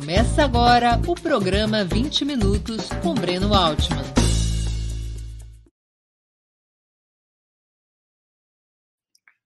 Começa 0.00 0.42
agora 0.42 0.98
o 1.06 1.14
programa 1.14 1.84
20 1.84 2.24
Minutos 2.24 2.88
com 3.02 3.12
Breno 3.12 3.52
Altman. 3.52 4.02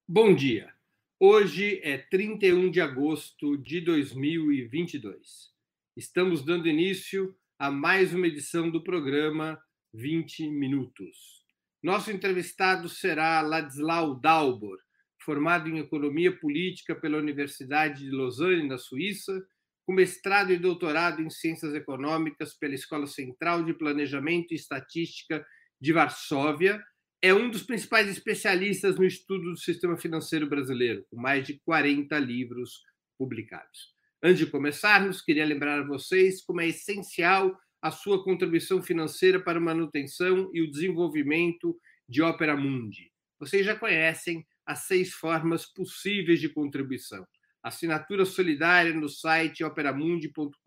Bom 0.07 0.33
dia. 0.33 0.73
Hoje 1.19 1.81
é 1.83 1.99
31 1.99 2.71
de 2.71 2.81
agosto 2.81 3.57
de 3.57 3.81
2022. 3.81 5.51
Estamos 5.97 6.45
dando 6.45 6.69
início 6.69 7.37
a 7.59 7.69
mais 7.69 8.15
uma 8.15 8.29
edição 8.29 8.71
do 8.71 8.81
programa 8.81 9.61
20 9.93 10.49
Minutos. 10.51 11.43
Nosso 11.83 12.13
entrevistado 12.13 12.89
será 12.89 13.41
Ladislau 13.41 14.21
Dalbor, 14.21 14.79
formado 15.19 15.69
em 15.69 15.79
Economia 15.79 16.31
Política 16.31 16.95
pela 16.95 17.19
Universidade 17.19 18.05
de 18.05 18.11
Lausanne, 18.13 18.69
na 18.69 18.79
Suíça, 18.79 19.45
com 19.87 19.93
mestrado 19.93 20.53
e 20.53 20.59
doutorado 20.59 21.21
em 21.21 21.29
Ciências 21.29 21.75
Econômicas 21.75 22.55
pela 22.57 22.75
Escola 22.75 23.07
Central 23.07 23.65
de 23.65 23.75
Planejamento 23.75 24.53
e 24.53 24.55
Estatística 24.55 25.45
de 25.81 25.93
Varsóvia, 25.93 26.83
é 27.21 27.33
um 27.33 27.51
dos 27.51 27.63
principais 27.63 28.09
especialistas 28.09 28.97
no 28.97 29.05
estudo 29.05 29.51
do 29.51 29.59
sistema 29.59 29.97
financeiro 29.97 30.49
brasileiro, 30.49 31.05
com 31.11 31.21
mais 31.21 31.47
de 31.47 31.61
40 31.65 32.19
livros 32.19 32.83
publicados. 33.19 33.95
Antes 34.23 34.39
de 34.39 34.47
começarmos, 34.47 35.21
queria 35.21 35.45
lembrar 35.45 35.81
a 35.81 35.87
vocês 35.87 36.43
como 36.45 36.61
é 36.61 36.69
essencial 36.69 37.55
a 37.83 37.91
sua 37.91 38.25
contribuição 38.25 38.83
financeira 38.83 39.39
para 39.39 39.59
a 39.59 39.63
manutenção 39.63 40.51
e 40.55 40.63
o 40.63 40.71
desenvolvimento 40.71 41.79
de 42.09 42.23
Opera 42.23 42.57
Mundi. 42.57 43.13
Vocês 43.39 43.67
já 43.67 43.77
conhecem 43.77 44.47
as 44.65 44.87
seis 44.87 45.13
formas 45.13 45.67
possíveis 45.67 46.41
de 46.41 46.49
contribuição 46.49 47.27
assinatura 47.65 48.27
solidária 48.27 48.93
no 48.93 49.09
site 49.09 49.65
operamundi.com.br 49.65 50.59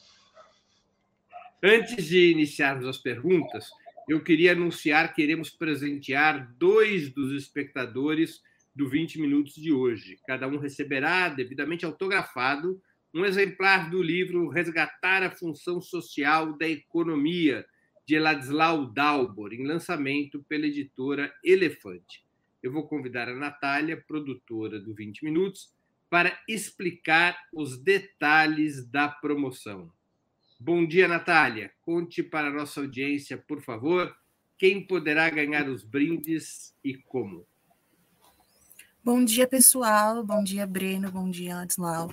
Antes 1.63 2.07
de 2.07 2.31
iniciarmos 2.31 2.87
as 2.87 2.99
perguntas, 2.99 3.69
eu 4.09 4.23
queria 4.23 4.53
anunciar 4.53 5.13
que 5.13 5.23
iremos 5.23 5.51
presentear 5.51 6.55
dois 6.57 7.11
dos 7.11 7.33
espectadores 7.33 8.41
do 8.77 8.91
20 8.91 9.19
Minutos 9.19 9.55
de 9.55 9.73
hoje. 9.73 10.21
Cada 10.27 10.47
um 10.47 10.59
receberá, 10.59 11.31
devidamente 11.31 11.87
autografado, 11.87 12.79
um 13.15 13.25
exemplar 13.25 13.89
do 13.89 14.03
livro 14.03 14.51
Resgatar 14.51 15.23
a 15.23 15.31
Função 15.31 15.81
Social 15.81 16.53
da 16.53 16.69
Economia, 16.69 17.65
de 18.07 18.19
Ladislau 18.19 18.93
Dalbor, 18.93 19.55
em 19.55 19.67
lançamento 19.67 20.45
pela 20.47 20.67
editora 20.67 21.33
Elefante. 21.43 22.23
Eu 22.63 22.71
vou 22.71 22.87
convidar 22.87 23.31
a 23.31 23.35
Natália, 23.35 24.05
produtora 24.07 24.79
do 24.79 24.95
20 24.95 25.25
Minutos, 25.25 25.75
para 26.11 26.39
explicar 26.47 27.35
os 27.55 27.79
detalhes 27.79 28.87
da 28.87 29.09
promoção. 29.09 29.91
Bom 30.61 30.87
dia, 30.87 31.09
Natália. 31.09 31.73
Conte 31.81 32.23
para 32.23 32.49
a 32.49 32.53
nossa 32.53 32.81
audiência, 32.81 33.39
por 33.39 33.63
favor, 33.63 34.15
quem 34.59 34.87
poderá 34.87 35.31
ganhar 35.31 35.67
os 35.67 35.83
brindes 35.83 36.77
e 36.85 36.95
como. 36.95 37.47
Bom 39.07 39.25
dia, 39.25 39.47
pessoal. 39.47 40.25
Bom 40.25 40.43
dia, 40.43 40.67
Breno. 40.67 41.13
Bom 41.13 41.31
dia, 41.31 41.55
Ladislau. 41.55 42.13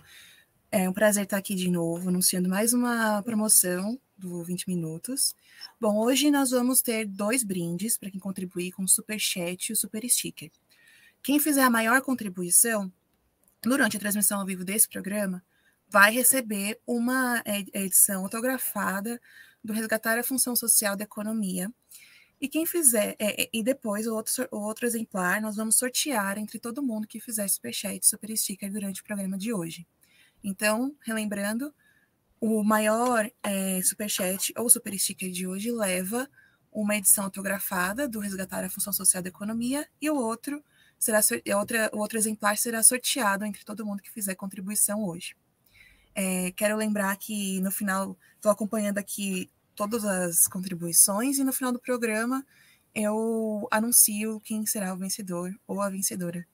É 0.72 0.88
um 0.88 0.94
prazer 0.94 1.24
estar 1.24 1.38
aqui 1.38 1.56
de 1.56 1.68
novo, 1.68 2.10
anunciando 2.10 2.48
mais 2.48 2.72
uma 2.72 3.20
promoção 3.24 4.00
do 4.16 4.44
20 4.44 4.68
Minutos. 4.68 5.36
Bom, 5.82 5.98
hoje 5.98 6.30
nós 6.30 6.52
vamos 6.52 6.84
ter 6.84 7.08
dois 7.08 7.44
brindes 7.44 7.98
para 7.98 8.12
quem 8.12 8.20
contribuir 8.20 8.74
com 8.74 8.84
o 8.84 8.88
Super 8.88 9.20
Chat 9.20 9.70
e 9.70 9.74
o 9.74 9.76
Super 9.76 10.08
Sticker. 10.08 10.52
Quem 11.24 11.40
fizer 11.40 11.64
a 11.64 11.70
maior 11.72 12.00
contribuição 12.04 12.94
durante 13.64 13.98
a 13.98 14.00
transmissão 14.00 14.40
ao 14.40 14.46
vivo 14.46 14.64
desse 14.64 14.88
programa 14.88 15.44
vai 15.90 16.12
receber 16.14 16.80
uma 16.86 17.42
edição 17.74 18.22
autografada 18.22 19.20
do 19.64 19.74
Resgatar 19.74 20.20
a 20.20 20.24
Função 20.24 20.56
Social 20.56 20.96
da 20.96 21.06
Economia, 21.06 21.74
e 22.44 22.50
quem 22.50 22.66
fizer, 22.66 23.16
é, 23.18 23.44
é, 23.44 23.50
e 23.54 23.64
depois 23.64 24.06
o 24.06 24.14
outro, 24.14 24.46
o 24.52 24.58
outro 24.58 24.86
exemplar, 24.86 25.42
nós 25.42 25.56
vamos 25.56 25.78
sortear 25.78 26.38
entre 26.38 26.60
todo 26.60 26.84
mundo 26.84 27.08
que 27.08 27.18
fizer 27.18 27.48
superchat 27.48 28.06
super 28.06 28.36
sticker 28.36 28.70
durante 28.70 29.00
o 29.00 29.04
programa 29.06 29.38
de 29.38 29.54
hoje. 29.54 29.88
Então, 30.44 30.94
relembrando, 31.06 31.74
o 32.42 32.62
maior 32.62 33.32
é, 33.42 33.82
superchat 33.82 34.52
ou 34.58 34.70
super 34.70 34.94
sticker 35.00 35.32
de 35.32 35.48
hoje 35.48 35.72
leva 35.72 36.30
uma 36.70 36.98
edição 36.98 37.24
autografada 37.24 38.10
do 38.10 38.20
Resgatar 38.20 38.66
a 38.66 38.70
Função 38.70 38.92
Social 38.92 39.24
da 39.24 39.30
Economia 39.30 39.88
e 40.02 40.10
o 40.10 40.16
outro 40.18 40.62
será 41.00 41.22
outra, 41.56 41.90
o 41.94 42.00
outro 42.00 42.18
exemplar 42.18 42.58
será 42.58 42.84
sorteado 42.84 43.46
entre 43.46 43.64
todo 43.64 43.86
mundo 43.86 44.02
que 44.02 44.12
fizer 44.12 44.36
contribuição 44.36 45.02
hoje. 45.06 45.34
É, 46.14 46.52
quero 46.52 46.76
lembrar 46.76 47.16
que 47.16 47.62
no 47.62 47.72
final 47.72 48.18
estou 48.36 48.52
acompanhando 48.52 48.98
aqui 48.98 49.50
todas 49.76 50.06
as 50.06 50.48
contribuições 50.48 51.38
e 51.38 51.44
no 51.44 51.54
final 51.54 51.72
do 51.72 51.80
programa 51.80 52.46
eu 52.96 53.68
anuncio 53.72 54.40
quem 54.42 54.66
será 54.66 54.94
o 54.94 54.98
vencedor 54.98 55.52
ou 55.68 55.82
a 55.82 55.90
vencedora. 55.90 56.46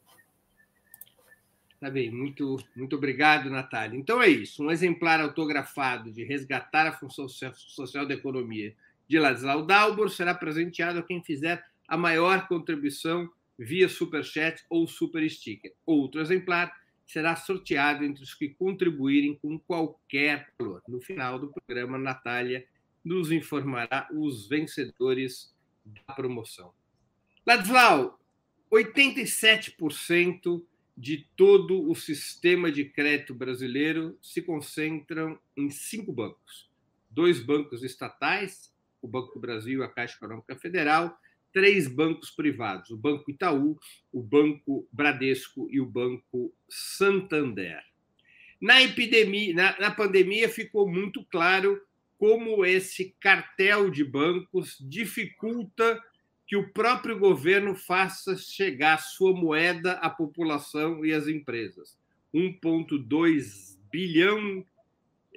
Tá 1.79 1.89
bem, 1.89 2.11
muito, 2.11 2.57
muito 2.75 2.95
obrigado, 2.97 3.49
Natália. 3.49 3.97
Então 3.97 4.21
é 4.21 4.27
isso, 4.27 4.63
um 4.63 4.69
exemplar 4.69 5.21
autografado 5.21 6.11
de 6.11 6.23
Resgatar 6.23 6.87
a 6.87 6.91
Função 6.91 7.27
Social 7.29 8.05
da 8.05 8.13
Economia 8.13 8.75
de 9.07 9.17
Ladislau 9.17 9.65
Dalbor 9.65 10.09
será 10.09 10.35
presenteado 10.35 10.99
a 10.99 11.03
quem 11.03 11.23
fizer 11.23 11.65
a 11.87 11.97
maior 11.97 12.47
contribuição 12.47 13.29
via 13.57 13.89
Superchat 13.89 14.63
ou 14.69 14.87
Super 14.87 15.27
Sticker. 15.29 15.73
Outro 15.85 16.21
exemplar 16.21 16.71
será 17.05 17.35
sorteado 17.35 18.03
entre 18.03 18.23
os 18.23 18.33
que 18.33 18.49
contribuírem 18.49 19.35
com 19.41 19.57
qualquer 19.57 20.47
valor. 20.59 20.81
No 20.87 21.01
final 21.01 21.39
do 21.39 21.51
programa, 21.51 21.97
Natália 21.97 22.63
nos 23.03 23.31
informará 23.31 24.07
os 24.11 24.47
vencedores 24.47 25.53
da 25.85 26.13
promoção. 26.13 26.73
Ladislau, 27.45 28.19
87% 28.71 30.63
de 30.95 31.25
todo 31.35 31.89
o 31.89 31.95
sistema 31.95 32.71
de 32.71 32.85
crédito 32.85 33.33
brasileiro 33.33 34.17
se 34.21 34.41
concentram 34.41 35.39
em 35.55 35.69
cinco 35.69 36.11
bancos. 36.11 36.69
Dois 37.09 37.39
bancos 37.39 37.83
estatais, 37.83 38.73
o 39.01 39.07
Banco 39.07 39.33
do 39.33 39.39
Brasil 39.39 39.79
e 39.79 39.83
a 39.83 39.87
Caixa 39.87 40.17
Econômica 40.17 40.55
Federal, 40.57 41.17
três 41.53 41.87
bancos 41.87 42.29
privados, 42.29 42.91
o 42.91 42.97
Banco 42.97 43.31
Itaú, 43.31 43.79
o 44.11 44.21
Banco 44.21 44.87
Bradesco 44.91 45.67
e 45.71 45.79
o 45.79 45.85
Banco 45.85 46.53
Santander. 46.67 47.81
Na 48.61 48.81
epidemia, 48.81 49.53
na, 49.53 49.79
na 49.79 49.91
pandemia 49.91 50.49
ficou 50.49 50.87
muito 50.87 51.23
claro 51.25 51.81
como 52.19 52.65
esse 52.65 53.15
cartel 53.19 53.89
de 53.89 54.03
bancos 54.03 54.77
dificulta 54.79 55.99
que 56.45 56.57
o 56.57 56.71
próprio 56.73 57.17
governo 57.17 57.73
faça 57.73 58.35
chegar 58.35 58.97
sua 58.97 59.33
moeda 59.33 59.93
à 59.93 60.09
população 60.09 61.05
e 61.05 61.13
às 61.13 61.27
empresas. 61.27 61.97
1,2 62.33 63.79
bilhão 63.89 64.65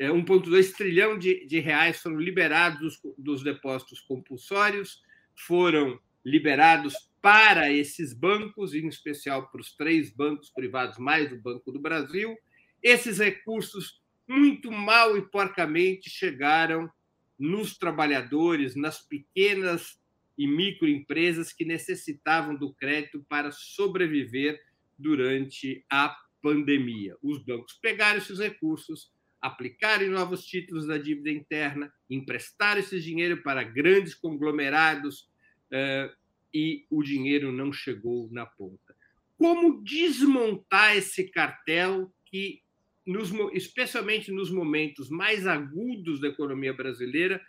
1,2 0.01 0.73
trilhão 0.73 1.19
de, 1.19 1.47
de, 1.47 1.61
reais 1.61 2.01
foram 2.01 2.19
liberados 2.19 2.81
dos, 2.81 3.15
dos 3.17 3.45
depósitos 3.45 4.01
compulsórios, 4.01 5.03
foram 5.37 6.01
liberados 6.25 6.95
para 7.21 7.71
esses 7.71 8.13
bancos, 8.13 8.75
em 8.75 8.89
especial 8.89 9.49
para 9.49 9.61
os 9.61 9.77
três 9.77 10.11
bancos 10.11 10.51
privados, 10.51 10.99
mais 10.99 11.31
o 11.31 11.41
Banco 11.41 11.71
do 11.71 11.79
Brasil. 11.79 12.37
Esses 12.83 13.19
recursos, 13.19 14.02
muito 14.29 14.71
mal 14.71 15.17
e 15.17 15.23
porcamente, 15.23 16.09
chegaram 16.09 16.91
nos 17.39 17.77
trabalhadores, 17.77 18.77
nas 18.77 19.01
pequenas 19.01 20.01
e 20.39 20.47
microempresas 20.47 21.53
que 21.53 21.65
necessitavam 21.65 22.57
do 22.57 22.73
crédito 22.73 23.25
para 23.29 23.51
sobreviver 23.51 24.61
durante 24.99 25.85
a 25.91 26.17
pandemia. 26.41 27.17
Os 27.23 27.43
bancos 27.45 27.75
pegaram 27.75 28.19
esses 28.19 28.39
recursos, 28.39 29.13
aplicaram 29.41 30.09
novos 30.09 30.45
títulos 30.45 30.87
da 30.87 30.99
dívida 30.99 31.31
interna, 31.31 31.93
emprestaram 32.09 32.81
esse 32.81 33.01
dinheiro 33.01 33.43
para 33.43 33.63
grandes 33.63 34.15
conglomerados 34.15 35.29
uh, 35.73 36.15
e 36.55 36.87
o 36.91 37.03
dinheiro 37.03 37.53
não 37.53 37.73
chegou 37.73 38.29
na 38.31 38.47
ponta. 38.47 38.95
Como 39.37 39.83
desmontar 39.83 40.97
esse 40.97 41.25
cartel 41.25 42.13
que, 42.25 42.63
nos, 43.07 43.33
especialmente 43.53 44.31
nos 44.31 44.51
momentos 44.51 45.09
mais 45.11 45.47
agudos 45.47 46.21
da 46.21 46.29
economia 46.29 46.73
brasileira, 46.73 47.41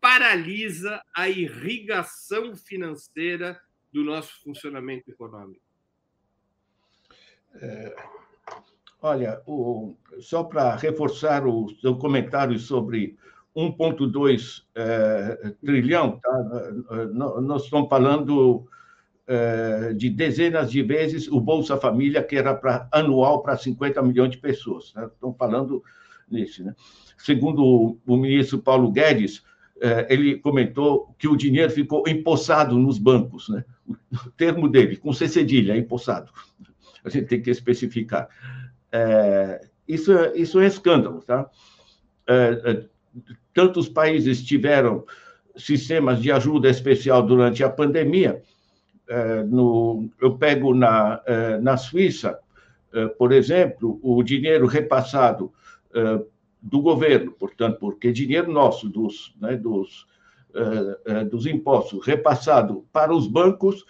paralisa 0.00 1.02
a 1.14 1.28
irrigação 1.28 2.56
financeira 2.56 3.60
do 3.92 4.02
nosso 4.02 4.42
funcionamento 4.42 5.10
econômico? 5.10 5.62
É, 7.54 7.94
olha, 9.00 9.40
o, 9.46 9.96
só 10.20 10.42
para 10.44 10.74
reforçar 10.76 11.46
o 11.46 11.68
seu 11.80 11.96
comentário 11.96 12.58
sobre 12.58 13.16
1,2 13.56 14.64
é, 14.74 15.54
trilhão, 15.64 16.18
tá? 16.18 17.12
nós 17.14 17.64
estamos 17.64 17.88
falando 17.88 18.66
de 19.96 20.10
dezenas 20.10 20.70
de 20.70 20.82
vezes 20.82 21.28
o 21.28 21.40
Bolsa 21.40 21.78
Família, 21.78 22.22
que 22.22 22.36
era 22.36 22.54
pra, 22.54 22.86
anual 22.92 23.42
para 23.42 23.56
50 23.56 24.02
milhões 24.02 24.30
de 24.30 24.38
pessoas. 24.38 24.92
Né? 24.94 25.08
Estamos 25.12 25.36
falando 25.38 25.82
nisso. 26.30 26.62
Né? 26.62 26.74
Segundo 27.16 27.98
o 28.06 28.16
ministro 28.16 28.58
Paulo 28.58 28.90
Guedes, 28.90 29.42
é, 29.80 30.06
ele 30.08 30.38
comentou 30.38 31.14
que 31.18 31.26
o 31.26 31.36
dinheiro 31.36 31.70
ficou 31.70 32.04
empossado 32.06 32.78
nos 32.78 32.98
bancos. 32.98 33.48
Né? 33.48 33.64
O 34.26 34.30
termo 34.30 34.68
dele, 34.68 34.96
com 34.96 35.12
C 35.12 35.26
cedilha, 35.26 35.76
empossado. 35.76 36.30
A 37.04 37.08
gente 37.08 37.26
tem 37.26 37.42
que 37.42 37.50
especificar. 37.50 38.28
É, 38.90 39.60
isso, 39.86 40.12
é, 40.12 40.36
isso 40.36 40.60
é 40.60 40.66
escândalo, 40.66 41.20
tá? 41.20 41.50
É, 42.26 42.60
é 42.64 42.84
tantos 43.52 43.88
países 43.88 44.42
tiveram 44.42 45.04
sistemas 45.56 46.20
de 46.20 46.32
ajuda 46.32 46.68
especial 46.68 47.22
durante 47.22 47.62
a 47.62 47.68
pandemia. 47.68 48.42
É, 49.06 49.42
no, 49.42 50.08
eu 50.20 50.36
pego 50.36 50.74
na, 50.74 51.20
é, 51.26 51.58
na 51.58 51.76
Suíça, 51.76 52.38
é, 52.92 53.06
por 53.06 53.32
exemplo, 53.32 53.98
o 54.02 54.22
dinheiro 54.22 54.66
repassado 54.66 55.52
do 56.60 56.80
governo, 56.80 57.30
portanto, 57.30 57.78
porque 57.78 58.10
dinheiro 58.10 58.50
nosso, 58.50 58.88
dos, 58.88 59.32
né, 59.40 59.56
dos, 59.56 60.08
dos 61.30 61.46
impostos, 61.46 62.04
repassado 62.04 62.84
para 62.92 63.14
os 63.14 63.28
bancos, 63.28 63.84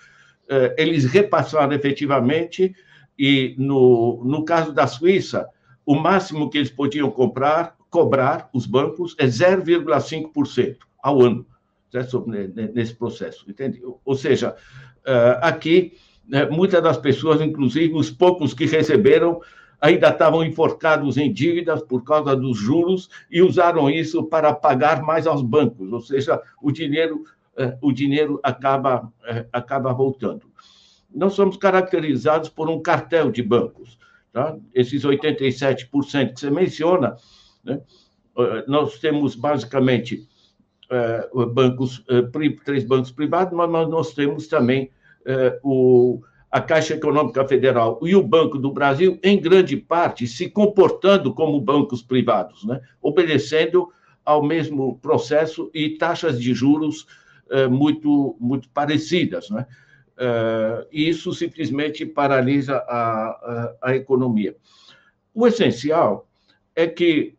eles 0.76 1.06
repassaram 1.06 1.72
efetivamente, 1.72 2.76
e 3.19 3.55
no, 3.56 4.22
no 4.22 4.44
caso 4.44 4.70
da 4.70 4.87
Suíça, 4.87 5.49
o 5.87 5.94
máximo 5.94 6.50
que 6.50 6.58
eles 6.58 6.70
podiam 6.70 7.11
comprar 7.11 7.75
cobrar 7.94 8.50
os 8.52 8.66
bancos 8.66 9.14
é 9.20 9.25
0,5% 9.25 10.78
ao 11.00 11.22
ano 11.22 11.46
nesse 12.73 12.95
processo, 12.95 13.49
entende? 13.49 13.81
Ou 14.05 14.15
seja, 14.15 14.57
eh, 15.07 15.39
aqui, 15.43 15.93
né, 16.27 16.47
muitas 16.47 16.83
das 16.83 16.99
pessoas, 16.99 17.41
inclusive 17.41 17.95
os 17.95 18.11
poucos 18.11 18.53
que 18.53 18.67
receberam, 18.67 19.41
ainda 19.81 20.09
estavam 20.09 20.43
enforcados 20.45 21.17
em 21.17 21.33
dívidas 21.33 21.83
por 21.83 22.03
causa 22.03 22.35
dos 22.35 22.59
juros 22.59 23.09
e 23.31 23.43
usaram 23.43 23.91
isso 23.91 24.25
para 24.25 24.53
pagar 24.53 25.03
mais 25.03 25.27
aos 25.27 25.43
bancos, 25.43 25.93
ou 25.93 26.01
seja, 26.01 26.41
o 26.61 26.73
dinheiro, 26.73 27.25
eh, 27.57 27.77
o 27.81 27.93
dinheiro 27.93 28.41
acaba, 28.43 29.13
eh, 29.27 29.47
acaba 29.53 29.93
voltando. 29.93 30.47
Nós 31.15 31.35
somos 31.35 31.57
caracterizados 31.57 32.49
por 32.49 32.69
um 32.69 32.83
cartel 32.83 33.31
de 33.31 33.43
bancos. 33.43 33.97
Tá? 34.33 34.57
Esses 34.75 35.05
87% 35.05 36.35
que 36.35 36.41
você 36.41 36.51
menciona, 36.51 37.17
né? 37.63 37.81
Nós 38.67 38.99
temos 38.99 39.37
basicamente 39.37 40.27
bancos, 41.53 42.05
eh, 42.09 42.23
três 42.65 42.85
bancos 42.85 43.11
privados, 43.11 43.53
mas 43.53 43.89
nós 43.89 44.15
temos 44.15 44.47
também 44.47 44.91
o, 45.63 46.23
a 46.51 46.61
Caixa 46.61 46.95
Econômica 46.95 47.47
Federal 47.47 47.99
e 48.03 48.15
o 48.15 48.23
Banco 48.23 48.59
do 48.59 48.71
Brasil, 48.71 49.19
em 49.23 49.41
grande 49.41 49.77
parte, 49.77 50.27
se 50.27 50.49
comportando 50.49 51.33
como 51.33 51.61
bancos 51.61 52.03
privados, 52.03 52.65
né? 52.65 52.81
obedecendo 53.01 53.89
ao 54.25 54.43
mesmo 54.43 54.99
processo 54.99 55.71
e 55.73 55.91
taxas 55.91 56.41
de 56.41 56.53
juros 56.55 57.07
muito, 57.71 58.37
muito 58.39 58.69
parecidas. 58.71 59.51
Né? 59.51 59.67
isso 60.93 61.33
simplesmente 61.33 62.07
paralisa 62.07 62.77
a, 62.77 62.93
a, 62.93 63.75
a 63.83 63.97
economia. 63.97 64.55
O 65.35 65.47
essencial 65.47 66.29
é 66.77 66.87
que 66.87 67.35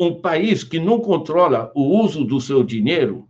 um 0.00 0.18
país 0.18 0.64
que 0.64 0.80
não 0.80 0.98
controla 0.98 1.70
o 1.74 1.82
uso 2.02 2.24
do 2.24 2.40
seu 2.40 2.64
dinheiro, 2.64 3.28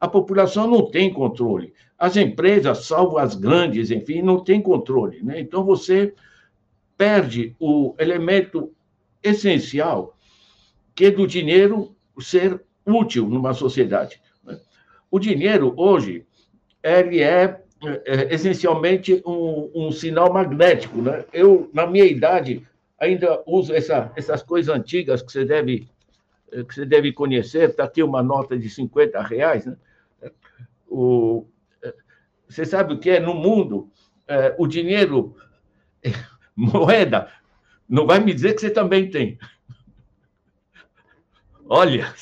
a 0.00 0.06
população 0.06 0.68
não 0.68 0.88
tem 0.88 1.12
controle. 1.12 1.74
As 1.98 2.16
empresas, 2.16 2.86
salvo 2.86 3.18
as 3.18 3.34
grandes, 3.34 3.90
enfim, 3.90 4.22
não 4.22 4.42
tem 4.42 4.62
controle. 4.62 5.20
Né? 5.22 5.40
Então, 5.40 5.64
você 5.64 6.14
perde 6.96 7.56
o 7.58 7.94
elemento 7.98 8.72
essencial, 9.22 10.16
que 10.94 11.06
é 11.06 11.10
do 11.10 11.26
dinheiro 11.26 11.94
ser 12.20 12.60
útil 12.86 13.28
numa 13.28 13.52
sociedade. 13.52 14.20
Né? 14.44 14.58
O 15.10 15.18
dinheiro, 15.18 15.74
hoje, 15.76 16.24
ele 16.82 17.20
é, 17.20 17.60
é 18.04 18.34
essencialmente 18.34 19.20
um, 19.26 19.70
um, 19.74 19.92
sinal 19.92 20.32
magnético. 20.32 21.02
Né? 21.02 21.24
Eu, 21.32 21.68
na 21.72 21.86
minha 21.86 22.04
idade, 22.04 22.66
ainda 22.98 23.42
uso 23.44 23.74
essa, 23.74 24.12
essas 24.14 24.42
coisas 24.42 24.72
antigas 24.72 25.22
que 25.22 25.32
você 25.32 25.44
deve, 25.44 25.88
que 26.68 26.74
você 26.74 26.84
deve 26.84 27.12
conhecer. 27.12 27.70
Está 27.70 27.84
aqui 27.84 28.02
uma 28.02 28.22
nota 28.22 28.58
de 28.58 28.68
50 28.68 29.20
reais. 29.22 29.66
Né? 29.66 29.76
O, 30.86 31.46
você 32.48 32.66
sabe 32.66 32.92
o 32.92 32.98
que 32.98 33.08
é 33.08 33.18
no 33.18 33.34
mundo? 33.34 33.90
É, 34.28 34.54
o 34.58 34.66
dinheiro, 34.66 35.34
moeda, 36.54 37.30
não 37.88 38.06
vai 38.06 38.20
me 38.20 38.34
dizer 38.34 38.54
que 38.54 38.60
você 38.60 38.70
também 38.70 39.10
tem. 39.10 39.38
Olha, 41.64 42.12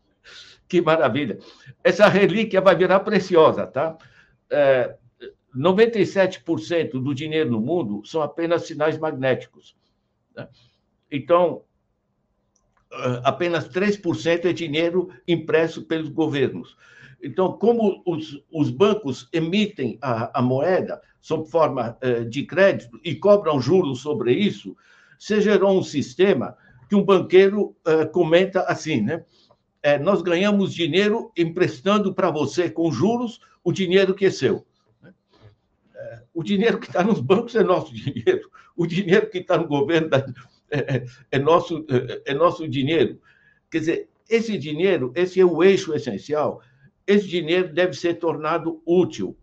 que 0.66 0.80
maravilha. 0.80 1.38
Essa 1.84 2.08
relíquia 2.08 2.60
vai 2.60 2.74
virar 2.74 3.00
preciosa, 3.00 3.66
tá? 3.66 3.98
É, 4.48 4.96
97% 5.54 6.92
do 6.92 7.14
dinheiro 7.14 7.50
no 7.50 7.60
mundo 7.60 8.02
são 8.06 8.22
apenas 8.22 8.66
sinais 8.66 8.96
magnéticos. 8.96 9.76
Né? 10.34 10.48
Então, 11.10 11.64
apenas 13.24 13.68
3% 13.68 14.44
é 14.44 14.52
dinheiro 14.52 15.08
impresso 15.26 15.82
pelos 15.82 16.08
governos. 16.08 16.76
Então, 17.22 17.52
como 17.52 18.02
os, 18.06 18.42
os 18.50 18.70
bancos 18.70 19.28
emitem 19.32 19.98
a, 20.00 20.38
a, 20.38 20.42
moeda 20.42 21.00
sob 21.20 21.48
forma 21.48 21.96
eh, 22.00 22.24
de 22.24 22.44
crédito 22.44 22.98
e 23.04 23.14
cobram 23.14 23.60
juros 23.60 24.00
sobre 24.00 24.32
isso, 24.32 24.74
se 25.18 25.40
gerou 25.40 25.78
um 25.78 25.82
sistema 25.82 26.56
que 26.88 26.96
um 26.96 27.04
banqueiro 27.04 27.76
eh, 27.86 28.06
comenta 28.06 28.62
assim, 28.62 29.02
né? 29.02 29.22
É, 29.82 29.98
nós 29.98 30.20
ganhamos 30.22 30.74
dinheiro 30.74 31.30
emprestando 31.36 32.12
para 32.12 32.30
você 32.30 32.68
com 32.70 32.90
juros 32.92 33.40
o 33.64 33.72
dinheiro 33.72 34.14
que 34.14 34.26
é 34.26 34.30
seu. 34.30 34.66
O 36.34 36.42
dinheiro 36.42 36.78
que 36.78 36.86
está 36.86 37.02
nos 37.02 37.20
bancos 37.20 37.54
é 37.54 37.62
nosso 37.62 37.92
dinheiro. 37.94 38.50
O 38.76 38.86
dinheiro 38.86 39.28
que 39.28 39.38
está 39.38 39.56
no 39.58 39.66
governo 39.66 40.08
é, 40.14 40.24
é, 40.70 41.04
é, 41.32 41.38
nosso, 41.38 41.84
é, 41.88 42.32
é 42.32 42.34
nosso 42.34 42.68
dinheiro. 42.68 43.20
Quer 43.70 43.78
dizer, 43.78 44.08
esse 44.28 44.56
dinheiro, 44.56 45.12
esse 45.14 45.40
é 45.40 45.44
o 45.44 45.62
eixo 45.62 45.92
essencial. 45.94 46.62
Esse 47.06 47.26
dinheiro 47.26 47.72
deve 47.72 47.94
ser 47.94 48.14
tornado 48.14 48.80
útil. 48.86 49.36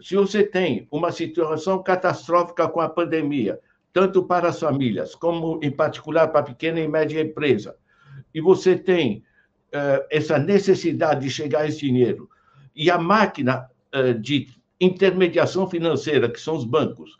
Se 0.00 0.14
você 0.14 0.44
tem 0.44 0.86
uma 0.90 1.10
situação 1.10 1.82
catastrófica 1.82 2.68
com 2.68 2.80
a 2.80 2.88
pandemia, 2.88 3.58
tanto 3.92 4.24
para 4.24 4.48
as 4.48 4.60
famílias, 4.60 5.14
como 5.14 5.58
em 5.62 5.70
particular 5.70 6.28
para 6.28 6.40
a 6.40 6.44
pequena 6.44 6.80
e 6.80 6.88
média 6.88 7.20
empresa, 7.20 7.76
e 8.32 8.40
você 8.40 8.76
tem 8.76 9.24
uh, 9.72 10.04
essa 10.10 10.38
necessidade 10.38 11.22
de 11.22 11.30
chegar 11.30 11.60
a 11.60 11.68
esse 11.68 11.78
dinheiro, 11.78 12.28
e 12.74 12.90
a 12.90 12.98
máquina 12.98 13.70
uh, 13.94 14.14
de 14.14 14.48
intermediação 14.80 15.68
financeira, 15.70 16.28
que 16.28 16.40
são 16.40 16.56
os 16.56 16.64
bancos, 16.64 17.16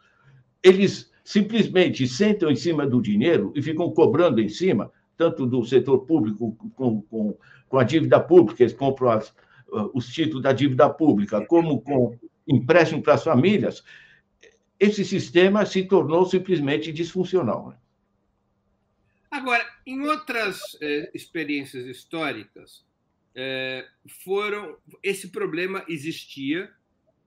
eles 0.62 1.12
simplesmente 1.24 2.06
sentam 2.06 2.50
em 2.50 2.56
cima 2.56 2.86
do 2.86 3.00
dinheiro 3.00 3.52
e 3.56 3.62
ficam 3.62 3.90
cobrando 3.90 4.40
em 4.40 4.48
cima, 4.48 4.92
tanto 5.16 5.46
do 5.46 5.64
setor 5.64 6.00
público 6.00 6.54
com, 6.76 7.00
com, 7.02 7.36
com 7.68 7.78
a 7.78 7.82
dívida 7.82 8.20
pública, 8.20 8.62
eles 8.62 8.74
compram 8.74 9.10
as, 9.10 9.34
os 9.92 10.06
títulos 10.06 10.42
da 10.42 10.52
dívida 10.52 10.88
pública, 10.90 11.44
como 11.46 11.80
com 11.80 12.16
empréstimo 12.46 13.02
para 13.02 13.14
as 13.14 13.24
famílias, 13.24 13.82
esse 14.78 15.04
sistema 15.04 15.64
se 15.64 15.84
tornou 15.84 16.26
simplesmente 16.26 16.92
disfuncional. 16.92 17.70
Né? 17.70 17.76
Agora, 19.30 19.64
em 19.86 20.00
outras 20.02 20.60
eh, 20.80 21.10
experiências 21.14 21.86
históricas, 21.86 22.84
eh, 23.34 23.86
foram 24.24 24.76
esse 25.02 25.28
problema 25.30 25.84
existia 25.88 26.70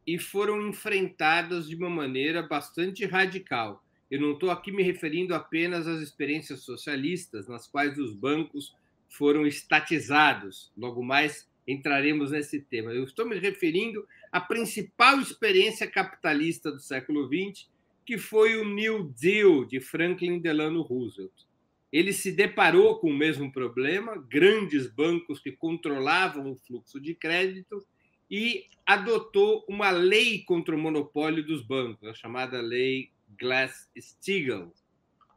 e 0.06 0.18
foram 0.18 0.68
enfrentadas 0.68 1.68
de 1.68 1.76
uma 1.76 1.90
maneira 1.90 2.42
bastante 2.42 3.06
radical. 3.06 3.84
Eu 4.10 4.22
não 4.22 4.34
estou 4.34 4.50
aqui 4.50 4.72
me 4.72 4.84
referindo 4.84 5.36
apenas 5.36 5.86
às 5.88 6.02
experiências 6.02 6.62
socialistas, 6.62 7.48
nas 7.48 7.68
quais 7.68 7.98
os 7.98 8.14
bancos 8.14 8.74
foram 9.10 9.46
estatizados. 9.46 10.72
Logo 10.78 11.04
mais 11.04 11.48
entraremos 11.68 12.32
nesse 12.32 12.62
tema. 12.62 12.92
Eu 12.92 13.04
estou 13.04 13.28
me 13.28 13.38
referindo 13.38 14.08
à 14.32 14.40
principal 14.40 15.20
experiência 15.20 15.86
capitalista 15.86 16.72
do 16.72 16.80
século 16.80 17.28
XX, 17.28 17.68
que 18.06 18.18
foi 18.18 18.56
o 18.56 18.64
New 18.64 19.14
Deal 19.20 19.66
de 19.66 19.82
Franklin 19.82 20.40
Delano 20.40 20.82
Roosevelt. 20.82 21.34
Ele 21.92 22.14
se 22.14 22.32
deparou 22.32 23.00
com 23.00 23.10
o 23.10 23.18
mesmo 23.18 23.52
problema, 23.52 24.18
grandes 24.30 24.88
bancos 24.88 25.40
que 25.40 25.52
controlavam 25.52 26.52
o 26.52 26.56
fluxo 26.56 27.00
de 27.00 27.14
crédito 27.14 27.86
e 28.30 28.66
adotou 28.86 29.66
uma 29.68 29.90
lei 29.90 30.44
contra 30.44 30.76
o 30.76 30.80
monopólio 30.80 31.46
dos 31.46 31.62
bancos, 31.62 32.08
a 32.08 32.14
chamada 32.14 32.62
Lei 32.62 33.10
Glass-Steagall, 33.40 34.74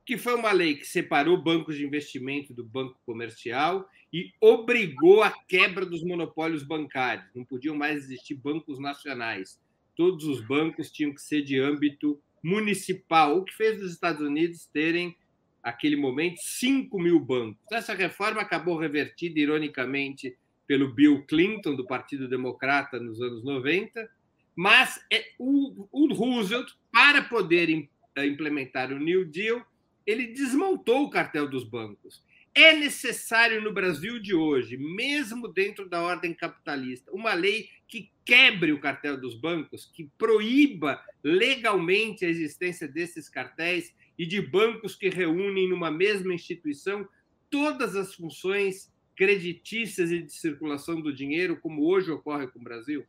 que 0.05 0.19
foi 0.19 0.35
uma 0.35 0.53
lei 0.53 0.75
que 0.75 0.87
separou 0.87 1.41
bancos 1.41 1.77
de 1.77 1.85
investimento 1.85 2.53
do 2.53 2.65
banco 2.65 2.99
comercial 3.07 3.89
e 4.13 4.33
obrigou 4.41 5.23
a 5.23 5.31
quebra 5.31 5.87
dos 5.87 6.03
monopólios 6.03 6.65
bancários. 6.65 7.31
Não 7.35 7.45
podiam 7.45 7.77
mais 7.77 8.05
existir 8.05 8.35
bancos 8.35 8.79
nacionais. 8.79 9.61
Todos 9.95 10.25
os 10.25 10.41
bancos 10.41 10.91
tinham 10.91 11.15
que 11.15 11.23
ser 11.23 11.43
de 11.43 11.61
âmbito 11.61 12.21
municipal, 12.43 13.37
o 13.37 13.45
que 13.45 13.55
fez 13.55 13.81
os 13.83 13.93
Estados 13.93 14.21
Unidos 14.21 14.67
terem, 14.67 15.15
naquele 15.63 15.97
momento, 15.97 16.39
5 16.41 16.99
mil 16.99 17.21
bancos. 17.21 17.61
Essa 17.71 17.95
reforma 17.95 18.41
acabou 18.41 18.79
revertida, 18.79 19.39
ironicamente, 19.39 20.37
pelo 20.67 20.93
Bill 20.93 21.25
Clinton, 21.27 21.75
do 21.75 21.87
Partido 21.87 22.29
Democrata, 22.29 22.99
nos 22.99 23.21
anos 23.21 23.45
90, 23.45 24.09
mas 24.55 25.01
é, 25.13 25.25
o, 25.39 25.89
o 25.93 26.13
Roosevelt, 26.13 26.73
para 26.93 27.23
poder 27.23 27.89
eh, 28.17 28.27
implementar 28.27 28.93
o 28.93 28.99
New 28.99 29.25
Deal, 29.25 29.65
ele 30.07 30.27
desmontou 30.29 31.05
o 31.05 31.11
cartel 31.11 31.49
dos 31.49 31.65
bancos. 31.65 32.25
É 32.55 32.73
necessário 32.75 33.63
no 33.63 33.73
Brasil 33.73 34.19
de 34.19 34.35
hoje, 34.35 34.77
mesmo 34.77 35.47
dentro 35.47 35.89
da 35.89 36.03
ordem 36.03 36.35
capitalista, 36.35 37.13
uma 37.13 37.33
lei 37.33 37.69
que 37.87 38.11
quebre 38.25 38.73
o 38.73 38.81
cartel 38.81 39.17
dos 39.17 39.37
bancos, 39.37 39.89
que 39.95 40.11
proíba 40.19 41.01
legalmente 41.23 42.25
a 42.25 42.29
existência 42.29 42.89
desses 42.89 43.29
cartéis 43.29 43.95
e 44.19 44.27
de 44.27 44.41
bancos 44.41 44.97
que 44.97 45.09
reúnem 45.09 45.69
numa 45.69 45.91
mesma 45.91 46.35
instituição 46.35 47.09
todas 47.49 47.95
as 47.95 48.15
funções 48.15 48.93
creditícias 49.15 50.11
e 50.11 50.21
de 50.23 50.33
circulação 50.33 51.01
do 51.01 51.13
dinheiro, 51.13 51.61
como 51.61 51.87
hoje 51.87 52.11
ocorre 52.11 52.47
com 52.49 52.59
o 52.59 52.65
Brasil? 52.65 53.07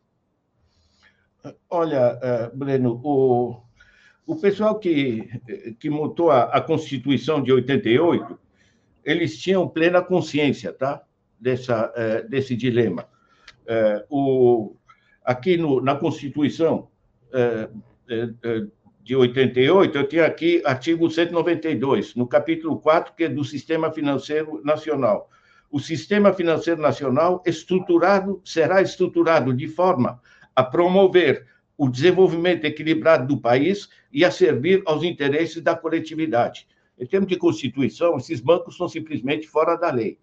Olha, 1.69 2.19
eh, 2.21 2.51
Breno, 2.53 3.01
o, 3.03 3.61
o 4.25 4.35
pessoal 4.35 4.77
que, 4.79 5.27
que 5.79 5.89
montou 5.89 6.31
a, 6.31 6.43
a 6.43 6.61
Constituição 6.61 7.41
de 7.41 7.51
88 7.51 8.39
eles 9.03 9.37
tinham 9.37 9.67
plena 9.67 10.01
consciência 10.01 10.71
tá? 10.71 11.01
Dessa, 11.39 11.91
é, 11.95 12.21
desse 12.23 12.55
dilema. 12.55 13.07
É, 13.65 14.05
o, 14.09 14.75
aqui 15.23 15.57
no, 15.57 15.81
na 15.81 15.95
Constituição 15.95 16.89
de 19.01 19.15
88, 19.15 19.97
eu 19.97 20.07
tenho 20.07 20.25
aqui 20.25 20.61
artigo 20.65 21.09
192, 21.09 22.13
no 22.13 22.27
capítulo 22.27 22.77
4, 22.77 23.13
que 23.15 23.23
é 23.23 23.29
do 23.29 23.43
Sistema 23.43 23.89
Financeiro 23.89 24.61
Nacional. 24.65 25.29
O 25.71 25.79
Sistema 25.79 26.33
Financeiro 26.33 26.81
Nacional 26.81 27.41
estruturado 27.45 28.41
será 28.43 28.81
estruturado 28.81 29.53
de 29.53 29.67
forma 29.67 30.19
a 30.55 30.63
promover 30.63 31.47
o 31.77 31.89
desenvolvimento 31.89 32.65
equilibrado 32.65 33.27
do 33.27 33.39
país 33.39 33.89
e 34.11 34.23
a 34.23 34.31
servir 34.31 34.81
aos 34.85 35.03
interesses 35.03 35.61
da 35.61 35.75
coletividade 35.75 36.67
em 37.01 37.05
termos 37.07 37.27
de 37.27 37.35
Constituição, 37.35 38.15
esses 38.17 38.39
bancos 38.39 38.77
são 38.77 38.87
simplesmente 38.87 39.47
fora 39.47 39.75
da 39.75 39.91
lei. 39.91 40.19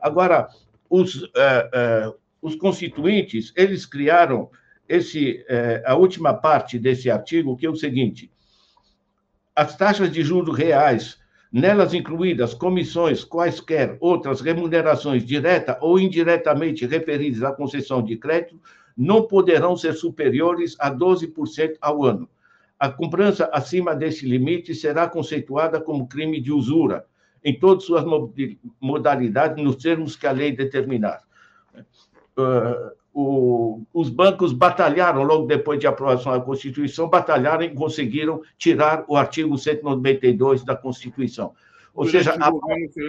Agora, 0.00 0.48
os, 0.90 1.22
uh, 1.22 1.28
uh, 1.28 2.18
os 2.42 2.56
constituintes, 2.56 3.52
eles 3.56 3.86
criaram 3.86 4.50
esse, 4.88 5.44
uh, 5.48 5.82
a 5.86 5.94
última 5.94 6.34
parte 6.34 6.80
desse 6.80 7.08
artigo, 7.08 7.56
que 7.56 7.64
é 7.64 7.70
o 7.70 7.76
seguinte: 7.76 8.28
as 9.54 9.76
taxas 9.76 10.10
de 10.10 10.20
juros 10.22 10.58
reais, 10.58 11.16
nelas 11.52 11.94
incluídas 11.94 12.54
comissões, 12.54 13.22
quaisquer 13.22 13.96
outras 14.00 14.40
remunerações 14.40 15.24
direta 15.24 15.78
ou 15.80 15.96
indiretamente 15.96 16.84
referidas 16.86 17.44
à 17.44 17.52
concessão 17.52 18.02
de 18.02 18.16
crédito, 18.16 18.60
não 18.96 19.26
poderão 19.26 19.76
ser 19.76 19.94
superiores 19.94 20.76
a 20.78 20.90
12% 20.90 21.76
ao 21.80 22.04
ano 22.04 22.28
a 22.78 22.90
cobrança 22.90 23.48
acima 23.52 23.94
desse 23.94 24.26
limite 24.26 24.74
será 24.74 25.08
conceituada 25.08 25.80
como 25.80 26.06
crime 26.06 26.40
de 26.40 26.52
usura, 26.52 27.06
em 27.42 27.58
todas 27.58 27.84
suas 27.84 28.04
modalidades, 28.80 29.62
nos 29.62 29.76
termos 29.76 30.16
que 30.16 30.26
a 30.26 30.32
lei 30.32 30.52
determinar. 30.52 31.22
Uh, 32.36 32.92
o, 33.14 33.82
os 33.94 34.10
bancos 34.10 34.52
batalharam, 34.52 35.22
logo 35.22 35.46
depois 35.46 35.80
de 35.80 35.86
aprovação 35.86 36.32
da 36.32 36.40
Constituição, 36.40 37.08
batalharam 37.08 37.62
e 37.62 37.74
conseguiram 37.74 38.42
tirar 38.58 39.04
o 39.08 39.16
artigo 39.16 39.56
192 39.56 40.64
da 40.64 40.76
Constituição. 40.76 41.54
Ou 41.94 42.04
Durante 42.04 42.24
seja, 42.24 42.36
a... 42.38 42.74
Henrique, 42.74 43.00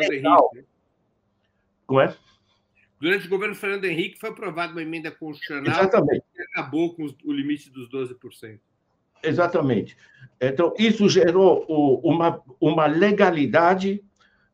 Como 1.86 2.00
é? 2.00 2.16
Durante 3.00 3.28
o 3.28 3.30
governo 3.30 3.56
Fernando 3.56 3.86
Henrique 3.86 4.20
foi 4.20 4.30
aprovada 4.30 4.72
uma 4.72 4.82
emenda 4.82 5.12
constitucional 5.12 5.66
Exatamente. 5.68 6.24
que 6.36 6.42
acabou 6.42 6.96
com 6.96 7.08
o 7.24 7.32
limite 7.32 7.70
dos 7.70 7.90
12%. 7.90 8.60
Exatamente. 9.24 9.98
Então, 10.40 10.74
isso 10.78 11.08
gerou 11.10 11.66
uma, 12.04 12.42
uma 12.60 12.86
legalidade 12.86 14.04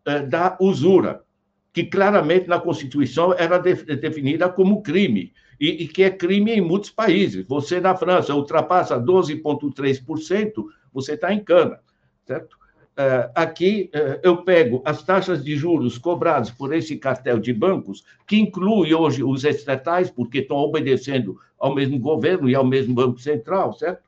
eh, 0.05 0.21
da 0.21 0.57
usura, 0.59 1.23
que 1.71 1.85
claramente 1.85 2.47
na 2.47 2.59
Constituição 2.59 3.33
era 3.33 3.57
definida 3.57 4.49
como 4.49 4.81
crime, 4.81 5.33
e, 5.59 5.83
e 5.83 5.87
que 5.87 6.03
é 6.03 6.09
crime 6.09 6.51
em 6.51 6.61
muitos 6.61 6.89
países. 6.89 7.45
Você, 7.47 7.79
na 7.79 7.95
França, 7.95 8.35
ultrapassa 8.35 8.99
12,3%, 8.99 10.65
você 10.93 11.13
está 11.13 11.33
em 11.33 11.43
cana, 11.43 11.79
certo? 12.25 12.57
Eh, 12.95 13.31
aqui 13.33 13.89
eh, 13.91 14.19
eu 14.21 14.43
pego 14.43 14.81
as 14.85 15.01
taxas 15.01 15.43
de 15.43 15.55
juros 15.55 15.97
cobradas 15.97 16.51
por 16.51 16.71
esse 16.73 16.95
cartel 16.95 17.39
de 17.39 17.51
bancos, 17.51 18.05
que 18.27 18.37
inclui 18.37 18.93
hoje 18.93 19.23
os 19.23 19.43
estatais, 19.43 20.11
porque 20.11 20.39
estão 20.39 20.57
obedecendo 20.57 21.39
ao 21.57 21.73
mesmo 21.73 21.97
governo 21.97 22.47
e 22.47 22.53
ao 22.53 22.63
mesmo 22.63 22.93
Banco 22.93 23.19
Central, 23.19 23.73
certo? 23.73 24.03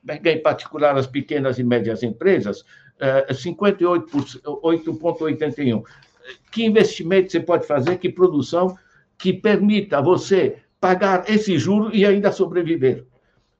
pega 0.06 0.30
em 0.30 0.40
particular 0.40 0.96
as 0.96 1.08
pequenas 1.08 1.58
e 1.58 1.64
médias 1.64 2.04
empresas, 2.04 2.64
58,81. 3.28 5.82
Que 6.50 6.64
investimento 6.64 7.30
você 7.30 7.40
pode 7.40 7.66
fazer, 7.66 7.98
que 7.98 8.08
produção 8.08 8.76
que 9.18 9.32
permita 9.32 10.00
você 10.00 10.58
pagar 10.80 11.28
esse 11.28 11.58
juro 11.58 11.94
e 11.94 12.04
ainda 12.04 12.32
sobreviver? 12.32 13.06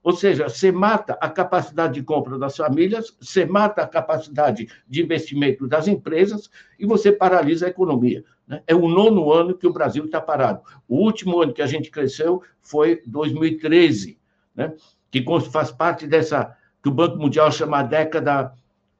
Ou 0.03 0.13
seja, 0.13 0.51
você 0.51 0.71
mata 0.71 1.17
a 1.19 1.31
capacidade 1.31 1.95
de 1.95 2.03
compra 2.03 2.39
das 2.39 2.57
famílias, 2.57 3.17
você 3.19 3.47
mata 3.47 3.81
a 3.81 3.89
capacidade 3.89 4.69
de 4.87 5.03
investimento 5.03 5.67
das 5.67 5.89
empresas 5.89 6.51
e 6.79 6.85
você 6.85 7.11
paralisa 7.11 7.65
a 7.65 7.71
economia. 7.71 8.23
Né? 8.47 8.63
É 8.67 8.75
o 8.75 8.87
nono 8.87 9.33
ano 9.33 9.57
que 9.57 9.67
o 9.67 9.73
Brasil 9.73 10.05
está 10.05 10.21
parado. 10.21 10.61
O 10.87 10.97
último 10.97 11.41
ano 11.41 11.55
que 11.55 11.63
a 11.63 11.67
gente 11.67 11.91
cresceu 11.91 12.43
foi 12.61 13.03
2013, 13.07 14.19
né? 14.55 14.75
que 15.11 15.25
faz 15.51 15.71
parte 15.71 16.07
dessa 16.07 16.55
que 16.83 16.89
o 16.91 16.93
Banco 16.93 17.17
Mundial 17.17 17.51
chama 17.51 17.79
a 17.79 17.83
década 17.83 18.53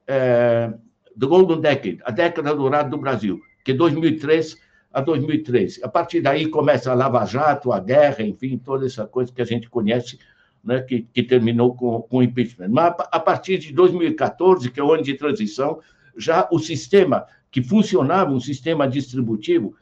é, 0.07 0.73
do 1.15 1.27
Golden 1.27 1.61
Decade, 1.61 1.99
a 2.03 2.09
década 2.09 2.55
dourada 2.55 2.89
do 2.89 2.97
Brasil, 2.97 3.39
que 3.65 3.71
é 3.71 3.75
2003 3.75 4.57
a 4.93 5.01
2013. 5.01 5.83
A 5.83 5.89
partir 5.89 6.21
daí 6.21 6.47
começa 6.47 6.91
a 6.91 6.93
Lava 6.93 7.25
Jato, 7.25 7.73
a 7.73 7.79
guerra, 7.79 8.23
enfim, 8.23 8.57
toda 8.57 8.85
essa 8.85 9.05
coisa 9.05 9.33
que 9.33 9.41
a 9.41 9.45
gente 9.45 9.69
conhece 9.69 10.19
né, 10.63 10.81
que, 10.81 11.01
que, 11.01 11.23
terminou 11.23 11.75
com, 11.75 12.01
com 12.03 12.17
o 12.19 12.23
impeachment. 12.23 12.69
Mas 12.69 12.93
a 13.11 13.19
partir 13.19 13.57
de 13.57 13.73
2014, 13.73 14.71
que 14.71 14.79
é 14.79 14.83
o 14.83 14.93
ano 14.93 15.03
de 15.03 15.15
transição, 15.15 15.79
já 16.15 16.47
o 16.51 16.59
sistema 16.59 17.25
que 17.51 17.61
funcionava, 17.61 18.31
um 18.31 18.39
sistema 18.39 18.87
distributivo, 18.87 19.75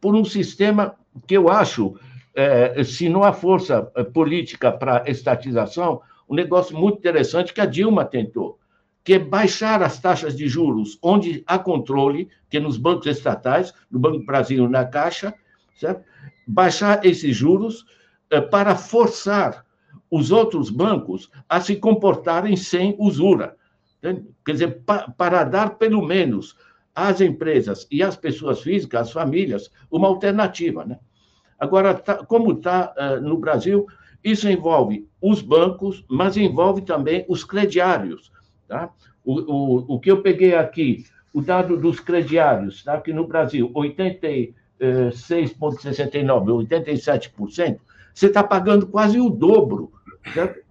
por 0.00 0.14
um 0.14 0.24
sistema 0.24 0.94
que 1.26 1.36
eu 1.36 1.48
acho, 1.48 1.98
é, 2.34 2.82
se 2.84 3.08
não 3.08 3.24
há 3.24 3.32
força 3.32 3.90
é, 3.94 4.04
política 4.04 4.70
para 4.72 5.04
estatização, 5.10 6.00
um 6.28 6.34
negócio 6.34 6.76
muito 6.76 6.98
interessante 6.98 7.52
que 7.52 7.60
a 7.60 7.66
Dilma 7.66 8.04
tentou, 8.04 8.58
que 9.04 9.14
é 9.14 9.18
baixar 9.18 9.82
as 9.82 10.00
taxas 10.00 10.36
de 10.36 10.48
juros 10.48 10.98
onde 11.02 11.42
há 11.46 11.58
controle, 11.58 12.28
que 12.48 12.56
é 12.56 12.60
nos 12.60 12.76
bancos 12.76 13.06
estatais, 13.06 13.72
no 13.90 13.98
Banco 13.98 14.24
Brasil, 14.24 14.68
na 14.68 14.84
Caixa, 14.84 15.34
certo? 15.76 16.04
baixar 16.46 17.04
esses 17.04 17.34
juros 17.36 17.84
é, 18.30 18.40
para 18.40 18.74
forçar 18.76 19.64
os 20.10 20.30
outros 20.30 20.70
bancos 20.70 21.30
a 21.48 21.60
se 21.60 21.76
comportarem 21.76 22.56
sem 22.56 22.94
usura. 22.98 23.56
Quer 24.44 24.52
dizer, 24.52 24.82
pa, 24.84 25.10
para 25.16 25.44
dar 25.44 25.78
pelo 25.78 26.02
menos 26.02 26.56
às 26.94 27.20
empresas 27.20 27.86
e 27.90 28.02
às 28.02 28.16
pessoas 28.16 28.60
físicas, 28.60 29.08
às 29.08 29.12
famílias, 29.12 29.70
uma 29.90 30.08
alternativa. 30.08 30.84
Né? 30.84 30.98
Agora, 31.58 31.94
tá, 31.94 32.16
como 32.24 32.52
está 32.52 32.92
uh, 32.98 33.20
no 33.20 33.38
Brasil, 33.38 33.86
isso 34.22 34.48
envolve 34.48 35.08
os 35.20 35.40
bancos, 35.40 36.04
mas 36.08 36.36
envolve 36.36 36.82
também 36.82 37.24
os 37.28 37.44
crediários. 37.44 38.30
Tá? 38.68 38.90
O, 39.24 39.40
o, 39.40 39.94
o 39.94 40.00
que 40.00 40.10
eu 40.10 40.20
peguei 40.22 40.54
aqui, 40.54 41.04
o 41.32 41.40
dado 41.40 41.76
dos 41.76 42.00
crediários, 42.00 42.82
tá? 42.82 43.00
que 43.00 43.12
no 43.12 43.26
Brasil, 43.26 43.70
86,69%, 43.74 46.68
87%, 46.68 47.78
você 48.14 48.26
está 48.26 48.44
pagando 48.44 48.86
quase 48.86 49.18
o 49.18 49.30
dobro 49.30 49.90
Certo? 50.32 50.62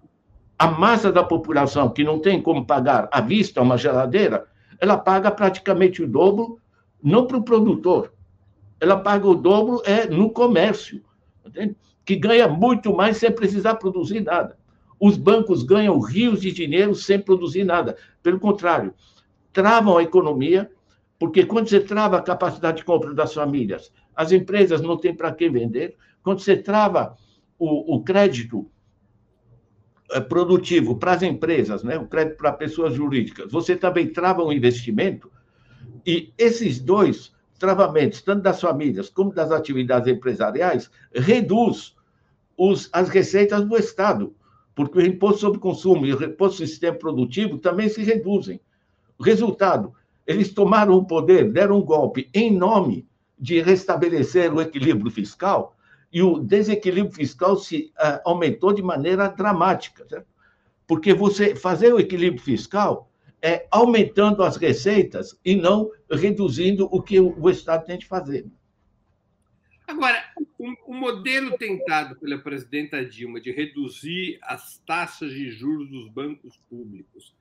A 0.58 0.68
massa 0.68 1.12
da 1.12 1.22
população 1.22 1.90
que 1.90 2.04
não 2.04 2.18
tem 2.18 2.40
como 2.40 2.64
pagar 2.64 3.08
à 3.10 3.20
vista 3.20 3.60
uma 3.60 3.76
geladeira, 3.76 4.46
ela 4.80 4.96
paga 4.96 5.30
praticamente 5.30 6.02
o 6.02 6.08
dobro, 6.08 6.58
não 7.02 7.26
para 7.26 7.36
o 7.36 7.42
produtor, 7.42 8.12
ela 8.80 8.96
paga 8.96 9.26
o 9.26 9.34
dobro 9.34 9.82
é 9.84 10.06
no 10.06 10.30
comércio, 10.30 11.02
entende? 11.44 11.76
que 12.04 12.16
ganha 12.16 12.48
muito 12.48 12.94
mais 12.94 13.16
sem 13.16 13.30
precisar 13.30 13.76
produzir 13.76 14.20
nada. 14.20 14.56
Os 15.04 15.16
bancos 15.16 15.64
ganham 15.64 15.98
rios 15.98 16.40
de 16.40 16.52
dinheiro 16.52 16.94
sem 16.94 17.18
produzir 17.18 17.64
nada. 17.64 17.96
Pelo 18.22 18.38
contrário, 18.38 18.94
travam 19.52 19.98
a 19.98 20.02
economia, 20.04 20.70
porque 21.18 21.44
quando 21.44 21.68
você 21.68 21.80
trava 21.80 22.18
a 22.18 22.22
capacidade 22.22 22.76
de 22.76 22.84
compra 22.84 23.12
das 23.12 23.34
famílias, 23.34 23.92
as 24.14 24.30
empresas 24.30 24.80
não 24.80 24.96
têm 24.96 25.12
para 25.12 25.32
quem 25.32 25.50
vender. 25.50 25.96
Quando 26.22 26.38
você 26.38 26.56
trava 26.56 27.16
o, 27.58 27.96
o 27.96 28.04
crédito 28.04 28.70
é, 30.12 30.20
produtivo 30.20 30.96
para 30.96 31.14
as 31.14 31.22
empresas, 31.24 31.82
né? 31.82 31.98
o 31.98 32.06
crédito 32.06 32.36
para 32.36 32.52
pessoas 32.52 32.94
jurídicas, 32.94 33.50
você 33.50 33.74
também 33.74 34.06
trava 34.06 34.44
um 34.44 34.52
investimento, 34.52 35.28
e 36.06 36.32
esses 36.38 36.78
dois 36.78 37.34
travamentos, 37.58 38.22
tanto 38.22 38.42
das 38.42 38.60
famílias 38.60 39.08
como 39.08 39.34
das 39.34 39.50
atividades 39.50 40.06
empresariais, 40.06 40.88
reduz 41.12 41.96
os, 42.56 42.88
as 42.92 43.08
receitas 43.08 43.64
do 43.64 43.76
Estado, 43.76 44.32
porque 44.74 44.98
o 44.98 45.06
imposto 45.06 45.40
sobre 45.40 45.58
consumo 45.58 46.06
e 46.06 46.14
o 46.14 46.24
imposto 46.24 46.58
sobre 46.58 46.68
sistema 46.68 46.96
produtivo 46.96 47.58
também 47.58 47.88
se 47.88 48.02
reduzem. 48.02 48.60
O 49.18 49.22
resultado, 49.22 49.92
eles 50.26 50.52
tomaram 50.52 50.94
o 50.94 51.04
poder, 51.04 51.50
deram 51.52 51.78
um 51.78 51.82
golpe 51.82 52.28
em 52.32 52.50
nome 52.50 53.06
de 53.38 53.60
restabelecer 53.60 54.52
o 54.54 54.60
equilíbrio 54.60 55.10
fiscal, 55.10 55.76
e 56.12 56.22
o 56.22 56.38
desequilíbrio 56.38 57.14
fiscal 57.14 57.56
se 57.56 57.90
uh, 57.98 58.20
aumentou 58.24 58.72
de 58.72 58.82
maneira 58.82 59.28
dramática, 59.28 60.06
certo? 60.06 60.26
porque 60.86 61.14
você 61.14 61.56
fazer 61.56 61.92
o 61.92 61.98
equilíbrio 61.98 62.42
fiscal 62.42 63.10
é 63.40 63.66
aumentando 63.70 64.42
as 64.42 64.56
receitas 64.56 65.38
e 65.44 65.56
não 65.56 65.90
reduzindo 66.10 66.86
o 66.92 67.02
que 67.02 67.18
o, 67.18 67.48
Estado 67.48 67.86
tem 67.86 67.96
de 67.96 68.06
fazer. 68.06 68.46
Agora, 69.86 70.22
o, 70.62 70.92
o 70.92 70.94
modelo 70.94 71.58
tentado 71.58 72.14
pela 72.14 72.38
presidenta 72.38 73.04
Dilma 73.04 73.40
de 73.40 73.50
reduzir 73.50 74.38
as 74.42 74.78
taxas 74.86 75.32
de 75.32 75.50
juros 75.50 75.90
dos 75.90 76.08
bancos 76.08 76.56
públicos 76.70 77.34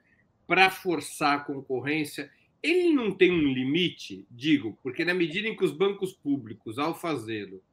para 0.47 0.71
forçar 0.71 1.37
a 1.37 1.43
concorrência, 1.43 2.31
ele 2.63 2.91
não 2.91 3.11
tem 3.11 3.31
um 3.31 3.53
limite, 3.53 4.25
digo, 4.29 4.77
porque 4.81 5.05
na 5.05 5.13
medida 5.13 5.47
em 5.47 5.55
que 5.55 5.63
os 5.63 5.71
bancos 5.71 6.13
públicos, 6.13 6.79
ao 6.79 6.99
fazê-lo, 6.99 7.63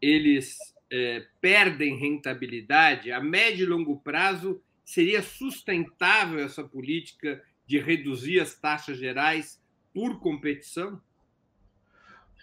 eles 0.00 0.56
é, 0.90 1.26
perdem 1.38 1.98
rentabilidade, 1.98 3.12
a 3.12 3.20
médio 3.20 3.64
e 3.64 3.68
longo 3.68 4.00
prazo 4.00 4.60
seria 4.84 5.20
sustentável 5.20 6.40
essa 6.40 6.64
política 6.64 7.42
de 7.66 7.78
reduzir 7.78 8.40
as 8.40 8.58
taxas 8.58 8.96
gerais 8.96 9.62
por 9.92 10.18
competição? 10.18 10.98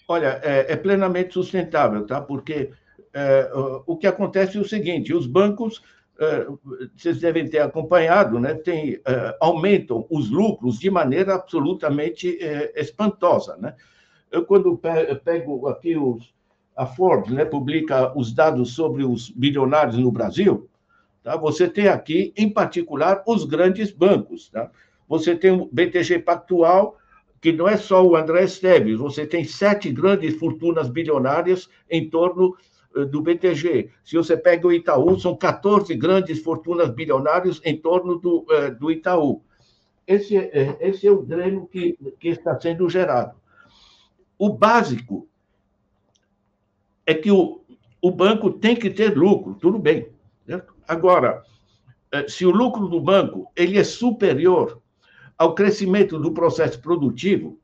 Olha, 0.08 0.40
é, 0.44 0.74
é 0.74 0.76
plenamente 0.76 1.34
sustentável, 1.34 2.06
tá? 2.06 2.22
Porque 2.22 2.72
é, 3.14 3.50
o 3.86 3.98
que 3.98 4.08
acontece 4.08 4.58
é 4.58 4.62
o 4.62 4.68
seguinte: 4.68 5.14
os 5.14 5.26
bancos, 5.26 5.82
é, 6.20 6.46
vocês 6.96 7.20
devem 7.20 7.50
ter 7.50 7.60
acompanhado, 7.60 8.40
né? 8.40 8.54
Tem, 8.54 9.00
é, 9.06 9.38
aumentam 9.40 10.06
os 10.10 10.30
lucros 10.30 10.80
de 10.80 10.90
maneira 10.90 11.36
absolutamente 11.36 12.38
é, 12.42 12.80
espantosa, 12.80 13.58
né? 13.58 13.76
Eu 14.32 14.46
quando 14.46 14.78
pego 15.24 15.68
aqui 15.68 15.96
os 15.96 16.36
a 16.76 16.86
Forbes 16.86 17.32
né, 17.32 17.46
publica 17.46 18.16
os 18.18 18.34
dados 18.34 18.74
sobre 18.74 19.04
os 19.04 19.30
bilionários 19.30 19.98
no 19.98 20.12
Brasil, 20.12 20.70
tá? 21.24 21.38
você 21.38 21.70
tem 21.70 21.88
aqui, 21.88 22.34
em 22.36 22.50
particular, 22.50 23.24
os 23.26 23.46
grandes 23.46 23.92
bancos. 23.92 24.50
Tá? 24.50 24.70
Você 25.08 25.36
tem 25.36 25.52
o 25.52 25.70
BTG 25.72 26.20
Pactual, 26.20 26.98
que 27.42 27.52
não 27.52 27.68
é 27.68 27.78
só 27.78 28.06
o 28.06 28.16
André 28.16 28.44
Esteves, 28.44 28.98
você 28.98 29.26
tem 29.26 29.44
sete 29.44 29.92
grandes 29.92 30.36
fortunas 30.36 30.90
bilionárias 30.90 31.70
em 31.90 32.10
torno 32.10 32.56
eh, 32.96 33.06
do 33.06 33.22
BTG. 33.22 33.92
Se 34.04 34.16
você 34.16 34.36
pega 34.36 34.68
o 34.68 34.74
Itaú, 34.74 35.20
são 35.20 35.36
14 35.36 35.94
grandes 35.96 36.42
fortunas 36.42 36.90
bilionárias 36.90 37.62
em 37.64 37.78
torno 37.78 38.18
do, 38.18 38.46
eh, 38.50 38.72
do 38.72 38.90
Itaú. 38.90 39.42
Esse, 40.08 40.38
é, 40.38 40.78
esse 40.80 41.08
é 41.08 41.12
o 41.12 41.22
dreno 41.24 41.68
que, 41.68 41.98
que 42.20 42.30
está 42.30 42.60
sendo 42.60 42.90
gerado. 42.90 43.36
O 44.38 44.50
básico 44.50 45.28
é 47.06 47.14
que 47.14 47.32
o, 47.32 47.62
o 48.02 48.12
banco 48.12 48.52
tem 48.52 48.76
que 48.76 48.90
ter 48.90 49.16
lucro, 49.16 49.56
tudo 49.56 49.80
bem. 49.80 50.10
Certo? 50.46 50.74
Agora, 50.88 51.44
eh, 52.12 52.28
se 52.28 52.46
o 52.46 52.52
lucro 52.52 52.88
do 52.88 53.00
banco 53.00 53.52
ele 53.56 53.78
é 53.78 53.84
superior 53.84 54.82
ao 55.38 55.54
crescimento 55.54 56.20
do 56.20 56.32
processo 56.32 56.80
produtivo, 56.80 57.60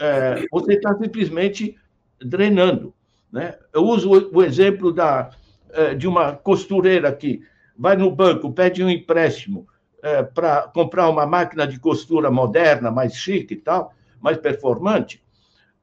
é, 0.00 0.44
você 0.50 0.74
está 0.74 0.94
simplesmente 0.96 1.76
drenando. 2.20 2.92
Né? 3.32 3.56
Eu 3.72 3.84
uso 3.84 4.10
o, 4.32 4.42
exemplo 4.42 4.92
da, 4.92 5.30
é, 5.70 5.94
de 5.94 6.06
uma 6.06 6.32
costureira 6.34 7.12
que 7.12 7.42
vai 7.76 7.96
no 7.96 8.10
banco, 8.10 8.52
pede 8.52 8.84
um 8.84 8.90
empréstimo 8.90 9.66
é, 10.02 10.22
para 10.22 10.62
comprar 10.68 11.08
uma 11.08 11.24
máquina 11.24 11.66
de 11.66 11.78
costura 11.78 12.30
moderna, 12.30 12.90
mais 12.90 13.14
chique 13.14 13.54
e 13.54 13.56
tal, 13.56 13.94
mais 14.20 14.36
performante 14.36 15.22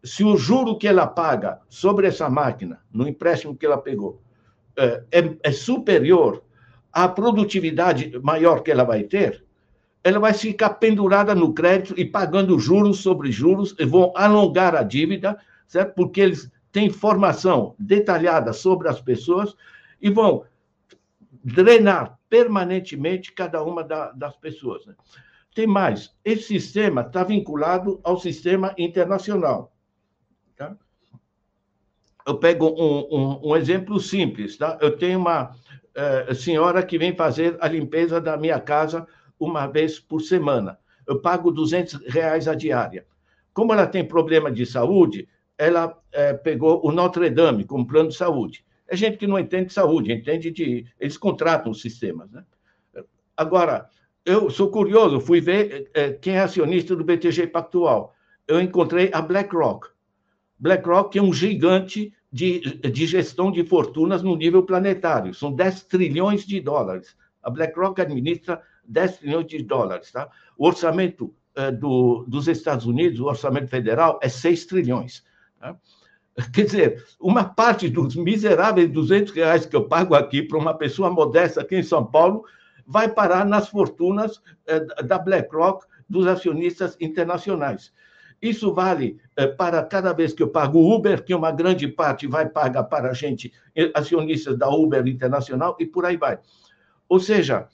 se 0.03 0.23
o 0.23 0.37
juro 0.37 0.77
que 0.77 0.87
ela 0.87 1.05
paga 1.05 1.59
sobre 1.69 2.07
essa 2.07 2.29
máquina, 2.29 2.79
no 2.91 3.07
empréstimo 3.07 3.55
que 3.55 3.65
ela 3.65 3.77
pegou, 3.77 4.21
é, 4.75 5.03
é, 5.11 5.37
é 5.43 5.51
superior 5.51 6.43
à 6.91 7.07
produtividade 7.07 8.17
maior 8.23 8.61
que 8.61 8.71
ela 8.71 8.83
vai 8.83 9.03
ter, 9.03 9.43
ela 10.03 10.19
vai 10.19 10.33
ficar 10.33 10.71
pendurada 10.71 11.35
no 11.35 11.53
crédito 11.53 11.93
e 11.99 12.05
pagando 12.05 12.59
juros 12.59 12.99
sobre 12.99 13.31
juros, 13.31 13.75
e 13.77 13.85
vão 13.85 14.13
alongar 14.15 14.75
a 14.75 14.83
dívida, 14.83 15.37
certo? 15.67 15.93
Porque 15.95 16.21
eles 16.21 16.51
têm 16.71 16.87
informação 16.87 17.75
detalhada 17.77 18.53
sobre 18.53 18.87
as 18.87 19.01
pessoas 19.01 19.55
e 20.01 20.09
vão 20.09 20.45
drenar 21.43 22.17
permanentemente 22.29 23.31
cada 23.31 23.63
uma 23.63 23.83
da, 23.83 24.11
das 24.11 24.35
pessoas. 24.35 24.85
Né? 24.85 24.93
Tem 25.55 25.65
mais, 25.65 26.13
esse 26.23 26.43
sistema 26.43 27.01
está 27.01 27.23
vinculado 27.23 27.99
ao 28.03 28.19
sistema 28.19 28.73
internacional. 28.77 29.73
Tá? 30.55 30.75
Eu 32.25 32.37
pego 32.37 32.67
um, 32.67 33.07
um, 33.11 33.49
um, 33.49 33.55
exemplo 33.55 33.99
simples. 33.99 34.57
Tá? 34.57 34.77
Eu 34.81 34.97
tenho 34.97 35.19
uma 35.19 35.51
uh, 35.51 36.35
senhora 36.35 36.83
que 36.83 36.97
vem 36.97 37.15
fazer 37.15 37.57
a 37.59 37.67
limpeza 37.67 38.19
da 38.19 38.37
minha 38.37 38.59
casa 38.59 39.07
uma 39.39 39.67
vez 39.67 39.99
por 39.99 40.21
semana. 40.21 40.77
Eu 41.05 41.19
pago 41.19 41.51
200 41.51 42.05
reais 42.07 42.47
a 42.47 42.55
diária. 42.55 43.05
Como 43.53 43.73
ela 43.73 43.87
tem 43.87 44.05
problema 44.05 44.51
de 44.51 44.65
saúde, 44.65 45.27
ela 45.57 45.87
uh, 45.87 46.43
pegou 46.43 46.85
o 46.85 46.91
Notre 46.91 47.29
Dame 47.29 47.63
como 47.63 47.87
plano 47.87 48.09
de 48.09 48.15
saúde. 48.15 48.63
É 48.87 48.95
gente 48.95 49.17
que 49.17 49.27
não 49.27 49.39
entende 49.39 49.67
de 49.67 49.73
saúde, 49.73 50.13
entende 50.13 50.51
de. 50.51 50.85
Eles 50.99 51.17
contratam 51.17 51.71
os 51.71 51.81
sistemas. 51.81 52.31
Né? 52.31 52.43
Agora, 53.35 53.89
eu 54.25 54.49
sou 54.49 54.69
curioso, 54.69 55.19
fui 55.19 55.41
ver 55.41 55.89
é, 55.93 56.11
quem 56.11 56.35
é 56.35 56.41
acionista 56.41 56.95
do 56.95 57.03
BTG 57.03 57.47
Pactual. 57.47 58.13
Eu 58.47 58.61
encontrei 58.61 59.09
a 59.13 59.21
BlackRock. 59.21 59.87
BlackRock 60.59 61.17
é 61.17 61.21
um 61.21 61.33
gigante 61.33 62.13
de, 62.31 62.59
de 62.59 63.05
gestão 63.05 63.51
de 63.51 63.63
fortunas 63.63 64.21
no 64.21 64.35
nível 64.35 64.63
planetário. 64.63 65.33
São 65.33 65.51
10 65.51 65.83
trilhões 65.83 66.45
de 66.45 66.59
dólares. 66.59 67.15
A 67.41 67.49
BlackRock 67.49 68.01
administra 68.01 68.61
10 68.87 69.17
trilhões 69.17 69.47
de 69.47 69.63
dólares. 69.63 70.11
Tá? 70.11 70.29
O 70.57 70.65
orçamento 70.65 71.33
é, 71.55 71.71
do, 71.71 72.23
dos 72.27 72.47
Estados 72.47 72.85
Unidos, 72.85 73.19
o 73.19 73.25
orçamento 73.25 73.67
federal, 73.67 74.19
é 74.21 74.29
6 74.29 74.65
trilhões. 74.65 75.23
Tá? 75.59 75.75
Quer 76.53 76.65
dizer, 76.65 77.05
uma 77.19 77.43
parte 77.43 77.89
dos 77.89 78.15
miseráveis 78.15 78.91
200 78.91 79.33
reais 79.33 79.65
que 79.65 79.75
eu 79.75 79.87
pago 79.87 80.13
aqui 80.13 80.43
para 80.43 80.57
uma 80.57 80.73
pessoa 80.73 81.09
modesta 81.09 81.61
aqui 81.61 81.75
em 81.75 81.83
São 81.83 82.05
Paulo 82.05 82.45
vai 82.85 83.09
parar 83.09 83.43
nas 83.45 83.67
fortunas 83.67 84.41
eh, 84.67 84.79
da 85.03 85.17
BlackRock, 85.17 85.85
dos 86.07 86.25
acionistas 86.27 86.95
internacionais. 87.01 87.91
Isso 88.41 88.71
vale 88.73 89.19
eh, 89.35 89.47
para 89.47 89.83
cada 89.83 90.13
vez 90.13 90.31
que 90.31 90.43
eu 90.43 90.49
pago 90.49 90.95
Uber, 90.95 91.23
que 91.23 91.33
uma 91.33 91.51
grande 91.51 91.87
parte 91.87 92.27
vai 92.27 92.47
pagar 92.47 92.83
para 92.83 93.09
a 93.09 93.13
gente, 93.13 93.51
eh, 93.75 93.91
acionistas 93.93 94.57
da 94.57 94.69
Uber 94.69 95.05
Internacional, 95.07 95.75
e 95.79 95.85
por 95.85 96.05
aí 96.05 96.17
vai. 96.17 96.39
Ou 97.09 97.19
seja, 97.19 97.67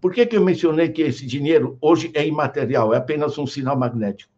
por 0.00 0.12
que, 0.12 0.26
que 0.26 0.36
eu 0.36 0.44
mencionei 0.44 0.88
que 0.88 1.02
esse 1.02 1.26
dinheiro 1.26 1.78
hoje 1.80 2.10
é 2.14 2.26
imaterial, 2.26 2.92
é 2.92 2.96
apenas 2.96 3.38
um 3.38 3.46
sinal 3.46 3.78
magnético? 3.78 4.36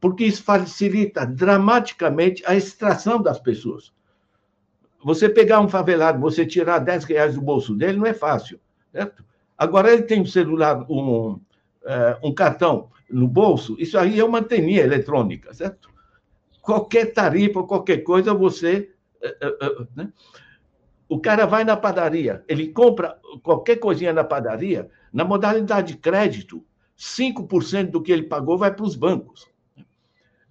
porque 0.00 0.24
isso 0.24 0.42
facilita 0.42 1.26
dramaticamente 1.26 2.42
a 2.46 2.54
extração 2.54 3.20
das 3.20 3.38
pessoas. 3.38 3.92
Você 5.02 5.28
pegar 5.28 5.60
um 5.60 5.68
favelado, 5.68 6.20
você 6.20 6.44
tirar 6.44 6.78
10 6.78 7.04
reais 7.04 7.34
do 7.34 7.40
bolso 7.40 7.74
dele, 7.74 7.98
não 7.98 8.06
é 8.06 8.14
fácil. 8.14 8.60
Certo? 8.92 9.24
Agora, 9.56 9.92
ele 9.92 10.02
tem 10.02 10.20
um 10.20 10.26
celular, 10.26 10.84
um, 10.90 11.40
é, 11.84 12.18
um 12.22 12.34
cartão 12.34 12.90
no 13.08 13.28
bolso, 13.28 13.76
isso 13.78 13.96
aí 13.96 14.18
é 14.18 14.24
uma 14.24 14.38
anteninha 14.38 14.82
eletrônica, 14.82 15.54
certo? 15.54 15.88
Qualquer 16.60 17.12
tarifa, 17.12 17.62
qualquer 17.62 17.98
coisa, 17.98 18.34
você. 18.34 18.90
É, 19.22 19.36
é, 19.40 19.86
né? 19.94 20.12
O 21.08 21.20
cara 21.20 21.46
vai 21.46 21.62
na 21.64 21.76
padaria, 21.76 22.44
ele 22.48 22.68
compra 22.68 23.18
qualquer 23.42 23.76
coisinha 23.76 24.12
na 24.12 24.24
padaria, 24.24 24.90
na 25.12 25.24
modalidade 25.24 25.94
de 25.94 25.98
crédito, 25.98 26.64
5% 26.98 27.90
do 27.90 28.02
que 28.02 28.10
ele 28.10 28.24
pagou 28.24 28.58
vai 28.58 28.74
para 28.74 28.84
os 28.84 28.96
bancos. 28.96 29.48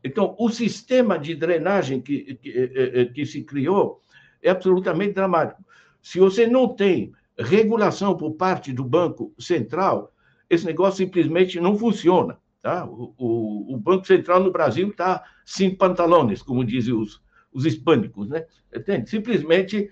Então, 0.04 0.36
o 0.38 0.50
sistema 0.50 1.18
de 1.18 1.34
drenagem 1.34 2.00
que, 2.00 2.36
que, 2.36 2.50
eh, 2.50 2.72
eh, 2.76 3.02
eh, 3.02 3.06
que 3.06 3.26
se 3.26 3.44
criou 3.44 4.02
é 4.42 4.52
absolutamente 4.52 5.14
dramático. 5.14 5.66
Se 6.00 6.20
você 6.20 6.46
não 6.46 6.68
tem 6.68 7.12
regulação 7.38 8.16
por 8.16 8.34
parte 8.34 8.72
do 8.72 8.84
Banco 8.84 9.34
Central, 9.40 10.14
esse 10.48 10.64
negócio 10.64 11.04
simplesmente 11.04 11.60
não 11.60 11.76
funciona. 11.76 12.38
Tá? 12.62 12.86
O, 12.86 13.16
o, 13.18 13.74
o 13.74 13.78
Banco 13.78 14.06
Central 14.06 14.44
no 14.44 14.52
Brasil 14.52 14.90
está 14.90 15.24
sem 15.44 15.76
pantalones, 15.76 16.44
como 16.44 16.64
dizem 16.64 16.94
os, 16.94 17.20
os 17.52 17.66
hispânicos. 17.66 18.30
Né? 18.30 18.46
Entende? 18.76 19.10
Simplesmente 19.10 19.90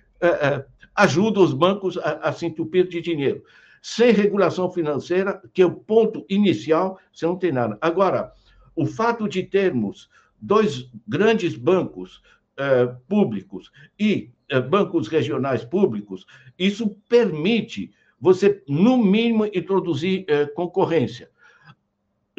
ajuda 0.95 1.39
os 1.39 1.53
bancos 1.53 1.97
a, 1.97 2.29
a 2.29 2.33
se 2.33 2.45
entupir 2.45 2.87
de 2.87 3.01
dinheiro. 3.01 3.43
Sem 3.81 4.11
regulação 4.11 4.71
financeira, 4.71 5.41
que 5.53 5.61
é 5.61 5.65
o 5.65 5.75
ponto 5.75 6.25
inicial, 6.29 6.99
você 7.11 7.25
não 7.25 7.37
tem 7.37 7.51
nada. 7.51 7.77
Agora, 7.81 8.31
o 8.75 8.85
fato 8.85 9.27
de 9.27 9.43
termos 9.43 10.09
dois 10.39 10.89
grandes 11.07 11.55
bancos 11.55 12.21
eh, 12.57 12.95
públicos 13.07 13.71
e 13.99 14.31
eh, 14.49 14.61
bancos 14.61 15.07
regionais 15.07 15.65
públicos, 15.65 16.25
isso 16.57 16.95
permite 17.09 17.91
você, 18.19 18.63
no 18.67 18.97
mínimo, 18.97 19.45
introduzir 19.47 20.25
eh, 20.27 20.45
concorrência. 20.45 21.29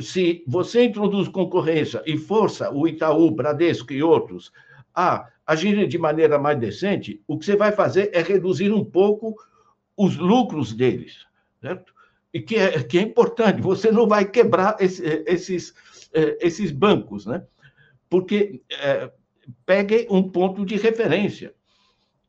Se 0.00 0.42
você 0.46 0.84
introduz 0.84 1.28
concorrência 1.28 2.02
e 2.06 2.16
força 2.16 2.72
o 2.72 2.88
Itaú, 2.88 3.30
Bradesco 3.30 3.92
e 3.92 4.02
outros 4.02 4.52
a 4.94 5.28
agirem 5.46 5.88
de 5.88 5.98
maneira 5.98 6.38
mais 6.38 6.58
decente, 6.58 7.22
o 7.26 7.38
que 7.38 7.44
você 7.44 7.56
vai 7.56 7.72
fazer 7.72 8.10
é 8.12 8.22
reduzir 8.22 8.72
um 8.72 8.84
pouco 8.84 9.34
os 9.96 10.16
lucros 10.16 10.72
deles, 10.72 11.26
certo? 11.60 11.92
E 12.32 12.40
que 12.40 12.56
é, 12.56 12.82
que 12.82 12.98
é 12.98 13.02
importante, 13.02 13.62
você 13.62 13.92
não 13.92 14.08
vai 14.08 14.24
quebrar 14.24 14.76
esse, 14.80 15.02
esses, 15.26 15.74
é, 16.12 16.38
esses 16.40 16.70
bancos, 16.70 17.26
né? 17.26 17.44
Porque 18.08 18.60
é, 18.72 19.10
um 20.10 20.22
ponto 20.22 20.64
de 20.64 20.76
referência. 20.76 21.54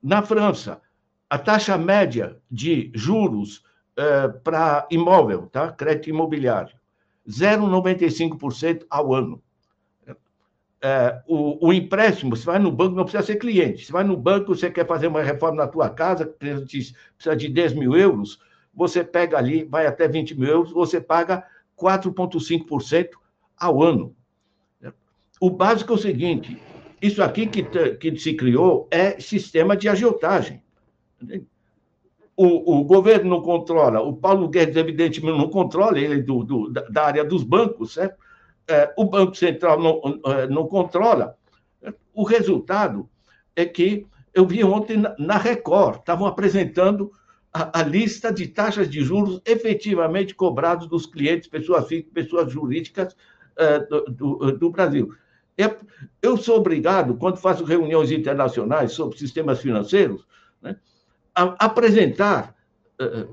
Na 0.02 0.22
França, 0.22 0.82
a 1.30 1.40
taxa 1.40 1.78
média 1.78 2.38
de 2.52 2.92
juros 2.94 3.64
é, 3.98 4.28
para 4.28 4.88
imóvel, 4.92 5.48
tá? 5.48 5.72
crédito 5.72 6.10
imobiliário, 6.10 6.76
0,95% 7.28 8.86
ao 8.90 9.14
ano. 9.14 9.42
É, 10.82 11.22
o, 11.26 11.68
o, 11.68 11.74
empréstimo, 11.74 12.36
você 12.36 12.46
vai 12.46 12.60
no 12.60 12.72
banco, 12.72 12.96
não 12.96 13.04
precisa 13.04 13.24
ser 13.24 13.38
cliente. 13.38 13.86
Você 13.86 13.92
vai 13.92 14.04
no 14.04 14.16
banco, 14.16 14.56
você 14.56 14.70
quer 14.70 14.86
fazer 14.86 15.08
uma 15.08 15.22
reforma 15.22 15.58
na 15.58 15.68
tua 15.68 15.90
casa, 15.90 16.26
precisa 16.26 17.36
de 17.36 17.50
10 17.50 17.74
mil 17.74 17.96
euros, 17.96 18.40
você 18.74 19.04
pega 19.04 19.38
ali, 19.38 19.64
vai 19.64 19.88
até 19.88 20.08
20 20.08 20.38
mil 20.38 20.50
euros, 20.50 20.72
você 20.72 21.02
paga 21.02 21.44
4,5% 21.78 23.10
ao 23.58 23.82
ano. 23.82 24.16
O 25.40 25.50
básico 25.50 25.94
é 25.94 25.96
o 25.96 26.00
seguinte: 26.00 26.62
isso 27.02 27.22
aqui 27.24 27.48
que, 27.48 27.64
que 27.96 28.18
se 28.18 28.34
criou 28.34 28.88
é 28.92 29.20
sistema 29.20 29.76
de 29.76 29.90
agiotagem. 29.90 30.62
O, 32.38 32.80
o, 32.80 32.84
governo 32.84 33.30
não 33.30 33.42
controla, 33.42 34.02
o 34.02 34.14
Paulo 34.14 34.50
Guedes, 34.50 34.76
evidentemente, 34.76 35.38
não 35.38 35.50
controla 35.50 35.98
ele 35.98 36.22
do, 36.22 36.44
do 36.44 36.70
da 36.70 37.06
área 37.06 37.24
dos 37.24 37.44
bancos, 37.44 37.94
certo? 37.94 38.18
É, 38.68 38.94
o 38.98 39.06
Banco 39.06 39.36
Central 39.36 39.80
não, 39.80 40.20
é, 40.34 40.48
não 40.48 40.68
controla. 40.68 41.38
O 42.14 42.24
resultado 42.24 43.08
é 43.56 43.66
que 43.66 44.08
eu 44.34 44.46
vi 44.46 44.64
ontem 44.64 45.02
na 45.18 45.38
Record, 45.38 46.00
estavam 46.00 46.28
apresentando 46.28 47.12
a, 47.54 47.80
a, 47.80 47.84
lista 47.84 48.34
de 48.34 48.48
taxas 48.48 48.90
de 48.90 49.02
juros 49.02 49.42
efetivamente 49.46 50.36
cobrados 50.36 50.88
dos 50.88 51.06
clientes, 51.06 51.48
pessoas 51.48 51.88
físicas, 51.88 52.12
pessoas 52.12 52.52
jurídicas, 52.52 53.16
eh, 53.58 53.80
do, 54.10 54.52
do, 54.52 54.70
Brasil. 54.70 55.14
Eu 56.22 56.36
sou 56.36 56.58
obrigado, 56.58 57.16
quando 57.16 57.38
faço 57.38 57.64
reuniões 57.64 58.12
internacionais 58.12 58.92
sobre 58.92 59.18
sistemas 59.18 59.62
financeiros, 59.62 60.28
né, 60.62 60.76
a 61.34 61.66
apresentar 61.66 62.54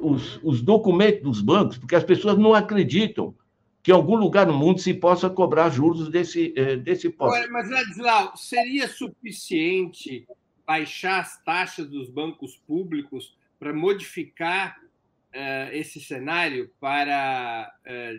os, 0.01 0.39
os, 0.43 0.63
documentos 0.63 1.23
dos 1.23 1.41
bancos, 1.41 1.79
porque 1.79 1.97
as 1.97 2.05
pessoas 2.05 2.39
não 2.39 2.55
acreditam 2.55 3.35
que 3.83 3.91
em 3.91 3.95
algum 3.95 4.17
lugar 4.17 4.47
no 4.47 4.53
mundo 4.53 4.81
se 4.81 4.95
possa 4.95 5.29
cobrar 5.29 5.71
juros 5.71 6.09
desse, 6.09 6.55
uh, 6.57 6.77
desse 6.79 7.11
porte. 7.11 7.49
Mas, 7.49 7.71
Ladislau, 7.71 8.37
seria 8.37 8.89
suficiente 8.89 10.27
baixar 10.67 11.21
as 11.21 11.43
taxas 11.43 11.89
dos 11.89 12.09
bancos 12.09 12.57
públicos 12.67 13.37
para 13.59 13.73
modificar 13.73 14.79
uh, 14.79 15.73
esse 15.73 16.01
cenário, 16.01 16.71
para, 16.81 17.73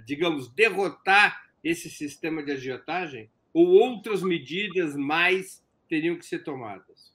digamos, 0.05 0.49
derrotar 0.49 1.41
esse 1.63 1.89
sistema 1.89 2.43
de 2.43 2.51
agiotagem? 2.51 3.29
Ou 3.53 3.67
outras 3.67 4.23
medidas 4.23 4.95
mais 4.95 5.63
teriam 5.87 6.17
que 6.17 6.25
ser 6.25 6.43
tomadas? 6.43 7.13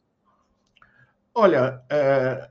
Olha, 1.34 1.82
é, 1.90 2.48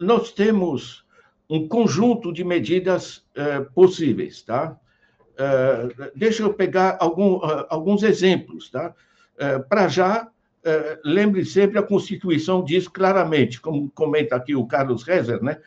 nós 0.00 0.32
temos 0.32 1.06
um 1.48 1.68
conjunto 1.68 2.32
de 2.32 2.44
medidas 2.44 3.24
é, 3.34 3.60
possíveis, 3.60 4.42
tá? 4.42 4.78
É, 5.38 6.10
deixa 6.14 6.42
eu 6.42 6.54
pegar 6.54 6.96
algum, 7.00 7.40
alguns 7.68 8.02
exemplos, 8.02 8.70
tá? 8.70 8.94
É, 9.38 9.58
Para 9.58 9.88
já, 9.88 10.28
lembre 11.04 11.44
sempre 11.44 11.78
a 11.78 11.82
Constituição 11.82 12.64
diz 12.64 12.88
claramente, 12.88 13.60
como 13.60 13.88
comenta 13.90 14.34
aqui 14.34 14.56
o 14.56 14.66
Carlos 14.66 15.04
Rezer, 15.04 15.40
né? 15.42 15.58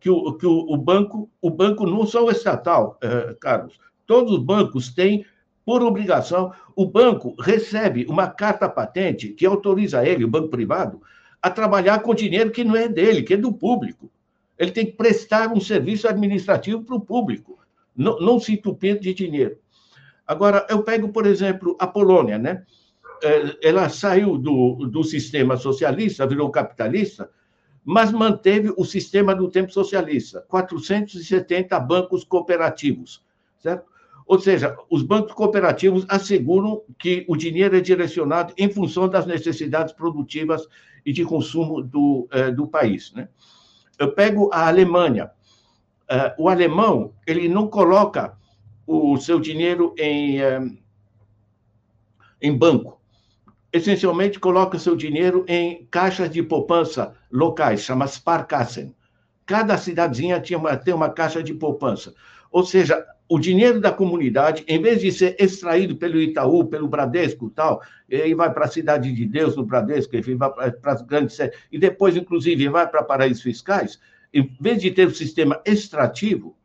Que 0.00 0.10
o, 0.10 0.32
que 0.32 0.46
o, 0.46 0.66
o 0.68 0.76
banco, 0.76 1.30
o 1.40 1.48
banco 1.48 1.86
não 1.86 2.04
só 2.04 2.28
estatal, 2.30 2.98
Carlos, 3.40 3.78
Todos 4.08 4.32
os 4.32 4.42
bancos 4.42 4.88
têm, 4.88 5.26
por 5.66 5.82
obrigação, 5.82 6.50
o 6.74 6.86
banco 6.86 7.36
recebe 7.38 8.06
uma 8.08 8.26
carta 8.26 8.66
patente 8.66 9.28
que 9.28 9.44
autoriza 9.44 10.02
ele, 10.02 10.24
o 10.24 10.28
banco 10.28 10.48
privado, 10.48 11.02
a 11.42 11.50
trabalhar 11.50 12.00
com 12.00 12.14
dinheiro 12.14 12.50
que 12.50 12.64
não 12.64 12.74
é 12.74 12.88
dele, 12.88 13.22
que 13.22 13.34
é 13.34 13.36
do 13.36 13.52
público. 13.52 14.10
Ele 14.58 14.70
tem 14.70 14.86
que 14.86 14.92
prestar 14.92 15.52
um 15.52 15.60
serviço 15.60 16.08
administrativo 16.08 16.82
para 16.82 16.96
o 16.96 17.00
público, 17.02 17.57
não, 17.98 18.18
não 18.20 18.38
se 18.38 18.54
entupir 18.54 18.98
de 18.98 19.12
dinheiro. 19.12 19.58
Agora, 20.26 20.66
eu 20.70 20.82
pego, 20.82 21.08
por 21.08 21.26
exemplo, 21.26 21.76
a 21.78 21.86
Polônia, 21.86 22.38
né? 22.38 22.64
É, 23.22 23.68
ela 23.68 23.88
saiu 23.88 24.38
do, 24.38 24.86
do 24.86 25.02
sistema 25.02 25.56
socialista, 25.56 26.26
virou 26.26 26.50
capitalista, 26.50 27.28
mas 27.84 28.12
manteve 28.12 28.72
o 28.76 28.84
sistema 28.84 29.34
do 29.34 29.50
tempo 29.50 29.72
socialista, 29.72 30.44
470 30.48 31.80
bancos 31.80 32.22
cooperativos, 32.22 33.24
certo? 33.58 33.86
Ou 34.28 34.38
seja, 34.38 34.76
os 34.90 35.02
bancos 35.02 35.32
cooperativos 35.32 36.04
asseguram 36.06 36.82
que 36.98 37.24
o 37.26 37.34
dinheiro 37.34 37.74
é 37.74 37.80
direcionado 37.80 38.52
em 38.58 38.70
função 38.70 39.08
das 39.08 39.24
necessidades 39.24 39.94
produtivas 39.94 40.68
e 41.04 41.14
de 41.14 41.24
consumo 41.24 41.82
do, 41.82 42.28
eh, 42.30 42.50
do 42.50 42.68
país. 42.68 43.10
Né? 43.14 43.26
Eu 43.98 44.12
pego 44.12 44.50
a 44.52 44.68
Alemanha. 44.68 45.30
Eh, 46.10 46.34
o 46.38 46.48
alemão 46.48 47.12
ele 47.26 47.48
não 47.48 47.68
coloca 47.68 48.36
o 48.86 49.18
seu 49.18 49.38
dinheiro 49.38 49.94
em, 49.98 50.40
eh, 50.40 50.60
em 52.40 52.56
banco. 52.56 52.98
Essencialmente, 53.70 54.40
coloca 54.40 54.78
seu 54.78 54.96
dinheiro 54.96 55.44
em 55.46 55.86
caixas 55.90 56.30
de 56.30 56.42
poupança 56.42 57.14
locais, 57.30 57.82
chama 57.82 58.06
Sparkassen. 58.06 58.94
Cada 59.44 59.76
cidadezinha 59.76 60.40
tinha 60.40 60.58
uma, 60.58 60.76
tem 60.76 60.94
uma 60.94 61.10
caixa 61.10 61.42
de 61.42 61.52
poupança. 61.52 62.14
Ou 62.50 62.64
seja, 62.64 63.04
o 63.28 63.38
dinheiro 63.38 63.78
da 63.78 63.92
comunidade, 63.92 64.64
em 64.66 64.80
vez 64.80 65.02
de 65.02 65.12
ser 65.12 65.36
extraído 65.38 65.96
pelo 65.96 66.18
Itaú, 66.18 66.64
pelo 66.64 66.88
Bradesco 66.88 67.50
tal, 67.50 67.82
e 68.08 68.34
vai 68.34 68.50
para 68.50 68.64
a 68.64 68.68
Cidade 68.68 69.12
de 69.12 69.26
Deus, 69.26 69.54
no 69.54 69.66
Bradesco, 69.66 70.16
enfim, 70.16 70.36
vai 70.36 70.50
para 70.72 70.92
as 70.92 71.02
grandes 71.02 71.38
e 71.70 71.78
depois, 71.78 72.16
inclusive, 72.16 72.68
vai 72.70 72.88
para 72.88 73.02
paraísos 73.02 73.42
fiscais, 73.42 74.00
em 74.32 74.50
vez 74.60 74.80
de 74.80 74.90
ter 74.90 75.06
o 75.06 75.10
um 75.10 75.14
sistema 75.14 75.60
extrativo, 75.64 76.56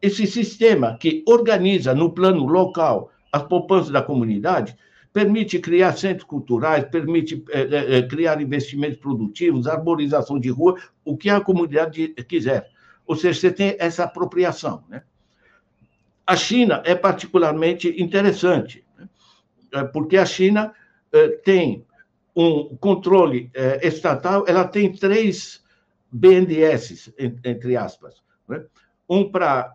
esse 0.00 0.26
sistema 0.26 0.96
que 0.98 1.24
organiza 1.26 1.94
no 1.94 2.12
plano 2.12 2.46
local 2.46 3.10
as 3.32 3.42
poupanças 3.42 3.90
da 3.90 4.00
comunidade, 4.00 4.76
permite 5.12 5.58
criar 5.58 5.96
centros 5.96 6.24
culturais, 6.24 6.84
permite 6.84 7.44
é, 7.50 7.96
é, 7.98 8.02
criar 8.02 8.40
investimentos 8.40 8.98
produtivos, 8.98 9.66
arborização 9.66 10.38
de 10.38 10.48
rua, 10.48 10.76
o 11.04 11.16
que 11.16 11.28
a 11.28 11.40
comunidade 11.40 12.08
quiser. 12.28 12.70
Ou 13.06 13.16
seja, 13.16 13.40
você 13.40 13.50
tem 13.50 13.76
essa 13.78 14.04
apropriação, 14.04 14.84
né? 14.88 15.02
A 16.26 16.36
China 16.36 16.82
é 16.84 16.94
particularmente 16.94 18.00
interessante, 18.00 18.84
né? 18.96 19.08
É, 19.72 19.84
porque 19.84 20.16
a 20.16 20.26
China 20.26 20.72
é, 21.12 21.28
tem 21.28 21.84
um 22.36 22.76
controle 22.76 23.50
estatal, 23.82 24.44
ela 24.46 24.64
tem 24.64 24.92
três 24.92 25.60
BNDES, 26.10 27.12
entre 27.18 27.76
aspas. 27.76 28.22
Né? 28.48 28.64
Um 29.08 29.30
para 29.30 29.74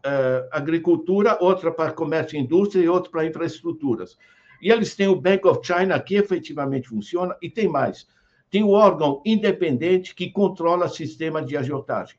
agricultura, 0.52 1.38
outro 1.41 1.74
para 1.74 1.91
comércio 1.91 2.38
e 2.38 2.39
indústria 2.39 2.84
e 2.84 2.89
outro 2.89 3.12
para 3.12 3.26
infraestruturas. 3.26 4.17
E 4.62 4.72
eles 4.72 4.96
têm 4.96 5.08
o 5.08 5.19
Bank 5.19 5.48
of 5.48 5.65
China, 5.65 6.00
que 6.00 6.15
efetivamente 6.15 6.88
funciona, 6.88 7.36
e 7.41 7.50
tem 7.50 7.67
mais. 7.67 8.08
Tem 8.50 8.63
o 8.63 8.69
órgão 8.69 9.22
independente 9.26 10.13
que 10.13 10.32
controla 10.32 10.86
o 10.86 10.89
sistema 10.89 11.43
de 11.43 11.58
agiotagem. 11.58 12.17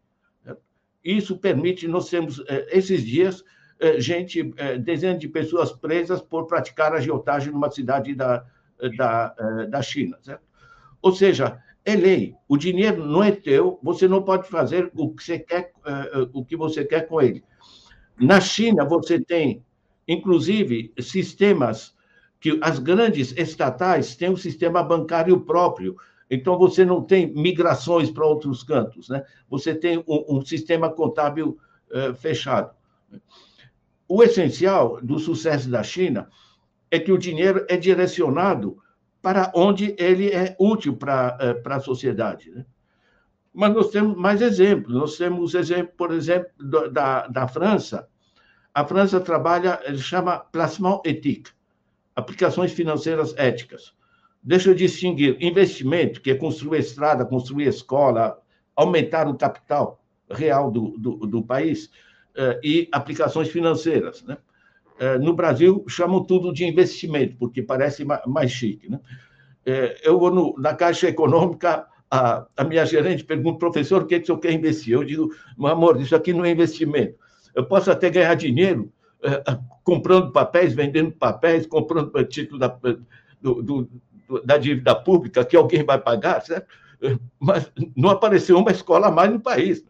Isso 1.04 1.38
permite, 1.38 1.86
nós 1.86 2.08
temos, 2.08 2.42
esses 2.70 3.04
dias, 3.04 3.44
eh, 3.78 4.00
gente, 4.00 4.54
eh, 4.56 4.78
dezenas 4.78 5.18
de 5.18 5.28
pessoas 5.28 5.72
presas 5.72 6.22
por 6.22 6.46
praticar 6.46 6.94
agiotagem 6.94 7.52
numa 7.52 7.70
cidade 7.70 8.14
da, 8.14 8.44
da, 8.96 9.34
eh, 9.38 9.66
da 9.66 9.82
China. 9.82 10.16
Certo? 10.22 10.42
Ou 11.02 11.12
seja, 11.12 11.62
é 11.84 11.94
lei. 11.94 12.34
O 12.48 12.56
dinheiro 12.56 13.04
não 13.04 13.22
é 13.22 13.30
teu, 13.30 13.78
você 13.82 14.08
não 14.08 14.22
pode 14.22 14.48
fazer 14.48 14.90
o 14.94 15.14
que 15.14 15.22
você 15.22 15.38
quer, 15.38 15.72
o 16.32 16.44
que 16.44 16.56
você 16.56 16.84
quer 16.84 17.06
com 17.06 17.20
ele. 17.20 17.44
Na 18.18 18.40
China, 18.40 18.84
você 18.84 19.20
tem, 19.20 19.64
inclusive, 20.06 20.92
sistemas 21.00 21.94
que 22.40 22.58
as 22.62 22.78
grandes 22.78 23.32
estatais 23.36 24.16
têm 24.16 24.30
um 24.30 24.36
sistema 24.36 24.82
bancário 24.82 25.40
próprio. 25.40 25.96
Então, 26.30 26.58
você 26.58 26.84
não 26.84 27.02
tem 27.02 27.32
migrações 27.34 28.10
para 28.10 28.26
outros 28.26 28.62
cantos, 28.62 29.08
né? 29.08 29.24
Você 29.50 29.74
tem 29.74 29.98
um, 29.98 30.36
um 30.38 30.44
sistema 30.44 30.88
contábil 30.90 31.58
uh, 31.90 32.14
fechado 32.14 32.70
o 34.08 34.22
essencial 34.22 35.00
do 35.02 35.18
sucesso 35.18 35.68
da 35.68 35.82
China 35.82 36.28
é 36.90 36.98
que 36.98 37.12
o 37.12 37.18
dinheiro 37.18 37.64
é 37.68 37.76
direcionado 37.76 38.78
para 39.24 39.50
onde 39.54 39.96
ele 39.98 40.28
é 40.30 40.54
útil 40.60 40.94
para, 40.94 41.38
eh, 41.40 41.54
para 41.54 41.76
a 41.76 41.80
sociedade. 41.80 42.50
Né? 42.50 42.66
Mas 43.54 43.72
nós 43.72 43.88
temos 43.88 44.14
mais 44.18 44.42
exemplos. 44.42 44.94
Nós 44.94 45.16
temos 45.16 45.54
exemplo, 45.54 45.94
por 45.96 46.12
exemplo, 46.12 46.50
da, 46.92 47.26
da 47.26 47.48
França. 47.48 48.06
A 48.74 48.84
França 48.84 49.18
trabalha, 49.18 49.80
ele 49.84 49.96
chama 49.96 50.40
placement 50.40 51.00
éthique, 51.06 51.50
aplicações 52.14 52.72
financeiras 52.72 53.34
éticas. 53.38 53.94
Deixa 54.42 54.68
eu 54.68 54.74
distinguir 54.74 55.38
investimento, 55.40 56.20
que 56.20 56.30
é 56.30 56.34
construir 56.34 56.80
estrada, 56.80 57.24
construir 57.24 57.66
escola, 57.66 58.38
aumentar 58.76 59.26
o 59.26 59.38
capital 59.38 60.04
real 60.28 60.70
do, 60.70 60.98
do, 60.98 61.16
do 61.26 61.42
país, 61.42 61.90
eh, 62.36 62.60
e 62.62 62.88
aplicações 62.92 63.48
financeiras. 63.48 64.22
Né? 64.22 64.36
Eh, 64.98 65.18
no 65.18 65.34
Brasil, 65.34 65.84
chamam 65.88 66.24
tudo 66.24 66.52
de 66.52 66.64
investimento, 66.64 67.36
porque 67.36 67.62
parece 67.62 68.04
mais 68.26 68.50
chique. 68.50 68.88
Né? 68.90 69.00
Eh, 69.66 70.00
eu 70.04 70.18
vou 70.18 70.32
no, 70.32 70.54
na 70.58 70.74
Caixa 70.74 71.08
Econômica, 71.08 71.86
a, 72.10 72.46
a, 72.56 72.64
minha 72.64 72.86
gerente 72.86 73.24
pergunta, 73.24 73.58
professor, 73.58 74.02
o 74.02 74.06
que, 74.06 74.14
é 74.14 74.18
que 74.18 74.24
o 74.24 74.26
senhor 74.26 74.38
quer 74.38 74.52
investir? 74.52 74.94
Eu 74.94 75.04
digo, 75.04 75.34
meu 75.58 75.68
amor, 75.68 76.00
isso 76.00 76.14
aqui 76.14 76.32
não 76.32 76.44
é 76.44 76.50
investimento. 76.50 77.16
Eu 77.54 77.64
posso 77.64 77.90
até 77.90 78.08
ganhar 78.08 78.34
dinheiro 78.34 78.92
comprando 79.82 80.32
papéis, 80.32 80.74
vendendo 80.74 81.12
papéis, 81.12 81.66
comprando 81.66 82.24
título 82.24 82.58
da, 82.58 82.68
do, 83.40 83.62
do, 83.62 83.90
da 84.44 84.58
dívida 84.58 84.94
pública 84.94 85.44
que 85.44 85.56
alguém 85.56 85.82
vai 85.82 85.98
pagar, 85.98 86.42
certo? 86.42 86.66
Mas 87.38 87.70
não 87.96 88.10
apareceu 88.10 88.58
uma 88.58 88.70
escola 88.70 89.08
a 89.08 89.10
mais 89.10 89.30
no 89.30 89.40
país. 89.40 89.84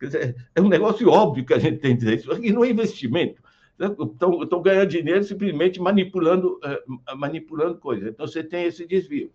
Dizer, 0.00 0.36
é 0.54 0.60
um 0.60 0.68
negócio 0.68 1.08
óbvio 1.08 1.44
que 1.44 1.54
a 1.54 1.58
gente 1.58 1.78
tem 1.78 1.92
que 1.92 2.04
dizer. 2.04 2.18
Isso 2.18 2.32
aqui 2.32 2.52
não 2.52 2.64
é 2.64 2.70
investimento. 2.70 3.42
Estão, 3.78 4.42
estão 4.42 4.62
ganhando 4.62 4.88
dinheiro 4.88 5.24
simplesmente 5.24 5.80
manipulando, 5.80 6.60
uh, 6.64 7.16
manipulando 7.16 7.78
coisas. 7.78 8.08
Então, 8.08 8.26
você 8.26 8.42
tem 8.42 8.64
esse 8.64 8.86
desvio. 8.86 9.30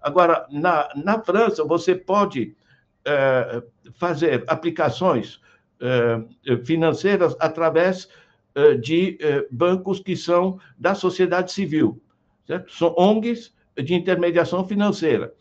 Agora, 0.00 0.46
na, 0.50 0.88
na 0.94 1.20
França, 1.20 1.64
você 1.64 1.94
pode 1.94 2.54
uh, 3.06 3.62
fazer 3.94 4.44
aplicações 4.46 5.40
uh, 5.80 6.64
financeiras 6.64 7.36
através 7.40 8.08
de 8.82 9.16
bancos 9.48 10.00
que 10.00 10.16
são 10.16 10.58
da 10.76 10.92
sociedade 10.92 11.52
civil. 11.52 12.02
Certo? 12.44 12.72
São 12.72 12.92
ONGs 12.98 13.54
de 13.76 13.94
intermediação 13.94 14.66
financeira. 14.66 15.32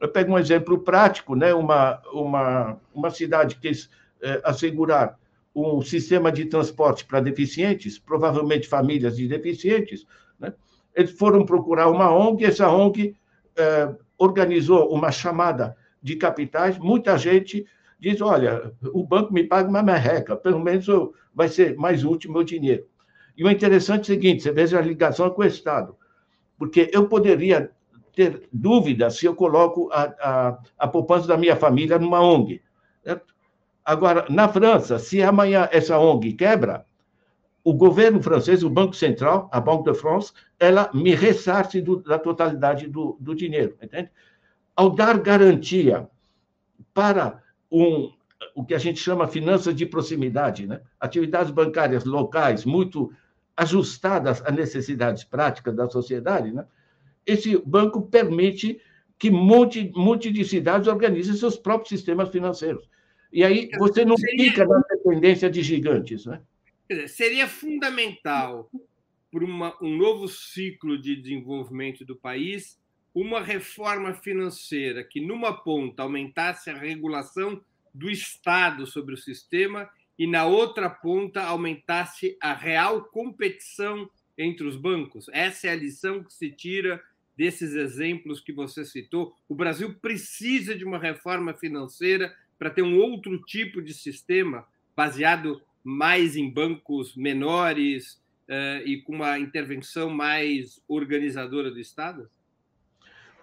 Eu 0.00 0.08
pego 0.08 0.32
um 0.32 0.38
exemplo 0.38 0.78
prático, 0.78 1.34
né? 1.34 1.52
uma, 1.52 2.00
uma, 2.10 2.80
uma 2.94 3.10
cidade 3.10 3.56
quis 3.56 3.90
é, 4.22 4.40
assegurar 4.44 5.17
um 5.58 5.82
sistema 5.82 6.30
de 6.30 6.44
transporte 6.44 7.04
para 7.04 7.20
deficientes, 7.20 7.98
provavelmente 7.98 8.68
famílias 8.68 9.16
de 9.16 9.26
deficientes. 9.26 10.06
Né? 10.38 10.52
Eles 10.94 11.12
foram 11.12 11.44
procurar 11.44 11.88
uma 11.88 12.10
ONG, 12.10 12.44
essa 12.44 12.70
ONG 12.70 13.16
é, 13.56 13.94
organizou 14.16 14.92
uma 14.92 15.10
chamada 15.10 15.76
de 16.02 16.16
capitais, 16.16 16.78
muita 16.78 17.16
gente 17.18 17.66
diz, 17.98 18.20
olha, 18.20 18.72
o 18.92 19.04
banco 19.04 19.32
me 19.32 19.42
paga 19.44 19.68
uma 19.68 19.82
merreca, 19.82 20.36
pelo 20.36 20.60
menos 20.60 20.86
eu, 20.86 21.12
vai 21.34 21.48
ser 21.48 21.76
mais 21.76 22.04
útil 22.04 22.32
meu 22.32 22.44
dinheiro. 22.44 22.86
E 23.36 23.44
o 23.44 23.50
interessante 23.50 24.10
é 24.10 24.14
o 24.14 24.16
seguinte, 24.16 24.42
você 24.42 24.52
veja 24.52 24.78
a 24.78 24.82
ligação 24.82 25.30
com 25.30 25.42
o 25.42 25.46
Estado, 25.46 25.96
porque 26.56 26.90
eu 26.92 27.08
poderia 27.08 27.70
ter 28.14 28.48
dúvida 28.52 29.10
se 29.10 29.26
eu 29.26 29.34
coloco 29.34 29.88
a, 29.92 30.02
a, 30.20 30.58
a 30.78 30.88
poupança 30.88 31.26
da 31.26 31.36
minha 31.36 31.54
família 31.54 31.98
numa 31.98 32.20
ONG. 32.20 32.60
Certo? 33.04 33.32
Agora, 33.88 34.26
na 34.28 34.46
França, 34.50 34.98
se 34.98 35.22
amanhã 35.22 35.66
essa 35.72 35.98
ONG 35.98 36.34
quebra, 36.34 36.84
o 37.64 37.72
governo 37.72 38.22
francês, 38.22 38.62
o 38.62 38.68
Banco 38.68 38.94
Central, 38.94 39.48
a 39.50 39.58
Banque 39.58 39.90
de 39.90 39.98
France, 39.98 40.30
ela 40.60 40.90
me 40.92 41.14
ressarce 41.14 41.80
do, 41.80 41.96
da 41.96 42.18
totalidade 42.18 42.86
do, 42.86 43.16
do 43.18 43.34
dinheiro, 43.34 43.78
entende? 43.80 44.10
Ao 44.76 44.90
dar 44.90 45.18
garantia 45.18 46.06
para 46.92 47.42
um, 47.72 48.12
o 48.54 48.62
que 48.62 48.74
a 48.74 48.78
gente 48.78 49.00
chama 49.00 49.26
finanças 49.26 49.74
de 49.74 49.86
proximidade, 49.86 50.66
né? 50.66 50.82
atividades 51.00 51.50
bancárias 51.50 52.04
locais 52.04 52.66
muito 52.66 53.10
ajustadas 53.56 54.42
às 54.44 54.54
necessidades 54.54 55.24
práticas 55.24 55.74
da 55.74 55.88
sociedade, 55.88 56.52
né? 56.52 56.66
esse 57.24 57.56
banco 57.64 58.02
permite 58.02 58.82
que 59.18 59.30
monte, 59.30 59.90
monte 59.96 60.30
de 60.30 60.44
cidades 60.44 60.86
organizem 60.86 61.34
seus 61.34 61.56
próprios 61.56 61.88
sistemas 61.88 62.28
financeiros. 62.28 62.86
E 63.32 63.44
aí 63.44 63.70
você 63.78 64.04
não 64.04 64.16
seria, 64.16 64.50
fica 64.50 64.66
na 64.66 64.80
dependência 64.80 65.50
de 65.50 65.62
gigantes. 65.62 66.24
Né? 66.26 66.40
Seria 67.06 67.46
fundamental 67.46 68.70
para 69.30 69.44
uma, 69.44 69.76
um 69.82 69.96
novo 69.96 70.28
ciclo 70.28 71.00
de 71.00 71.16
desenvolvimento 71.16 72.04
do 72.04 72.16
país 72.16 72.78
uma 73.14 73.40
reforma 73.40 74.14
financeira 74.14 75.02
que, 75.02 75.20
numa 75.20 75.52
ponta, 75.52 76.02
aumentasse 76.02 76.70
a 76.70 76.76
regulação 76.76 77.60
do 77.92 78.08
Estado 78.08 78.86
sobre 78.86 79.14
o 79.14 79.18
sistema 79.18 79.90
e, 80.18 80.26
na 80.26 80.46
outra 80.46 80.88
ponta, 80.88 81.42
aumentasse 81.42 82.36
a 82.40 82.54
real 82.54 83.04
competição 83.06 84.08
entre 84.36 84.66
os 84.66 84.76
bancos? 84.76 85.28
Essa 85.32 85.66
é 85.66 85.70
a 85.70 85.76
lição 85.76 86.22
que 86.22 86.32
se 86.32 86.50
tira 86.50 87.02
desses 87.36 87.74
exemplos 87.74 88.40
que 88.40 88.52
você 88.52 88.84
citou. 88.84 89.34
O 89.48 89.54
Brasil 89.54 89.94
precisa 90.00 90.76
de 90.76 90.84
uma 90.84 90.98
reforma 90.98 91.54
financeira 91.54 92.34
para 92.58 92.70
ter 92.70 92.82
um 92.82 92.98
outro 92.98 93.40
tipo 93.42 93.80
de 93.80 93.94
sistema 93.94 94.66
baseado 94.96 95.62
mais 95.84 96.36
em 96.36 96.50
bancos 96.50 97.16
menores 97.16 98.20
uh, 98.48 98.84
e 98.84 99.00
com 99.02 99.14
uma 99.14 99.38
intervenção 99.38 100.10
mais 100.10 100.80
organizadora 100.88 101.70
do 101.70 101.78
Estado? 101.78 102.28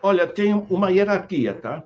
Olha, 0.02 0.28
tem 0.28 0.54
uma 0.54 0.92
hierarquia, 0.92 1.54
tá? 1.54 1.84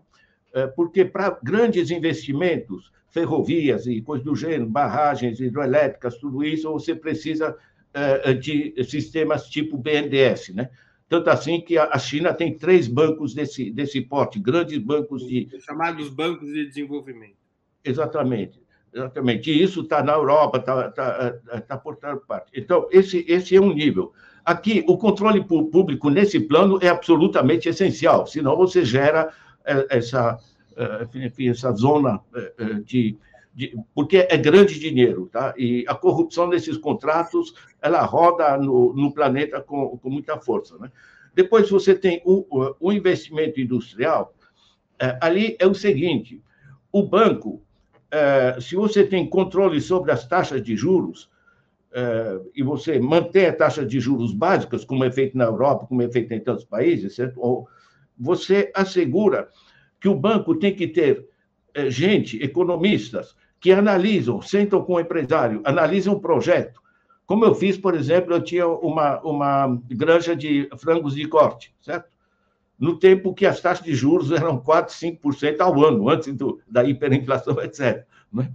É, 0.53 0.67
porque 0.67 1.05
para 1.05 1.37
grandes 1.43 1.91
investimentos, 1.91 2.91
ferrovias 3.11 3.85
e 3.85 4.01
coisas 4.01 4.25
do 4.25 4.35
gênero, 4.35 4.65
barragens 4.65 5.39
hidroelétricas, 5.39 6.17
tudo 6.17 6.43
isso, 6.43 6.71
você 6.71 6.95
precisa 6.95 7.55
é, 7.93 8.33
de 8.33 8.73
sistemas 8.83 9.47
tipo 9.47 9.77
BNDES, 9.77 10.49
né? 10.49 10.69
Tanto 11.09 11.29
assim 11.31 11.59
que 11.59 11.75
a 11.75 11.97
China 11.97 12.33
tem 12.33 12.55
três 12.55 12.87
bancos 12.87 13.33
desse, 13.33 13.71
desse 13.71 13.99
porte, 13.99 14.39
grandes 14.39 14.77
bancos 14.77 15.27
de. 15.27 15.49
Chamados 15.59 16.07
bancos 16.07 16.47
de 16.47 16.67
desenvolvimento. 16.67 17.35
Exatamente. 17.83 18.61
Exatamente. 18.93 19.51
E 19.51 19.61
isso 19.61 19.81
está 19.81 20.03
na 20.03 20.13
Europa, 20.13 20.57
está 20.57 20.91
tá, 20.91 21.31
tá 21.61 21.77
por 21.77 21.95
toda 21.95 22.17
parte. 22.17 22.51
Então, 22.55 22.87
esse, 22.91 23.25
esse 23.27 23.55
é 23.55 23.61
um 23.61 23.73
nível. 23.73 24.13
Aqui, 24.43 24.83
o 24.87 24.97
controle 24.97 25.43
público 25.43 26.09
nesse 26.09 26.39
plano 26.39 26.79
é 26.81 26.89
absolutamente 26.89 27.69
essencial, 27.69 28.25
senão 28.25 28.55
você 28.55 28.83
gera 28.83 29.31
é, 29.65 29.97
essa, 29.97 30.39
é, 30.75 31.25
enfim, 31.25 31.49
essa 31.49 31.71
zona 31.71 32.19
é, 32.33 32.73
de, 32.83 33.15
de, 33.53 33.75
porque 33.93 34.27
é 34.29 34.37
grande 34.37 34.79
dinheiro, 34.79 35.29
tá? 35.31 35.53
E 35.57 35.85
a 35.87 35.95
corrupção 35.95 36.47
nesses 36.47 36.77
contratos, 36.77 37.53
ela 37.81 38.01
roda 38.03 38.57
no, 38.57 38.93
no 38.93 39.13
planeta 39.13 39.61
com, 39.61 39.97
com 39.97 40.09
muita 40.09 40.39
força, 40.39 40.77
né? 40.77 40.91
Depois 41.33 41.69
você 41.69 41.95
tem 41.95 42.21
o, 42.25 42.45
o 42.79 42.91
investimento 42.91 43.59
industrial, 43.61 44.33
é, 44.99 45.17
ali 45.21 45.55
é 45.59 45.65
o 45.65 45.73
seguinte, 45.73 46.43
o 46.91 47.03
banco, 47.03 47.61
é, 48.11 48.59
se 48.59 48.75
você 48.75 49.03
tem 49.03 49.29
controle 49.29 49.79
sobre 49.79 50.11
as 50.11 50.27
taxas 50.27 50.61
de 50.61 50.75
juros, 50.75 51.29
é, 51.91 52.39
e 52.55 52.61
você 52.61 52.99
mantém 52.99 53.47
a 53.47 53.55
taxa 53.55 53.85
de 53.85 53.99
juros 53.99 54.33
básicas, 54.33 54.83
como 54.83 55.03
é 55.03 55.11
feito 55.11 55.37
na 55.37 55.45
Europa, 55.45 55.87
como 55.87 56.01
é 56.01 56.11
feito 56.11 56.33
em 56.33 56.39
tantos 56.39 56.65
países, 56.65 57.15
certo? 57.15 57.39
Ou 57.39 57.67
você 58.17 58.71
assegura 58.75 59.49
que 59.99 60.07
o 60.07 60.15
banco 60.15 60.55
tem 60.55 60.75
que 60.75 60.87
ter 60.87 61.27
é, 61.73 61.89
gente, 61.89 62.41
economistas, 62.43 63.35
que 63.59 63.71
analisam, 63.71 64.41
sentam 64.41 64.83
com 64.83 64.93
o 64.93 64.99
empresário, 64.99 65.61
analisam 65.63 66.13
o 66.13 66.19
projeto. 66.19 66.81
Como 67.25 67.45
eu 67.45 67.53
fiz, 67.53 67.77
por 67.77 67.93
exemplo, 67.93 68.33
eu 68.33 68.43
tinha 68.43 68.67
uma, 68.67 69.19
uma 69.21 69.79
granja 69.89 70.35
de 70.35 70.69
frangos 70.77 71.13
de 71.13 71.27
corte, 71.27 71.73
certo? 71.81 72.09
No 72.79 72.97
tempo 72.97 73.33
que 73.33 73.45
as 73.45 73.59
taxas 73.59 73.85
de 73.85 73.93
juros 73.93 74.31
eram 74.31 74.57
4, 74.57 74.95
5% 74.95 75.59
ao 75.59 75.83
ano, 75.83 76.09
antes 76.09 76.33
do, 76.33 76.59
da 76.67 76.83
hiperinflação, 76.83 77.59
etc. 77.61 78.05
Né? 78.31 78.51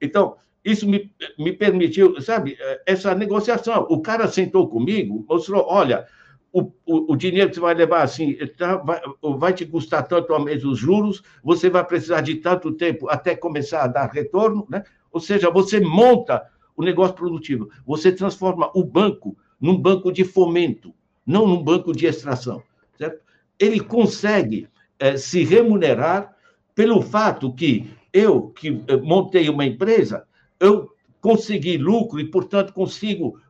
Então, 0.00 0.36
isso 0.64 0.86
me, 0.86 1.10
me 1.38 1.52
permitiu, 1.52 2.20
sabe, 2.20 2.58
essa 2.84 3.14
negociação. 3.14 3.86
O 3.88 4.02
cara 4.02 4.28
sentou 4.28 4.68
comigo, 4.68 5.24
mostrou: 5.28 5.64
olha, 5.66 6.06
o, 6.52 6.62
o, 6.86 7.12
o, 7.12 7.16
dinheiro 7.16 7.48
que 7.48 7.56
você 7.56 7.60
vai 7.60 7.74
levar 7.74 8.02
assim 8.02 8.36
tá, 8.56 8.76
vai, 8.76 9.00
vai, 9.38 9.52
te 9.52 9.66
custar 9.66 10.06
tanto 10.06 10.32
ao 10.32 10.42
mês 10.42 10.64
os 10.64 10.78
juros, 10.78 11.22
você 11.42 11.68
vai 11.68 11.84
precisar 11.84 12.22
de 12.22 12.36
tanto 12.36 12.72
tempo 12.72 13.08
até 13.08 13.36
começar 13.36 13.82
a 13.82 13.86
dar 13.86 14.10
retorno, 14.10 14.66
né? 14.68 14.82
Ou 15.12 15.20
seja, 15.20 15.50
você 15.50 15.80
monta 15.80 16.42
o 16.76 16.82
negócio 16.82 17.14
produtivo, 17.14 17.68
você 17.86 18.12
transforma 18.12 18.70
o 18.74 18.84
banco 18.84 19.36
num 19.60 19.76
banco 19.76 20.12
de 20.12 20.24
fomento, 20.24 20.94
não 21.26 21.46
num 21.46 21.62
banco 21.62 21.92
de 21.92 22.06
extração, 22.06 22.62
certo? 22.96 23.20
Ele 23.58 23.80
consegue 23.80 24.68
é, 24.98 25.16
se 25.16 25.44
remunerar 25.44 26.34
pelo 26.74 27.02
fato 27.02 27.52
que 27.52 27.90
eu, 28.12 28.50
que 28.50 28.82
eh, 28.86 28.96
montei 28.96 29.48
uma 29.48 29.66
empresa, 29.66 30.24
eu 30.60 30.90
consegui 31.20 31.76
lucro 31.76 32.20
e, 32.20 32.24
portanto, 32.24 32.72
consigo 32.72 33.40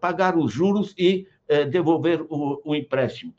pagar 0.00 0.36
os 0.36 0.52
juros 0.52 0.94
e 0.98 1.26
é, 1.48 1.64
devolver 1.64 2.22
o, 2.28 2.60
o 2.64 2.74
empréstimo. 2.74 3.34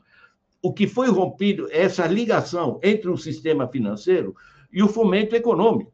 O 0.62 0.72
que 0.72 0.86
foi 0.86 1.08
rompido 1.08 1.68
é 1.70 1.82
essa 1.82 2.06
ligação 2.06 2.78
entre 2.82 3.08
o 3.08 3.16
sistema 3.16 3.66
financeiro 3.68 4.34
e 4.72 4.82
o 4.82 4.88
fomento 4.88 5.34
econômico. 5.34 5.92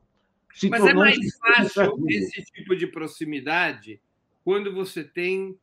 Se 0.52 0.68
Mas 0.68 0.84
é 0.86 0.94
mais 0.94 1.18
fácil 1.38 2.04
esse 2.08 2.42
tipo 2.46 2.74
de 2.74 2.86
proximidade 2.86 4.00
quando 4.42 4.72
você 4.72 5.04
tem 5.04 5.56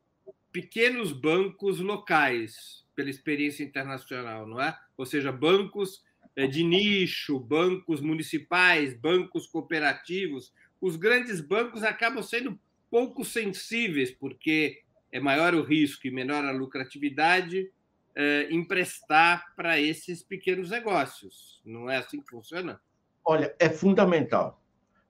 pequenos 0.51 1.11
bancos 1.11 1.79
locais, 1.79 2.83
pela 2.95 3.09
experiência 3.09 3.63
internacional, 3.63 4.47
não 4.47 4.61
é? 4.61 4.77
Ou 4.95 5.05
seja, 5.05 5.31
bancos 5.31 6.03
é, 6.35 6.47
de 6.47 6.63
nicho, 6.63 7.39
bancos 7.39 8.01
municipais, 8.01 8.93
bancos 8.93 9.47
cooperativos. 9.47 10.53
Os 10.79 10.95
grandes 10.95 11.41
bancos 11.41 11.83
acabam 11.83 12.21
sendo 12.21 12.59
pouco 12.89 13.25
sensíveis, 13.25 14.11
porque 14.11 14.83
é 15.13 15.19
maior 15.19 15.54
o 15.54 15.62
risco 15.62 16.08
e 16.08 16.12
menor 16.12 16.43
a 16.43 16.52
lucratividade, 16.52 17.69
é, 18.15 18.47
emprestar 18.52 19.54
para 19.56 19.80
esses 19.80 20.23
pequenos 20.23 20.71
negócios. 20.71 21.62
Não 21.63 21.88
é 21.88 21.97
assim 21.97 22.19
que 22.19 22.30
funciona? 22.32 22.82
Olha, 23.23 23.54
é 23.60 23.69
fundamental. 23.69 24.60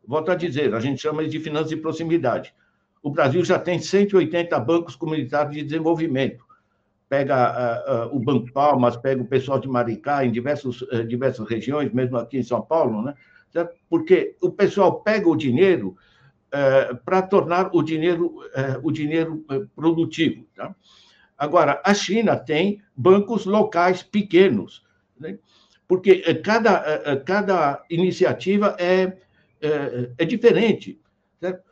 Volto 0.06 0.30
a 0.30 0.36
dizer, 0.36 0.76
a 0.76 0.80
gente 0.82 1.02
chama 1.02 1.26
de 1.26 1.39
finanças 1.39 1.70
de 1.70 1.78
proximidade. 1.78 2.54
O 3.02 3.10
Brasil 3.10 3.46
já 3.46 3.58
tem 3.58 3.80
180 3.80 4.60
bancos 4.60 4.94
comunitários 4.94 5.56
de 5.56 5.63
desenvolvimento. 5.63 6.44
Pega 7.08 8.10
uh, 8.10 8.13
uh, 8.13 8.16
o 8.16 8.20
Banco 8.20 8.52
Palmas, 8.52 8.98
pega 8.98 9.22
o 9.22 9.28
pessoal 9.28 9.58
de 9.58 9.70
Maricá, 9.70 10.26
em 10.26 10.32
diversos, 10.32 10.82
uh, 10.82 11.06
diversas 11.08 11.48
regiões, 11.48 11.94
mesmo 11.94 12.18
aqui 12.18 12.38
em 12.38 12.44
São 12.44 12.62
Paulo, 12.62 13.04
né? 13.04 13.16
porque 13.88 14.36
o 14.42 14.52
pessoal 14.52 15.02
pega 15.02 15.30
o 15.30 15.36
dinheiro 15.36 15.96
para 17.04 17.22
tornar 17.22 17.72
o 17.74 17.82
dinheiro, 17.82 18.39
é, 18.54 18.80
o 18.84 18.92
dinheiro 18.92 19.44
é, 19.50 19.62
produtivo. 19.76 20.46
Tá? 20.56 20.76
Agora, 21.38 21.82
a 21.84 21.94
China 21.94 22.36
tem 22.38 22.82
bancos 22.96 23.46
locais 23.46 24.04
pequenos, 24.04 24.84
né? 25.20 25.38
porque 25.88 26.22
cada, 26.36 27.22
cada 27.26 27.84
iniciativa 27.89 28.76
é, 28.80 29.18
é, 29.62 30.10
é 30.18 30.26
diferente. 30.26 31.00
Certo? 31.39 31.63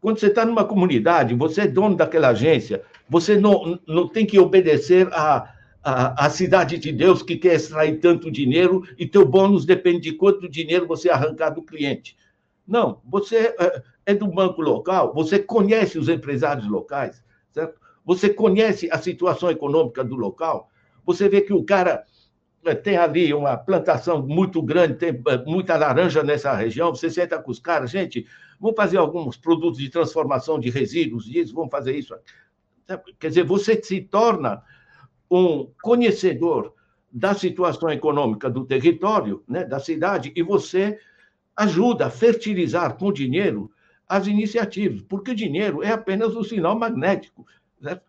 Quando 0.00 0.18
você 0.18 0.26
está 0.26 0.44
numa 0.44 0.64
comunidade, 0.64 1.34
você 1.34 1.62
é 1.62 1.66
dono 1.66 1.96
daquela 1.96 2.28
agência, 2.28 2.82
você 3.08 3.38
não, 3.38 3.80
não 3.86 4.08
tem 4.08 4.26
que 4.26 4.38
obedecer 4.38 5.08
a, 5.12 5.54
a, 5.82 6.26
a, 6.26 6.30
cidade 6.30 6.78
de 6.78 6.92
Deus 6.92 7.22
que 7.22 7.36
quer 7.36 7.54
extrair 7.54 7.98
tanto 7.98 8.30
dinheiro 8.30 8.82
e 8.98 9.06
teu 9.06 9.26
bônus 9.26 9.64
depende 9.64 10.00
de 10.00 10.12
quanto 10.12 10.48
dinheiro 10.48 10.86
você 10.86 11.10
arrancar 11.10 11.50
do 11.50 11.62
cliente. 11.62 12.16
Não, 12.66 13.00
você 13.04 13.54
é, 13.58 13.82
é 14.06 14.14
do 14.14 14.28
banco 14.28 14.60
local, 14.62 15.12
você 15.12 15.38
conhece 15.38 15.98
os 15.98 16.08
empresários 16.08 16.68
locais, 16.68 17.22
certo? 17.50 17.80
Você 18.04 18.28
conhece 18.28 18.88
a 18.90 18.98
situação 18.98 19.50
econômica 19.50 20.02
do 20.02 20.16
local, 20.16 20.68
você 21.04 21.28
vê 21.28 21.40
que 21.40 21.52
o 21.52 21.64
cara 21.64 22.04
é, 22.64 22.74
tem 22.74 22.96
ali 22.96 23.34
uma 23.34 23.56
plantação 23.56 24.24
muito 24.24 24.62
grande, 24.62 24.94
tem 24.94 25.08
é, 25.10 25.38
muita 25.44 25.76
laranja 25.76 26.22
nessa 26.22 26.54
região, 26.54 26.94
você 26.94 27.10
senta 27.10 27.40
com 27.40 27.50
os 27.50 27.58
caras, 27.58 27.90
gente, 27.90 28.26
vamos 28.60 28.76
fazer 28.76 28.98
alguns 28.98 29.36
produtos 29.36 29.78
de 29.78 29.88
transformação 29.88 30.58
de 30.58 30.70
resíduos 30.70 31.24
disso, 31.24 31.54
vamos 31.54 31.70
fazer 31.70 31.96
isso. 31.96 32.14
Quer 33.18 33.28
dizer, 33.28 33.44
você 33.44 33.82
se 33.82 34.00
torna 34.02 34.62
um 35.30 35.70
conhecedor 35.82 36.74
da 37.10 37.34
situação 37.34 37.90
econômica 37.90 38.48
do 38.48 38.64
território, 38.64 39.42
né, 39.48 39.64
da 39.64 39.80
cidade, 39.80 40.32
e 40.34 40.42
você 40.42 40.98
ajuda 41.56 42.06
a 42.06 42.10
fertilizar 42.10 42.96
com 42.96 43.12
dinheiro 43.12 43.70
as 44.08 44.26
iniciativas, 44.26 45.00
porque 45.02 45.30
o 45.30 45.34
dinheiro 45.34 45.82
é 45.82 45.90
apenas 45.92 46.36
um 46.36 46.44
sinal 46.44 46.78
magnético. 46.78 47.46
Certo? 47.82 48.02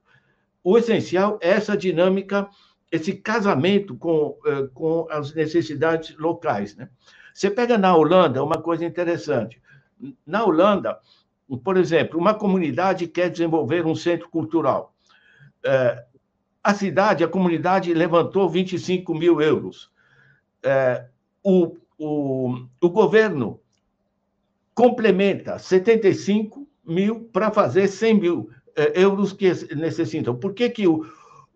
O 0.64 0.78
essencial 0.78 1.38
é 1.41 1.52
essa 1.52 1.78
dinâmica, 1.78 2.50
esse 2.91 3.14
casamento 3.14 3.96
com, 3.96 4.38
eh, 4.46 4.68
com 4.74 5.08
as 5.10 5.34
necessidades 5.34 6.16
locais. 6.18 6.76
Né? 6.76 6.89
Você 7.34 7.50
pega 7.50 7.78
na 7.78 7.96
Holanda 7.96 8.44
uma 8.44 8.62
coisa 8.62 8.86
interessante. 8.86 9.62
Na 10.26 10.44
Holanda, 10.44 11.00
por 11.64 11.78
exemplo, 11.78 12.20
uma 12.20 12.34
comunidade 12.34 13.08
quer 13.08 13.30
desenvolver 13.30 13.86
um 13.86 13.96
centro 13.96 14.30
cultural. 14.30 14.94
Eh, 15.64 16.06
a 16.64 16.74
cidade, 16.74 17.24
a 17.24 17.28
comunidade 17.28 17.94
levantou 17.94 18.50
25 18.50 19.14
mil 19.14 19.41
euros. 19.41 19.91
Eh, 20.64 21.06
o 21.44 21.76
o, 22.04 22.68
o 22.82 22.89
governo 22.89 23.60
complementa 24.76 25.58
75 25.58 26.68
mil 26.86 27.22
para 27.32 27.51
fazer 27.51 27.88
100 27.88 28.20
mil 28.20 28.49
eh, 28.76 28.93
euros 28.95 29.32
que 29.32 29.49
necessitam. 29.76 30.36
Por 30.36 30.54
que, 30.54 30.70
que 30.70 30.88
o, 30.88 31.06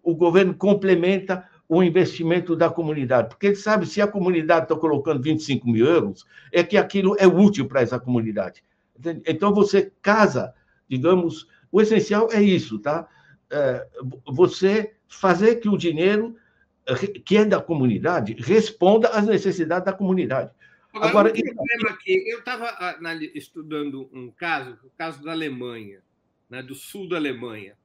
o 0.01 0.15
governo 0.15 0.53
complementa 0.53 1.47
o 1.67 1.83
investimento 1.83 2.55
da 2.55 2.69
comunidade, 2.69 3.27
porque 3.27 3.47
ele 3.47 3.55
sabe 3.57 3.85
se 3.85 4.01
a 4.01 4.07
comunidade 4.07 4.65
está 4.65 4.75
colocando 4.75 5.21
25 5.21 5.67
mil 5.67 5.85
euros, 5.85 6.25
é 6.49 6.63
que 6.63 6.77
aquilo 6.77 7.17
é 7.19 7.27
útil 7.27 7.67
para 7.67 7.81
essa 7.81 7.99
comunidade. 7.99 8.63
Então, 9.25 9.53
você 9.53 9.91
casa, 10.01 10.53
digamos, 10.87 11.45
o 11.69 11.81
essencial 11.81 12.29
é 12.31 12.41
isso, 12.41 12.79
tá? 12.79 13.05
É, 13.49 13.85
você 14.25 14.93
fazer 15.09 15.55
que 15.55 15.67
o 15.67 15.77
dinheiro 15.77 16.37
que 17.25 17.37
é 17.37 17.45
da 17.45 17.61
comunidade 17.61 18.33
responda 18.39 19.09
às 19.09 19.25
necessidades 19.25 19.85
da 19.85 19.93
comunidade. 19.93 20.51
Agora, 20.93 21.09
Agora 21.09 21.29
um 21.29 21.55
problema 21.55 21.89
aqui, 21.89 22.29
eu 22.29 22.39
estava 22.39 22.97
estudando 23.35 24.09
um 24.13 24.31
caso, 24.31 24.77
o 24.83 24.89
caso 24.97 25.21
da 25.23 25.31
Alemanha, 25.31 26.01
né, 26.49 26.63
do 26.63 26.73
sul 26.73 27.07
da 27.07 27.17
Alemanha, 27.17 27.75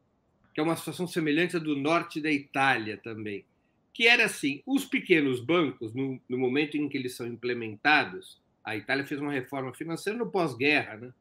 que 0.55 0.61
é 0.61 0.63
uma 0.63 0.77
situação 0.77 1.07
semelhante 1.07 1.57
à 1.57 1.59
do 1.59 1.77
norte 1.77 2.21
da 2.21 2.31
Itália 2.31 2.97
também, 2.97 3.45
que 3.93 4.07
era 4.07 4.25
assim, 4.25 4.63
os 4.67 4.85
pequenos 4.85 5.41
bancos, 5.41 5.93
no, 5.93 6.21
no 6.29 6.39
momento 6.39 6.77
em 6.77 6.89
que 6.89 6.97
eles 6.97 7.15
são 7.15 7.27
implementados, 7.27 8.41
a 8.65 8.77
Itália 8.77 9.05
fez 9.05 9.21
uma 9.21 9.33
reforma 9.33 9.75
financeira 9.75 10.19
no 10.19 10.31
pós-guerra, 10.31 10.97
né? 10.97 11.13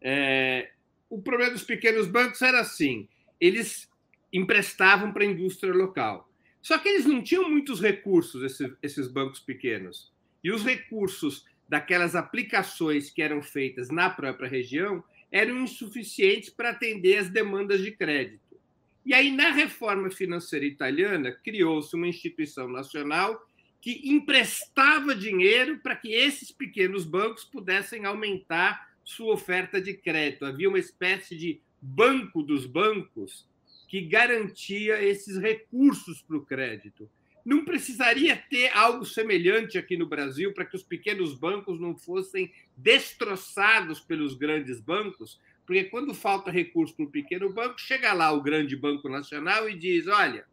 É, 0.00 0.70
o 1.10 1.20
problema 1.20 1.52
dos 1.52 1.64
pequenos 1.64 2.06
bancos 2.06 2.40
era 2.42 2.60
assim: 2.60 3.08
eles 3.40 3.90
emprestavam 4.32 5.12
para 5.12 5.24
a 5.24 5.26
indústria 5.26 5.72
local. 5.72 6.25
Só 6.66 6.78
que 6.78 6.88
eles 6.88 7.06
não 7.06 7.22
tinham 7.22 7.48
muitos 7.48 7.80
recursos, 7.80 8.42
esses, 8.42 8.72
esses 8.82 9.06
bancos 9.06 9.38
pequenos. 9.38 10.12
E 10.42 10.50
os 10.50 10.64
recursos 10.64 11.46
daquelas 11.68 12.16
aplicações 12.16 13.08
que 13.08 13.22
eram 13.22 13.40
feitas 13.40 13.88
na 13.88 14.10
própria 14.10 14.48
região 14.48 15.04
eram 15.30 15.62
insuficientes 15.62 16.50
para 16.50 16.70
atender 16.70 17.18
as 17.18 17.30
demandas 17.30 17.80
de 17.80 17.92
crédito. 17.92 18.58
E 19.04 19.14
aí, 19.14 19.30
na 19.30 19.52
reforma 19.52 20.10
financeira 20.10 20.64
italiana, 20.64 21.30
criou-se 21.30 21.94
uma 21.94 22.08
instituição 22.08 22.68
nacional 22.68 23.48
que 23.80 24.00
emprestava 24.02 25.14
dinheiro 25.14 25.78
para 25.78 25.94
que 25.94 26.12
esses 26.14 26.50
pequenos 26.50 27.04
bancos 27.04 27.44
pudessem 27.44 28.04
aumentar 28.06 28.90
sua 29.04 29.34
oferta 29.34 29.80
de 29.80 29.94
crédito. 29.94 30.44
Havia 30.44 30.68
uma 30.68 30.80
espécie 30.80 31.36
de 31.36 31.60
banco 31.80 32.42
dos 32.42 32.66
bancos 32.66 33.46
que 33.86 34.00
garantia 34.02 35.02
esses 35.02 35.36
recursos 35.36 36.22
para 36.22 36.36
o 36.36 36.44
crédito. 36.44 37.08
Não 37.44 37.64
precisaria 37.64 38.36
ter 38.36 38.68
algo 38.76 39.04
semelhante 39.04 39.78
aqui 39.78 39.96
no 39.96 40.06
Brasil 40.06 40.52
para 40.52 40.64
que 40.64 40.74
os 40.74 40.82
pequenos 40.82 41.32
bancos 41.34 41.78
não 41.80 41.96
fossem 41.96 42.52
destroçados 42.76 44.00
pelos 44.00 44.34
grandes 44.34 44.80
bancos, 44.80 45.40
porque 45.64 45.84
quando 45.84 46.14
falta 46.14 46.50
recurso 46.50 46.94
para 46.94 47.04
o 47.04 47.10
pequeno 47.10 47.52
banco, 47.52 47.80
chega 47.80 48.12
lá 48.12 48.32
o 48.32 48.42
grande 48.42 48.76
Banco 48.76 49.08
Nacional 49.08 49.68
e 49.68 49.76
diz: 49.76 50.06
olha, 50.06 50.44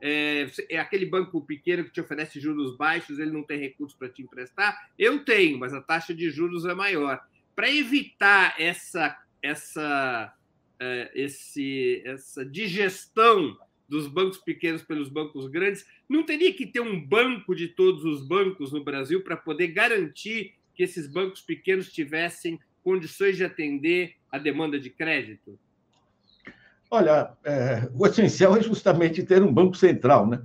é, 0.00 0.50
é, 0.68 0.78
aquele 0.78 1.06
banco 1.06 1.40
pequeno 1.40 1.84
que 1.84 1.92
te 1.92 2.00
oferece 2.00 2.40
juros 2.40 2.76
baixos, 2.76 3.20
ele 3.20 3.30
não 3.30 3.44
tem 3.44 3.56
recursos 3.56 3.96
para 3.96 4.08
te 4.08 4.20
emprestar. 4.20 4.90
Eu 4.98 5.24
tenho, 5.24 5.60
mas 5.60 5.72
a 5.72 5.80
taxa 5.80 6.12
de 6.12 6.28
juros 6.28 6.64
é 6.64 6.74
maior. 6.74 7.20
Para 7.54 7.70
evitar 7.70 8.56
essa, 8.58 9.16
essa, 9.40 10.34
esse, 11.14 12.02
essa 12.04 12.44
digestão 12.44 13.56
dos 13.88 14.06
bancos 14.08 14.38
pequenos 14.38 14.82
pelos 14.82 15.08
bancos 15.08 15.46
grandes, 15.48 15.84
não 16.08 16.24
teria 16.24 16.52
que 16.52 16.66
ter 16.66 16.80
um 16.80 16.98
banco 16.98 17.54
de 17.54 17.68
todos 17.68 18.04
os 18.04 18.26
bancos 18.26 18.72
no 18.72 18.82
Brasil 18.82 19.22
para 19.22 19.36
poder 19.36 19.68
garantir 19.68 20.54
que 20.74 20.82
esses 20.82 21.06
bancos 21.06 21.42
pequenos 21.42 21.92
tivessem 21.92 22.58
condições 22.82 23.36
de 23.36 23.44
atender 23.44 24.14
a 24.30 24.38
demanda 24.38 24.78
de 24.80 24.90
crédito? 24.90 25.58
Olha, 26.90 27.32
é, 27.44 27.88
o 27.94 28.06
essencial 28.06 28.56
é 28.56 28.62
justamente 28.62 29.22
ter 29.22 29.42
um 29.42 29.52
Banco 29.52 29.76
Central, 29.76 30.26
né? 30.26 30.42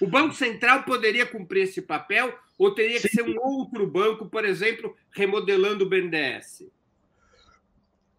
O 0.00 0.06
Banco 0.06 0.34
Central 0.34 0.82
poderia 0.84 1.26
cumprir 1.26 1.62
esse 1.62 1.82
papel 1.82 2.36
ou 2.58 2.72
teria 2.72 3.00
que 3.00 3.08
Sim. 3.08 3.16
ser 3.16 3.22
um 3.22 3.40
outro 3.40 3.86
banco, 3.86 4.26
por 4.26 4.44
exemplo, 4.44 4.96
remodelando 5.10 5.84
o 5.84 5.88
BNDES? 5.88 6.64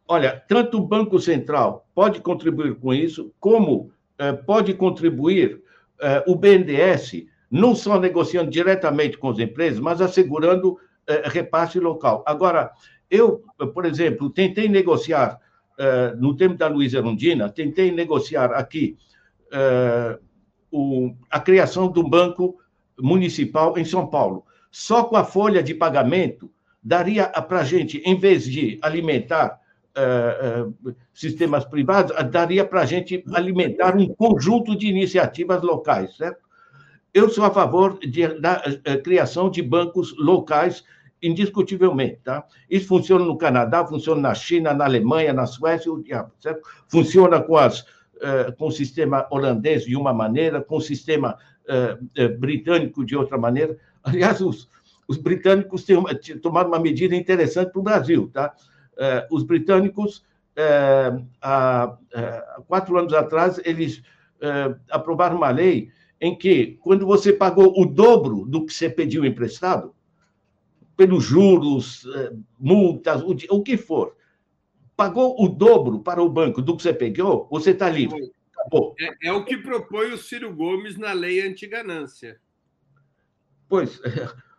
Olha, 0.07 0.43
tanto 0.47 0.77
o 0.77 0.87
Banco 0.87 1.19
Central 1.19 1.87
pode 1.95 2.21
contribuir 2.21 2.75
com 2.75 2.93
isso, 2.93 3.33
como 3.39 3.91
é, 4.17 4.31
pode 4.33 4.73
contribuir 4.73 5.61
é, 5.99 6.23
o 6.27 6.35
BNDES, 6.35 7.25
não 7.49 7.73
só 7.73 7.99
negociando 7.99 8.51
diretamente 8.51 9.17
com 9.17 9.29
as 9.29 9.39
empresas, 9.39 9.79
mas 9.79 10.01
assegurando 10.01 10.77
é, 11.07 11.27
repasse 11.27 11.79
local. 11.79 12.23
Agora, 12.25 12.71
eu, 13.09 13.43
por 13.73 13.85
exemplo, 13.85 14.29
tentei 14.29 14.67
negociar 14.67 15.39
no 16.17 16.33
tempo 16.33 16.55
da 16.55 16.69
Luísa 16.69 16.99
Erundina, 16.99 17.49
tentei 17.49 17.91
negociar 17.91 18.53
aqui 18.53 18.97
o, 20.71 21.13
a 21.29 21.37
criação 21.37 21.89
do 21.89 22.01
banco 22.01 22.57
municipal 22.97 23.77
em 23.77 23.83
São 23.83 24.07
Paulo. 24.07 24.45
Só 24.71 25.03
com 25.03 25.17
a 25.17 25.25
folha 25.25 25.61
de 25.61 25.73
pagamento 25.73 26.49
daria 26.81 27.27
para 27.27 27.59
a 27.59 27.63
gente, 27.65 28.01
em 28.05 28.17
vez 28.17 28.45
de 28.45 28.79
alimentar 28.81 29.59
uh, 29.95 30.95
sistemas 31.13 31.65
privados, 31.65 32.15
daria 32.29 32.65
para 32.65 32.81
a 32.81 32.85
gente 32.85 33.23
alimentar 33.33 33.95
um 33.95 34.07
conjunto 34.07 34.77
de 34.77 34.87
iniciativas 34.87 35.61
locais, 35.61 36.15
certo? 36.17 36.43
Eu 37.13 37.29
sou 37.29 37.45
a 37.45 37.51
favor 37.51 37.97
de, 37.99 38.27
da 38.39 38.61
criação 39.01 39.49
de 39.49 39.61
bancos 39.61 40.13
locais 40.17 40.83
indiscutivelmente. 41.23 42.19
Tá? 42.23 42.45
Isso 42.69 42.87
funciona 42.87 43.23
no 43.23 43.37
Canadá, 43.37 43.85
funciona 43.85 44.21
na 44.21 44.35
China, 44.35 44.73
na 44.73 44.83
Alemanha, 44.83 45.31
na 45.31 45.45
Suécia, 45.45 45.91
o 45.91 46.03
diabo, 46.03 46.33
certo? 46.39 46.67
Funciona 46.89 47.41
com, 47.41 47.55
as, 47.55 47.85
com 48.57 48.67
o 48.67 48.71
sistema 48.71 49.25
holandês 49.31 49.85
de 49.85 49.95
uma 49.95 50.13
maneira, 50.13 50.61
com 50.61 50.75
o 50.75 50.81
sistema 50.81 51.37
britânico 52.37 53.05
de 53.05 53.15
outra 53.15 53.37
maneira. 53.37 53.77
Aliás, 54.03 54.41
os, 54.41 54.67
os 55.07 55.17
britânicos 55.17 55.85
têm 55.85 55.95
uma, 55.95 56.13
tomaram 56.41 56.67
uma 56.67 56.79
medida 56.79 57.15
interessante 57.15 57.71
para 57.71 57.79
o 57.79 57.83
Brasil. 57.83 58.29
Tá? 58.33 58.53
Os 59.31 59.43
britânicos, 59.43 60.23
há, 61.41 61.97
quatro 62.67 62.97
anos 62.97 63.13
atrás, 63.13 63.59
eles 63.63 64.01
aprovaram 64.89 65.37
uma 65.37 65.49
lei 65.49 65.89
em 66.19 66.37
que, 66.37 66.77
quando 66.81 67.05
você 67.05 67.33
pagou 67.33 67.79
o 67.79 67.85
dobro 67.85 68.45
do 68.45 68.65
que 68.65 68.73
você 68.73 68.89
pediu 68.89 69.25
emprestado, 69.25 69.93
pelos 70.95 71.23
juros, 71.23 72.05
eh, 72.15 72.33
multas, 72.57 73.21
o 73.49 73.61
que 73.61 73.77
for, 73.77 74.15
pagou 74.95 75.35
o 75.43 75.47
dobro 75.47 75.99
para 75.99 76.21
o 76.21 76.29
banco 76.29 76.61
do 76.61 76.75
que 76.75 76.83
você 76.83 76.93
pegou, 76.93 77.47
você 77.51 77.71
está 77.71 77.89
livre. 77.89 78.31
Acabou. 78.57 78.95
É, 78.99 79.27
é, 79.27 79.33
o 79.33 79.43
que 79.43 79.57
propõe 79.57 80.11
o 80.11 80.17
Ciro 80.17 80.53
Gomes 80.53 80.97
na 80.97 81.11
lei 81.11 81.41
antiganância. 81.41 82.39
Pois, 83.67 83.99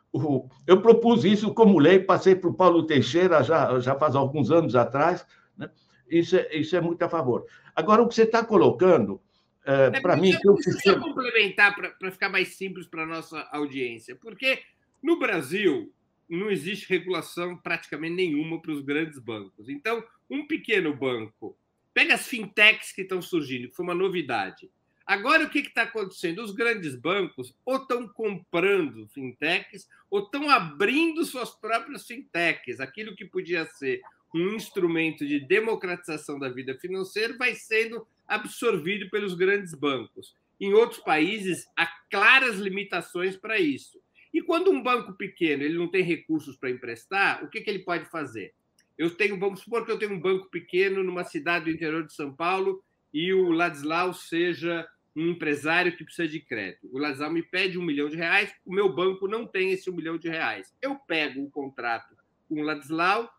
eu 0.67 0.81
propus 0.81 1.25
isso 1.25 1.53
como 1.53 1.79
lei, 1.79 1.99
passei 1.99 2.35
para 2.35 2.51
o 2.51 2.55
Paulo 2.55 2.87
Teixeira 2.87 3.43
já, 3.43 3.79
já 3.81 3.95
faz 3.95 4.15
alguns 4.15 4.51
anos 4.51 4.75
atrás, 4.75 5.27
né? 5.57 5.71
isso, 6.09 6.37
é, 6.37 6.57
isso 6.57 6.75
é 6.77 6.81
muito 6.81 7.03
a 7.03 7.09
favor. 7.09 7.45
Agora, 7.75 8.03
o 8.03 8.09
que 8.09 8.15
você 8.15 8.23
está 8.23 8.45
colocando, 8.45 9.21
é, 9.65 9.91
é 9.95 10.01
para 10.01 10.17
mim... 10.17 10.35
Eu 10.43 10.55
preciso 10.55 10.99
complementar 11.01 11.75
para 11.75 12.11
ficar 12.11 12.29
mais 12.29 12.57
simples 12.57 12.87
para 12.87 13.03
a 13.03 13.07
nossa 13.07 13.47
audiência, 13.53 14.17
porque 14.17 14.61
no 15.03 15.19
Brasil, 15.19 15.93
não 16.29 16.51
existe 16.51 16.89
regulação 16.89 17.57
praticamente 17.57 18.15
nenhuma 18.15 18.61
para 18.61 18.73
os 18.73 18.83
grandes 18.83 19.19
bancos. 19.19 19.69
Então, 19.69 20.03
um 20.29 20.47
pequeno 20.47 20.95
banco, 20.95 21.57
pega 21.95 22.15
as 22.15 22.27
fintechs 22.27 22.93
que 22.93 23.03
estão 23.03 23.23
surgindo, 23.23 23.69
que 23.69 23.77
foi 23.77 23.85
uma 23.85 23.95
novidade. 23.95 24.71
Agora, 25.07 25.45
o 25.45 25.49
que 25.49 25.61
está 25.61 25.83
acontecendo? 25.83 26.43
Os 26.43 26.51
grandes 26.51 26.97
bancos 26.97 27.55
ou 27.65 27.77
estão 27.77 28.09
comprando 28.09 29.07
fintechs 29.09 29.87
ou 30.11 30.25
estão 30.25 30.51
abrindo 30.51 31.25
suas 31.25 31.51
próprias 31.51 32.05
fintechs. 32.07 32.81
Aquilo 32.81 33.15
que 33.15 33.25
podia 33.25 33.65
ser 33.67 34.01
um 34.35 34.55
instrumento 34.55 35.25
de 35.25 35.39
democratização 35.39 36.39
da 36.39 36.49
vida 36.49 36.75
financeira 36.75 37.37
vai 37.37 37.55
sendo 37.55 38.07
absorvido 38.27 39.09
pelos 39.09 39.35
grandes 39.35 39.75
bancos. 39.75 40.35
Em 40.61 40.73
outros 40.73 41.01
países, 41.01 41.67
há 41.77 41.87
claras 42.11 42.57
limitações 42.57 43.37
para 43.37 43.61
isso. 43.61 44.01
E 44.35 44.43
quando 44.43 44.71
um 44.71 44.83
banco 44.83 45.13
pequeno 45.13 45.63
ele 45.63 45.79
não 45.79 45.89
tem 45.89 46.03
recursos 46.03 46.57
para 46.57 46.71
emprestar, 46.71 47.45
o 47.45 47.49
que, 47.49 47.61
que 47.61 47.71
ele 47.71 47.81
pode 47.81 48.07
fazer? 48.07 48.53
Eu 48.99 49.11
tenho, 49.11 49.39
vamos 49.39 49.61
supor 49.61 49.85
que 49.85 49.93
eu 49.93 49.99
tenho 49.99 50.13
um 50.13 50.21
banco 50.21 50.51
pequeno 50.51 51.05
numa 51.05 51.25
cidade 51.25 51.67
do 51.67 51.71
interior 51.71 52.05
de 52.05 52.13
São 52.13 52.35
Paulo 52.35 52.83
e 53.13 53.33
o 53.33 53.51
Ladislau 53.51 54.13
seja 54.13 54.87
um 55.17 55.31
empresário 55.31 55.97
que 55.97 56.05
precisa 56.05 56.29
de 56.29 56.41
crédito. 56.41 56.89
O 56.93 56.99
Ladislau 56.99 57.33
me 57.33 57.43
pede 57.43 57.79
um 57.79 57.83
milhão 57.83 58.09
de 58.11 58.17
reais, 58.17 58.53
o 58.67 58.73
meu 58.73 58.95
banco 58.95 59.27
não 59.27 59.47
tem 59.47 59.73
esse 59.73 59.89
um 59.89 59.97
milhão 59.97 60.19
de 60.19 60.29
reais. 60.29 60.75
Eu 60.83 60.95
pego 60.95 61.43
o 61.43 61.51
contrato 61.51 62.15
com 62.47 62.61
o 62.61 62.63
Ladislau, 62.63 63.33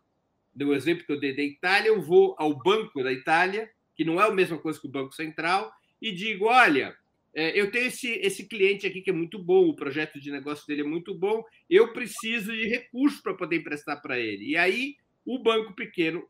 do 0.52 0.74
exemplo 0.74 1.06
que 1.06 1.12
eu 1.12 1.20
dei 1.20 1.36
da 1.36 1.42
Itália, 1.42 1.88
eu 1.88 2.02
vou 2.02 2.34
ao 2.36 2.52
Banco 2.52 3.00
da 3.00 3.12
Itália, 3.12 3.70
que 3.94 4.04
não 4.04 4.20
é 4.20 4.26
a 4.26 4.32
mesma 4.32 4.58
coisa 4.58 4.80
que 4.80 4.88
o 4.88 4.90
Banco 4.90 5.14
Central, 5.14 5.72
e 6.02 6.10
digo: 6.10 6.46
olha, 6.46 6.96
é, 7.32 7.58
eu 7.58 7.70
tenho 7.70 7.86
esse, 7.86 8.08
esse 8.14 8.48
cliente 8.48 8.84
aqui 8.84 9.00
que 9.00 9.10
é 9.10 9.12
muito 9.12 9.38
bom, 9.38 9.68
o 9.68 9.76
projeto 9.76 10.20
de 10.20 10.32
negócio 10.32 10.66
dele 10.66 10.80
é 10.80 10.84
muito 10.84 11.14
bom, 11.14 11.44
eu 11.70 11.92
preciso 11.92 12.52
de 12.52 12.66
recursos 12.66 13.20
para 13.20 13.34
poder 13.34 13.58
emprestar 13.58 14.02
para 14.02 14.18
ele. 14.18 14.50
E 14.50 14.56
aí 14.56 14.96
o 15.24 15.38
banco 15.38 15.72
pequeno 15.74 16.28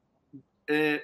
é, 0.68 1.03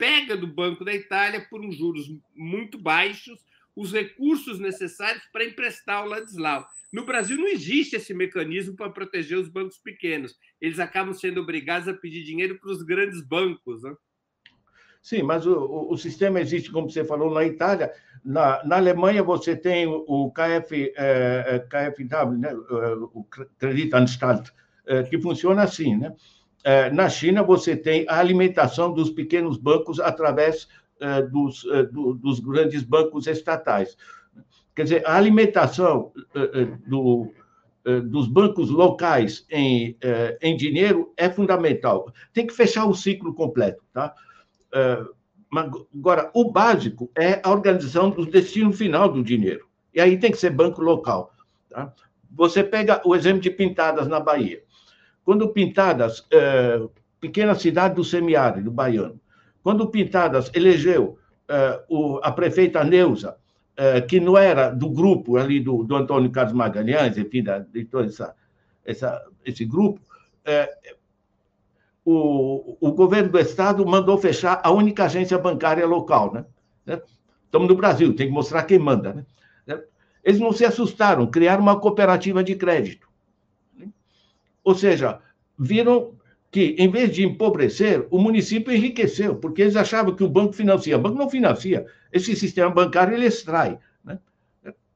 pega 0.00 0.34
do 0.34 0.46
Banco 0.46 0.82
da 0.82 0.94
Itália 0.94 1.46
por 1.50 1.60
uns 1.60 1.76
juros 1.76 2.10
muito 2.34 2.78
baixos 2.78 3.38
os 3.76 3.92
recursos 3.92 4.58
necessários 4.58 5.22
para 5.30 5.44
emprestar 5.44 6.02
o 6.02 6.08
Ladislau. 6.08 6.66
No 6.90 7.04
Brasil 7.04 7.36
não 7.36 7.46
existe 7.46 7.96
esse 7.96 8.14
mecanismo 8.14 8.74
para 8.74 8.88
proteger 8.88 9.38
os 9.38 9.48
bancos 9.48 9.76
pequenos. 9.76 10.38
Eles 10.58 10.80
acabam 10.80 11.12
sendo 11.12 11.42
obrigados 11.42 11.86
a 11.86 11.92
pedir 11.92 12.24
dinheiro 12.24 12.58
para 12.58 12.70
os 12.70 12.82
grandes 12.82 13.20
bancos. 13.20 13.82
Né? 13.82 13.94
Sim, 15.02 15.22
mas 15.22 15.46
o, 15.46 15.88
o, 15.90 15.96
sistema 15.98 16.40
existe, 16.40 16.72
como 16.72 16.90
você 16.90 17.04
falou, 17.04 17.32
na 17.32 17.44
Itália. 17.44 17.92
Na, 18.24 18.64
na 18.64 18.76
Alemanha, 18.76 19.22
você 19.22 19.54
tem 19.54 19.86
o 19.86 20.32
KF, 20.32 20.92
eh, 20.96 21.66
KfW, 21.70 22.38
né? 22.38 22.54
o 22.54 23.24
Kreditanstalt, 23.58 24.48
eh, 24.86 25.02
que 25.04 25.20
funciona 25.20 25.62
assim. 25.62 25.96
Né? 25.96 26.14
Eh, 26.64 26.90
na 26.90 27.08
China, 27.08 27.42
você 27.42 27.76
tem 27.76 28.06
a 28.08 28.18
alimentação 28.18 28.92
dos 28.92 29.10
pequenos 29.10 29.56
bancos 29.56 29.98
através 30.00 30.68
eh, 31.00 31.22
dos, 31.22 31.64
do, 31.92 32.14
dos 32.14 32.40
grandes 32.40 32.82
bancos 32.82 33.26
estatais. 33.26 33.96
Quer 34.74 34.84
dizer, 34.84 35.06
a 35.06 35.16
alimentação 35.16 36.12
do, 36.86 37.30
dos 38.04 38.28
bancos 38.28 38.70
locais 38.70 39.44
em, 39.50 39.96
em 40.40 40.56
dinheiro 40.56 41.12
é 41.16 41.28
fundamental. 41.28 42.10
Tem 42.32 42.46
que 42.46 42.54
fechar 42.54 42.86
o 42.86 42.94
ciclo 42.94 43.34
completo, 43.34 43.82
tá? 43.92 44.14
Agora, 45.52 46.30
o 46.32 46.50
básico 46.50 47.10
é 47.18 47.40
a 47.42 47.50
organização 47.50 48.10
do 48.10 48.24
destino 48.24 48.72
final 48.72 49.12
do 49.12 49.22
dinheiro. 49.22 49.66
E 49.92 50.00
aí 50.00 50.16
tem 50.16 50.30
que 50.30 50.38
ser 50.38 50.50
banco 50.50 50.80
local. 50.80 51.32
Tá? 51.68 51.92
Você 52.30 52.62
pega 52.62 53.02
o 53.04 53.14
exemplo 53.14 53.40
de 53.40 53.50
Pintadas 53.50 54.06
na 54.06 54.20
Bahia. 54.20 54.62
Quando 55.24 55.48
Pintadas, 55.48 56.26
é, 56.32 56.80
pequena 57.20 57.54
cidade 57.54 57.94
do 57.94 58.04
semiárido 58.04 58.70
baiano, 58.70 59.20
quando 59.62 59.90
Pintadas 59.90 60.50
elegeu 60.54 61.18
é, 61.48 61.82
o, 61.88 62.18
a 62.22 62.32
prefeita 62.32 62.82
Neuza, 62.82 63.36
é, 63.76 64.00
que 64.00 64.20
não 64.20 64.36
era 64.36 64.70
do 64.70 64.88
grupo 64.90 65.36
ali 65.36 65.60
do, 65.60 65.84
do 65.84 65.94
Antônio 65.94 66.30
Carlos 66.30 66.54
Magalhães, 66.54 67.16
enfim, 67.16 67.42
da, 67.42 67.58
de 67.60 67.84
todo 67.84 68.06
essa, 68.06 68.34
essa, 68.84 69.22
esse 69.44 69.64
grupo, 69.64 70.00
o, 72.04 72.76
o 72.80 72.92
governo 72.92 73.30
do 73.30 73.38
Estado 73.38 73.86
mandou 73.86 74.18
fechar 74.18 74.60
a 74.64 74.70
única 74.70 75.04
agência 75.04 75.38
bancária 75.38 75.86
local. 75.86 76.32
Né? 76.32 76.44
né? 76.84 77.02
Estamos 77.44 77.68
no 77.68 77.74
Brasil, 77.74 78.14
tem 78.14 78.26
que 78.26 78.32
mostrar 78.32 78.64
quem 78.64 78.78
manda. 78.78 79.12
Né? 79.12 79.26
né? 79.66 79.82
Eles 80.24 80.40
não 80.40 80.52
se 80.52 80.64
assustaram, 80.64 81.26
criaram 81.26 81.62
uma 81.62 81.78
cooperativa 81.78 82.42
de 82.42 82.54
crédito. 82.54 83.08
Ou 84.70 84.74
seja, 84.76 85.18
viram 85.58 86.12
que, 86.48 86.76
em 86.78 86.88
vez 86.88 87.12
de 87.12 87.24
empobrecer, 87.24 88.06
o 88.08 88.20
município 88.20 88.72
enriqueceu, 88.72 89.34
porque 89.34 89.62
eles 89.62 89.74
achavam 89.74 90.14
que 90.14 90.22
o 90.22 90.28
banco 90.28 90.52
financia. 90.52 90.96
O 90.96 91.00
banco 91.00 91.18
não 91.18 91.28
financia. 91.28 91.86
Esse 92.12 92.36
sistema 92.36 92.70
bancário 92.70 93.12
ele 93.12 93.26
extrai. 93.26 93.80
Né? 94.04 94.20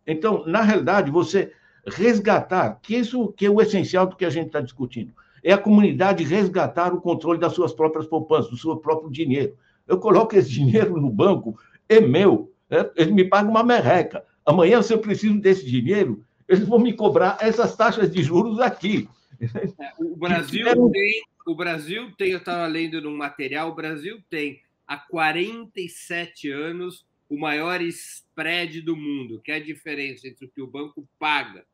Então, 0.06 0.46
na 0.46 0.62
realidade, 0.62 1.10
você 1.10 1.50
resgatar, 1.84 2.78
que 2.80 2.94
isso 2.94 3.32
que 3.36 3.46
é 3.46 3.50
o 3.50 3.60
essencial 3.60 4.06
do 4.06 4.14
que 4.14 4.24
a 4.24 4.30
gente 4.30 4.46
está 4.46 4.60
discutindo 4.60 5.12
é 5.42 5.52
a 5.52 5.58
comunidade 5.58 6.22
resgatar 6.22 6.94
o 6.94 7.00
controle 7.00 7.40
das 7.40 7.52
suas 7.52 7.72
próprias 7.72 8.06
poupanças, 8.06 8.52
do 8.52 8.56
seu 8.56 8.76
próprio 8.76 9.10
dinheiro. 9.10 9.56
Eu 9.88 9.98
coloco 9.98 10.36
esse 10.36 10.50
dinheiro 10.50 11.00
no 11.00 11.10
banco, 11.10 11.58
é 11.88 12.00
meu, 12.00 12.52
né? 12.70 12.88
eles 12.94 13.12
me 13.12 13.24
pagam 13.24 13.50
uma 13.50 13.64
merreca. 13.64 14.24
Amanhã, 14.46 14.80
se 14.82 14.94
eu 14.94 15.00
preciso 15.00 15.40
desse 15.40 15.68
dinheiro, 15.68 16.22
eles 16.48 16.66
vão 16.66 16.78
me 16.78 16.92
cobrar 16.92 17.38
essas 17.40 17.74
taxas 17.74 18.10
de 18.10 18.22
juros 18.22 18.60
aqui. 18.60 19.08
É, 19.80 19.92
o 19.98 20.16
Brasil 20.16 20.66
tem, 20.90 21.22
o 21.46 21.54
Brasil 21.54 22.12
tem, 22.16 22.30
eu 22.30 22.38
estava 22.38 22.66
lendo 22.66 23.00
num 23.00 23.16
material, 23.16 23.70
o 23.70 23.74
Brasil 23.74 24.22
tem 24.28 24.62
há 24.86 24.96
47 24.96 26.50
anos 26.50 27.06
o 27.28 27.38
maior 27.38 27.80
spread 27.82 28.80
do 28.82 28.96
mundo, 28.96 29.40
que 29.40 29.50
é 29.50 29.56
a 29.56 29.62
diferença 29.62 30.28
entre 30.28 30.46
o 30.46 30.50
que 30.50 30.62
o 30.62 30.66
banco 30.66 31.08
paga 31.18 31.64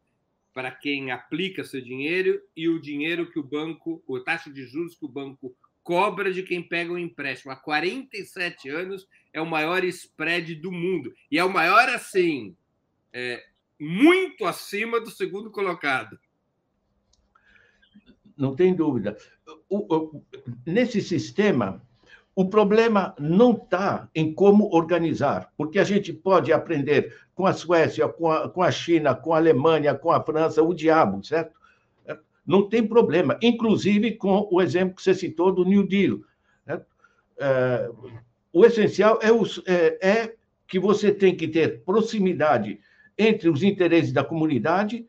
para 0.53 0.71
quem 0.71 1.11
aplica 1.11 1.65
seu 1.65 1.81
dinheiro 1.81 2.41
e 2.57 2.69
o 2.69 2.81
dinheiro 2.81 3.31
que 3.31 3.39
o 3.39 3.43
banco, 3.43 4.03
a 4.17 4.21
taxa 4.21 4.51
de 4.51 4.65
juros 4.67 4.95
que 4.95 5.05
o 5.05 5.09
banco 5.09 5.55
cobra 5.83 6.33
de 6.33 6.43
quem 6.43 6.63
pega 6.63 6.93
o 6.93 6.95
um 6.95 6.99
empréstimo. 6.99 7.53
Há 7.53 7.57
47 7.57 8.69
anos 8.69 9.09
é 9.33 9.41
o 9.41 9.47
maior 9.47 9.85
spread 9.85 10.55
do 10.57 10.71
mundo. 10.71 11.15
E 11.31 11.39
é 11.39 11.45
o 11.45 11.53
maior, 11.53 11.89
assim, 11.89 12.57
é, 13.13 13.45
muito 13.79 14.45
acima 14.45 15.01
do 15.01 15.11
segundo 15.11 15.51
colocado. 15.51 16.19
Não 18.41 18.57
tem 18.57 18.75
dúvida. 18.75 19.19
O, 19.69 19.95
o, 19.95 20.23
nesse 20.67 21.03
sistema, 21.03 21.83
o 22.35 22.49
problema 22.49 23.15
não 23.19 23.53
está 23.53 24.09
em 24.15 24.33
como 24.33 24.75
organizar, 24.75 25.53
porque 25.59 25.79
a 25.79 25.85
gente 25.85 26.11
pode 26.11 26.51
aprender 26.51 27.15
com 27.35 27.45
a 27.45 27.53
Suécia, 27.53 28.09
com 28.09 28.33
a, 28.33 28.49
com 28.49 28.63
a 28.63 28.71
China, 28.71 29.15
com 29.15 29.35
a 29.35 29.37
Alemanha, 29.37 29.95
com 29.95 30.11
a 30.11 30.23
França, 30.25 30.63
o 30.63 30.73
diabo, 30.73 31.23
certo? 31.23 31.61
Não 32.47 32.67
tem 32.67 32.85
problema, 32.85 33.39
inclusive 33.43 34.13
com 34.13 34.49
o 34.51 34.63
exemplo 34.63 34.97
que 34.97 35.03
você 35.03 35.15
citou 35.15 35.53
do 35.53 35.65
New 35.65 35.87
Deal. 35.87 36.21
É, 37.39 37.91
o 38.53 38.65
essencial 38.65 39.19
é, 39.23 39.29
é, 39.73 40.09
é 40.09 40.35
que 40.67 40.79
você 40.79 41.13
tem 41.13 41.37
que 41.37 41.47
ter 41.47 41.83
proximidade 41.85 42.81
entre 43.19 43.51
os 43.51 43.63
interesses 43.63 44.13
da 44.13 44.25
comunidade 44.25 45.07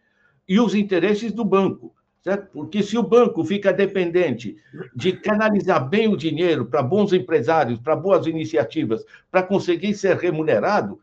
e 0.48 0.60
os 0.60 0.76
interesses 0.76 1.32
do 1.32 1.46
banco 1.46 1.96
certo? 2.24 2.50
Porque 2.54 2.84
se 2.84 2.98
o 2.98 3.04
banco 3.04 3.44
fica 3.44 3.74
dependente 3.74 4.56
de 4.96 5.14
canalizar 5.14 5.88
bem 5.90 6.08
o 6.08 6.18
dinheiro 6.18 6.66
para 6.66 6.84
bons 6.84 7.14
empresários, 7.14 7.80
para 7.80 7.96
boas 7.96 8.28
iniciativas, 8.28 9.04
para 9.30 9.44
conseguir 9.44 9.94
ser 9.96 10.18
remunerado, 10.18 11.00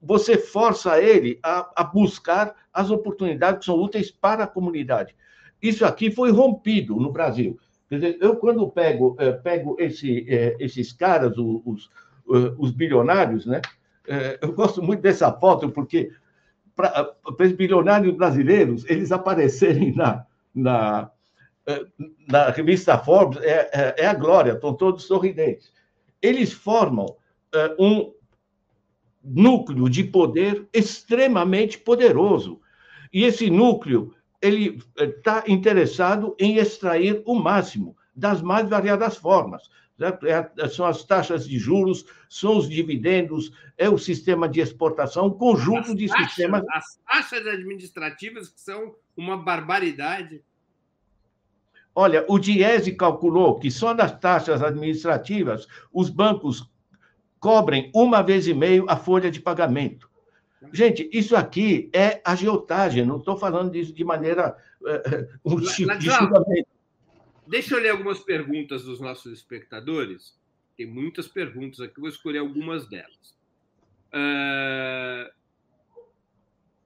você 0.00 0.36
força 0.36 1.00
ele 1.00 1.38
a, 1.42 1.70
a, 1.76 1.84
buscar 1.84 2.54
as 2.72 2.90
oportunidades 2.90 3.60
que 3.60 3.64
são 3.66 3.76
úteis 3.76 4.10
para 4.10 4.44
a 4.44 4.48
comunidade. 4.48 5.14
Isso 5.60 5.84
aqui 5.84 6.10
foi 6.10 6.30
rompido 6.30 6.96
no 6.96 7.12
Brasil. 7.12 7.58
Quer 7.88 7.96
dizer, 7.96 8.18
eu, 8.20 8.36
quando 8.36 8.68
pego, 8.68 9.16
eh, 9.18 9.32
pego 9.32 9.76
esse, 9.78 10.26
eh, 10.28 10.56
esses 10.58 10.92
caras, 10.92 11.36
os, 11.38 11.88
eh, 12.28 12.52
os 12.58 12.72
bilionários, 12.72 13.46
né? 13.46 13.60
eu 14.40 14.52
gosto 14.52 14.80
muito 14.80 15.00
dessa 15.00 15.32
foto, 15.32 15.68
porque 15.70 16.12
para 16.76 17.12
os 17.40 17.52
bilionários 17.52 18.14
brasileiros, 18.14 18.84
eles 18.88 19.10
aparecerem 19.10 19.92
na, 19.96 20.25
na, 20.56 21.10
eh, 21.66 21.86
na 22.26 22.50
revista 22.50 22.98
Forbes 22.98 23.40
é, 23.42 23.70
é, 23.72 23.94
é, 23.98 24.06
a 24.06 24.14
glória, 24.14 24.52
estão 24.52 24.74
todos 24.74 25.04
sorridentes. 25.04 25.70
Eles 26.22 26.52
formam 26.52 27.16
é, 27.54 27.76
um 27.78 28.12
núcleo 29.22 29.90
de 29.90 30.02
poder 30.02 30.66
extremamente 30.72 31.78
poderoso. 31.78 32.60
E 33.12 33.24
esse 33.24 33.50
núcleo 33.50 34.14
ele 34.40 34.82
está 34.96 35.44
interessado 35.46 36.34
em 36.38 36.56
extrair 36.56 37.22
o 37.26 37.34
máximo 37.34 37.96
das 38.14 38.40
mais 38.40 38.68
variadas 38.68 39.16
formas. 39.16 39.68
É, 39.98 40.68
são 40.68 40.84
as 40.84 41.04
taxas 41.04 41.48
de 41.48 41.58
juros, 41.58 42.04
são 42.28 42.58
os 42.58 42.68
dividendos, 42.68 43.50
é 43.78 43.88
o 43.88 43.96
sistema 43.96 44.46
de 44.46 44.60
exportação, 44.60 45.26
um 45.26 45.30
conjunto 45.30 45.92
as 45.92 45.96
de 45.96 46.06
taxas, 46.06 46.26
sistemas. 46.26 46.64
As 46.70 46.96
taxas 46.96 47.46
administrativas 47.46 48.48
que 48.50 48.60
são 48.60 48.94
uma 49.16 49.38
barbaridade. 49.38 50.42
Olha, 51.94 52.26
o 52.28 52.38
Diese 52.38 52.92
calculou 52.92 53.58
que 53.58 53.70
só 53.70 53.94
nas 53.94 54.18
taxas 54.18 54.62
administrativas 54.62 55.66
os 55.90 56.10
bancos 56.10 56.70
cobrem 57.40 57.90
uma 57.94 58.22
vez 58.22 58.46
e 58.46 58.52
meio 58.52 58.84
a 58.88 58.96
folha 58.96 59.30
de 59.30 59.40
pagamento. 59.40 60.10
Gente, 60.72 61.08
isso 61.12 61.34
aqui 61.34 61.88
é 61.94 62.20
agiotagem, 62.24 63.04
não 63.04 63.16
estou 63.16 63.36
falando 63.36 63.70
disso 63.70 63.94
de 63.94 64.04
maneira. 64.04 64.56
Uh, 64.82 65.54
um 65.54 65.60
tipo 65.60 65.96
de 65.96 66.10
Deixa 67.46 67.74
eu 67.76 67.80
ler 67.80 67.90
algumas 67.90 68.18
perguntas 68.18 68.82
dos 68.82 69.00
nossos 69.00 69.32
espectadores. 69.32 70.36
Tem 70.76 70.84
muitas 70.84 71.28
perguntas 71.28 71.80
aqui, 71.80 72.00
vou 72.00 72.08
escolher 72.08 72.38
algumas 72.38 72.88
delas. 72.88 73.36
Uh, 74.12 75.32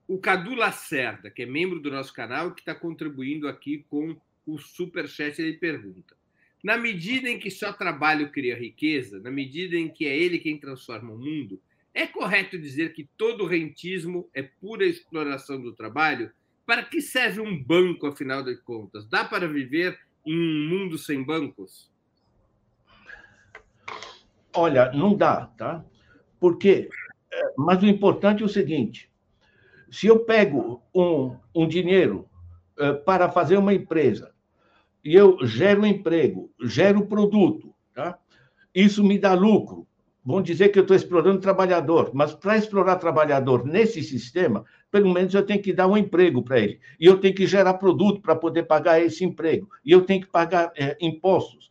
o 0.07 0.19
Cadu 0.19 0.55
Lacerda, 0.55 1.31
que 1.31 1.43
é 1.43 1.47
membro 1.47 1.81
do 1.81 1.91
nosso 1.91 2.13
canal, 2.13 2.53
que 2.53 2.61
está 2.61 2.75
contribuindo 2.75 3.49
aqui 3.49 3.85
com 3.89 4.21
o 4.47 4.59
superchat, 4.59 5.41
ele 5.41 5.55
pergunta: 5.55 6.15
na 6.63 6.77
medida 6.77 7.29
em 7.29 7.39
que 7.39 7.51
só 7.51 7.73
trabalho 7.73 8.31
cria 8.31 8.59
riqueza, 8.59 9.19
na 9.19 9.31
medida 9.31 9.77
em 9.77 9.89
que 9.89 10.07
é 10.07 10.17
ele 10.17 10.39
quem 10.39 10.59
transforma 10.59 11.13
o 11.13 11.19
mundo, 11.19 11.61
é 11.95 12.07
correto 12.07 12.59
dizer 12.59 12.93
que 12.93 13.09
todo 13.17 13.47
rentismo 13.47 14.29
é 14.35 14.43
pura 14.43 14.85
exploração 14.85 15.61
do 15.61 15.73
trabalho? 15.73 16.31
Para 16.67 16.85
que 16.85 17.01
serve 17.01 17.41
um 17.41 17.61
banco, 17.61 18.07
afinal 18.07 18.45
de 18.45 18.57
contas? 18.57 19.09
Dá 19.09 19.25
para 19.25 19.49
viver 19.49 19.99
um 20.37 20.69
mundo 20.69 20.99
sem 20.99 21.25
bancos? 21.25 21.91
Olha, 24.55 24.91
não 24.93 25.17
dá, 25.17 25.47
tá? 25.57 25.85
Porque, 26.39 26.89
é, 27.33 27.55
mas 27.57 27.83
o 27.83 27.87
importante 27.87 28.43
é 28.43 28.47
o 28.47 28.49
seguinte: 28.49 29.11
se 29.91 30.07
eu 30.07 30.21
pego 30.25 30.83
um, 30.95 31.37
um 31.55 31.69
dinheiro 31.69 32.29
é, 32.79 32.93
para 32.93 33.31
fazer 33.31 33.57
uma 33.57 33.75
empresa 33.75 34.33
e 35.05 35.15
eu 35.15 35.39
gero 35.47 35.87
emprego, 35.87 36.53
gero 36.63 37.07
produto, 37.07 37.75
tá? 37.95 38.19
Isso 38.75 39.03
me 39.03 39.19
dá 39.19 39.35
lucro. 39.35 39.87
Vão 40.31 40.43
dizer 40.43 40.69
que 40.69 40.79
eu 40.79 40.83
estou 40.83 40.97
explorando 40.97 41.41
trabalhador, 41.41 42.11
mas 42.15 42.33
para 42.33 42.57
explorar 42.57 42.97
trabalhador 42.97 43.67
nesse 43.67 44.03
sistema, 44.03 44.65
pelo 44.91 45.13
menos 45.13 45.35
eu 45.35 45.45
tenho 45.45 45.63
que 45.63 45.73
dar 45.73 45.87
um 45.87 45.97
emprego 45.97 46.43
para 46.43 46.59
ele. 46.59 46.81
E 46.99 47.07
eu 47.07 47.19
tenho 47.19 47.35
que 47.35 47.47
gerar 47.47 47.75
produto 47.75 48.21
para 48.21 48.37
poder 48.37 48.65
pagar 48.65 49.01
esse 49.01 49.25
emprego. 49.25 49.69
E 49.85 49.93
eu 49.93 50.03
tenho 50.03 50.21
que 50.21 50.27
pagar 50.27 50.73
é, 50.77 50.97
impostos. 51.01 51.71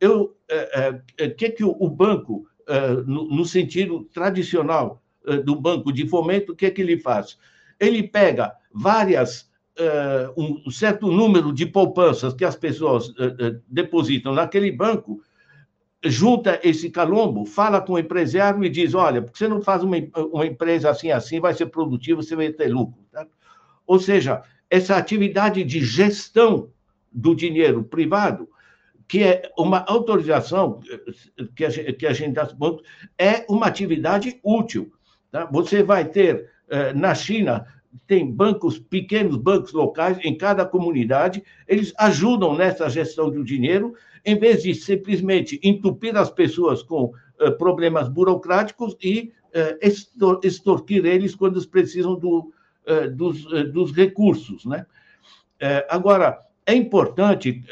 Eu, 0.00 0.36
é, 0.48 1.00
é, 1.18 1.28
que 1.28 1.50
que 1.50 1.64
o, 1.64 1.76
o 1.78 1.88
banco, 1.90 2.46
é, 2.66 2.90
no, 2.90 3.28
no, 3.28 3.44
sentido 3.44 4.04
tradicional 4.12 5.02
é, 5.26 5.38
do 5.38 5.56
banco 5.56 5.92
de 5.92 6.06
fomento, 6.06 6.52
o 6.52 6.56
que 6.56 6.66
é 6.66 6.70
que 6.70 6.80
ele 6.80 6.98
faz? 6.98 7.38
Ele 7.80 8.02
pega 8.02 8.54
várias 8.72 9.50
é, 9.76 10.30
um 10.36 10.70
certo 10.70 11.10
número 11.10 11.52
de 11.52 11.66
poupanças 11.66 12.34
que 12.34 12.44
as 12.44 12.56
pessoas 12.56 13.12
depositam 13.68 14.34
naquele 14.34 14.72
banco 14.72 15.20
junta 16.04 16.60
esse 16.62 16.90
calombo, 16.90 17.44
fala 17.44 17.80
com 17.80 17.94
o 17.94 17.98
empresário 17.98 18.64
e 18.64 18.68
diz: 18.68 18.94
olha, 18.94 19.22
porque 19.22 19.38
você 19.38 19.48
não 19.48 19.60
faz 19.60 19.82
uma, 19.82 19.96
uma 20.32 20.46
empresa 20.46 20.90
assim, 20.90 21.10
assim, 21.10 21.40
vai 21.40 21.54
ser 21.54 21.66
produtivo, 21.66 22.22
você 22.22 22.36
vai 22.36 22.50
ter 22.50 22.68
lucro. 22.68 23.04
Tá? 23.10 23.26
Ou 23.86 23.98
seja, 23.98 24.42
essa 24.70 24.96
atividade 24.96 25.64
de 25.64 25.80
gestão 25.80 26.70
do 27.10 27.34
dinheiro 27.34 27.82
privado, 27.82 28.48
que 29.08 29.22
é 29.22 29.50
uma 29.58 29.84
autorização 29.88 30.80
que 31.56 31.64
a 31.64 31.70
gente, 31.70 31.92
que 31.94 32.06
a 32.06 32.12
gente 32.12 32.34
dá 32.34 32.48
é 33.16 33.44
uma 33.48 33.66
atividade 33.66 34.38
útil. 34.42 34.92
Tá? 35.30 35.46
Você 35.46 35.82
vai 35.82 36.04
ter, 36.04 36.50
eh, 36.68 36.92
na 36.92 37.14
China, 37.14 37.66
tem 38.06 38.30
bancos, 38.30 38.78
pequenos 38.78 39.36
bancos 39.36 39.72
locais 39.72 40.18
em 40.22 40.36
cada 40.36 40.64
comunidade, 40.64 41.42
eles 41.66 41.92
ajudam 41.98 42.56
nessa 42.56 42.88
gestão 42.88 43.30
do 43.30 43.44
dinheiro 43.44 43.94
em 44.24 44.38
vez 44.38 44.62
de 44.62 44.74
simplesmente 44.74 45.58
entupir 45.62 46.16
as 46.16 46.30
pessoas 46.30 46.82
com 46.82 47.04
uh, 47.04 47.52
problemas 47.56 48.08
burocráticos 48.08 48.96
e 49.02 49.32
uh, 49.54 50.38
extorquir 50.42 51.04
eles 51.06 51.34
quando 51.34 51.54
eles 51.54 51.66
precisam 51.66 52.14
do, 52.14 52.52
uh, 52.86 53.10
dos, 53.14 53.44
dos, 53.72 53.92
recursos. 53.92 54.64
Né? 54.64 54.84
agora, 55.88 56.38
é 56.64 56.74
importante, 56.74 57.64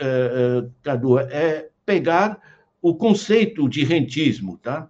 Cadu, 0.82 1.18
é 1.18 1.68
pegar 1.84 2.40
o 2.82 2.96
conceito 2.96 3.68
de 3.68 3.84
rentismo. 3.84 4.58
Tá? 4.58 4.88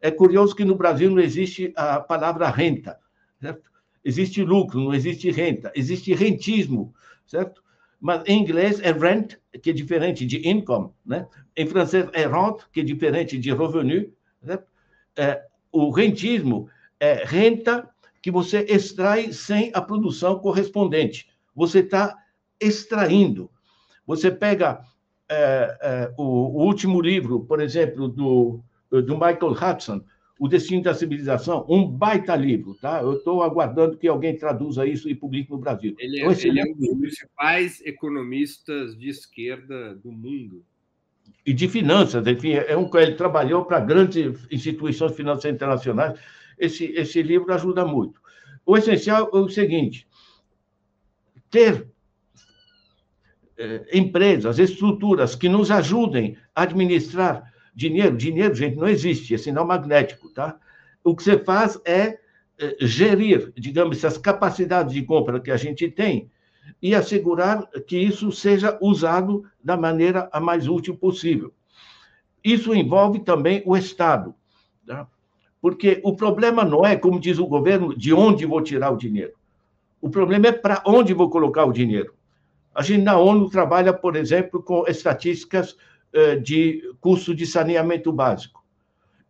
É 0.00 0.10
curioso 0.10 0.54
que 0.54 0.64
no 0.64 0.76
Brasil 0.76 1.10
não 1.10 1.20
existe 1.20 1.72
a 1.76 2.00
palavra 2.00 2.48
renta. 2.48 2.98
Certo? 3.40 3.68
Existe 4.08 4.42
lucro, 4.42 4.80
não 4.80 4.94
existe 4.94 5.30
renta. 5.30 5.70
Existe 5.74 6.14
rentismo, 6.14 6.94
certo? 7.26 7.62
mas 8.00 8.22
em 8.26 8.40
inglês 8.40 8.80
é 8.80 8.92
rent, 8.92 9.34
que 9.60 9.70
é 9.70 9.72
diferente 9.72 10.24
de 10.24 10.48
income, 10.48 10.90
né? 11.04 11.26
Em 11.56 11.66
francês 11.66 12.08
é 12.12 12.26
rente, 12.26 12.64
que 12.72 12.80
é 12.80 12.84
diferente 12.84 13.36
de 13.36 13.52
revenu, 13.52 14.12
né? 14.40 14.58
é, 15.16 15.42
o 15.72 15.90
rentismo 15.90 16.70
é 17.00 17.24
renta 17.24 17.88
que 18.22 18.30
você 18.30 18.64
extrai 18.68 19.32
sem 19.32 19.70
a 19.74 19.80
produção 19.80 20.38
correspondente. 20.38 21.28
Você 21.54 21.80
está 21.80 22.16
extraindo. 22.60 23.50
Você 24.06 24.30
pega 24.30 24.80
é, 25.28 25.78
é, 25.82 26.14
o, 26.16 26.22
o, 26.22 26.64
último 26.64 27.00
livro, 27.00 27.40
por 27.40 27.60
exemplo, 27.60 28.08
do, 28.08 28.60
do 28.90 29.14
Michael 29.14 29.52
Hudson, 29.52 30.02
o 30.38 30.46
Destino 30.46 30.82
da 30.82 30.94
Civilização, 30.94 31.66
um 31.68 31.86
baita 31.86 32.36
livro, 32.36 32.74
tá? 32.74 33.02
Eu 33.02 33.14
estou 33.14 33.42
aguardando 33.42 33.96
que 33.96 34.06
alguém 34.06 34.36
traduza 34.36 34.86
isso 34.86 35.08
e 35.08 35.14
publique 35.14 35.50
no 35.50 35.58
Brasil. 35.58 35.96
Ele 35.98 36.20
é, 36.20 36.26
então, 36.26 36.50
ele 36.50 36.60
é 36.60 36.64
um 36.64 36.74
dos 36.74 36.98
principais 36.98 37.82
economistas 37.84 38.96
de 38.96 39.08
esquerda 39.08 39.96
do 39.96 40.12
mundo. 40.12 40.64
E 41.44 41.52
de 41.52 41.66
finanças, 41.66 42.24
enfim, 42.26 42.52
é 42.52 42.76
um, 42.76 42.88
ele 42.98 43.14
trabalhou 43.14 43.64
para 43.64 43.80
grandes 43.80 44.46
instituições 44.50 45.16
financeiras 45.16 45.56
internacionais. 45.56 46.18
Esse, 46.56 46.84
esse 46.84 47.20
livro 47.20 47.52
ajuda 47.52 47.84
muito. 47.84 48.20
O 48.64 48.76
essencial 48.76 49.30
é 49.32 49.36
o 49.36 49.48
seguinte: 49.48 50.06
ter 51.50 51.88
eh, 53.56 53.86
empresas, 53.92 54.58
estruturas 54.58 55.34
que 55.34 55.48
nos 55.48 55.70
ajudem 55.70 56.36
a 56.54 56.62
administrar 56.62 57.52
Dinheiro, 57.78 58.16
dinheiro, 58.16 58.56
gente, 58.56 58.74
não 58.76 58.88
existe, 58.88 59.32
é 59.32 59.38
sinal 59.38 59.64
magnético, 59.64 60.28
tá? 60.30 60.58
O 61.04 61.14
que 61.14 61.22
você 61.22 61.38
faz 61.38 61.80
é, 61.84 62.18
é 62.58 62.76
gerir, 62.80 63.52
digamos, 63.56 63.98
essas 63.98 64.18
capacidades 64.18 64.92
de 64.92 65.02
compra 65.02 65.38
que 65.38 65.52
a 65.52 65.56
gente 65.56 65.88
tem 65.88 66.28
e 66.82 66.92
assegurar 66.92 67.68
que 67.86 67.96
isso 67.96 68.32
seja 68.32 68.76
usado 68.82 69.44
da 69.62 69.76
maneira 69.76 70.28
a 70.32 70.40
mais 70.40 70.66
útil 70.66 70.96
possível. 70.96 71.54
Isso 72.42 72.74
envolve 72.74 73.20
também 73.20 73.62
o 73.64 73.76
Estado, 73.76 74.34
tá? 74.84 75.06
porque 75.60 76.00
o 76.02 76.16
problema 76.16 76.64
não 76.64 76.84
é, 76.84 76.96
como 76.96 77.20
diz 77.20 77.38
o 77.38 77.46
governo, 77.46 77.96
de 77.96 78.12
onde 78.12 78.44
vou 78.44 78.60
tirar 78.60 78.90
o 78.90 78.96
dinheiro. 78.96 79.34
O 80.00 80.10
problema 80.10 80.48
é 80.48 80.52
para 80.52 80.82
onde 80.84 81.14
vou 81.14 81.30
colocar 81.30 81.64
o 81.64 81.72
dinheiro. 81.72 82.12
A 82.74 82.82
gente 82.82 83.04
na 83.04 83.16
ONU 83.16 83.48
trabalha, 83.48 83.92
por 83.92 84.16
exemplo, 84.16 84.60
com 84.60 84.84
estatísticas 84.88 85.76
de 86.42 86.82
custo 87.00 87.34
de 87.34 87.46
saneamento 87.46 88.12
básico. 88.12 88.64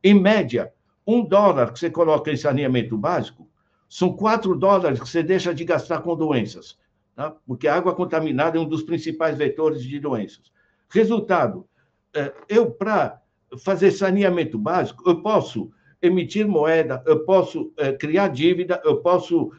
Em 0.02 0.14
média, 0.14 0.72
um 1.06 1.24
dólar 1.24 1.72
que 1.72 1.78
você 1.78 1.90
coloca 1.90 2.30
em 2.30 2.36
saneamento 2.36 2.96
básico 2.96 3.48
são 3.88 4.12
quatro 4.12 4.54
dólares 4.54 5.00
que 5.00 5.08
você 5.08 5.22
deixa 5.22 5.54
de 5.54 5.64
gastar 5.64 6.02
com 6.02 6.14
doenças, 6.14 6.78
tá? 7.16 7.34
porque 7.46 7.66
a 7.66 7.74
água 7.74 7.94
contaminada 7.94 8.58
é 8.58 8.60
um 8.60 8.68
dos 8.68 8.82
principais 8.82 9.36
vetores 9.36 9.82
de 9.82 9.98
doenças. 9.98 10.52
Resultado, 10.90 11.66
eh, 12.14 12.32
eu, 12.48 12.70
para 12.70 13.22
fazer 13.64 13.90
saneamento 13.90 14.58
básico, 14.58 15.08
eu 15.08 15.22
posso 15.22 15.70
emitir 16.02 16.46
moeda, 16.46 17.02
eu 17.06 17.24
posso 17.24 17.72
eh, 17.78 17.92
criar 17.92 18.28
dívida, 18.28 18.80
eu 18.84 18.98
posso 18.98 19.50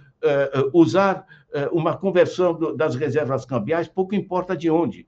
usar 0.74 1.26
uma 1.72 1.95
conversão 1.95 2.76
das 2.76 2.93
reservas 2.93 3.45
cambiais, 3.45 3.88
pouco 3.88 4.13
importa 4.13 4.53
de 4.53 4.70
onde 4.70 5.07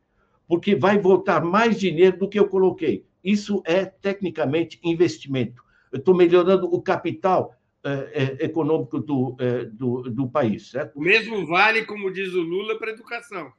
porque 0.52 0.76
vai 0.76 0.99
voltar 0.99 1.41
mais 1.45 1.80
dinheiro 1.80 2.18
do 2.18 2.28
que 2.28 2.38
eu 2.38 2.45
coloquei. 2.45 3.06
Isso 3.24 3.64
é, 3.66 3.86
tecnicamente, 3.86 4.78
investimento. 4.84 5.64
Eu 5.89 5.99
estou 5.99 6.14
melhorando 6.14 6.68
o 6.68 6.82
capital 6.82 7.56
é, 7.82 8.36
é, 8.41 8.45
econômico 8.47 8.99
do, 8.99 9.34
é, 9.39 9.64
do, 9.64 10.02
do, 10.10 10.28
país. 10.28 10.70
Certo? 10.72 10.99
O 10.99 11.02
mesmo 11.02 11.47
vale, 11.47 11.86
como 11.86 12.12
diz 12.12 12.34
o 12.34 12.41
Lula, 12.41 12.78
para 12.78 12.89
a 12.89 12.93
educação. 12.93 13.54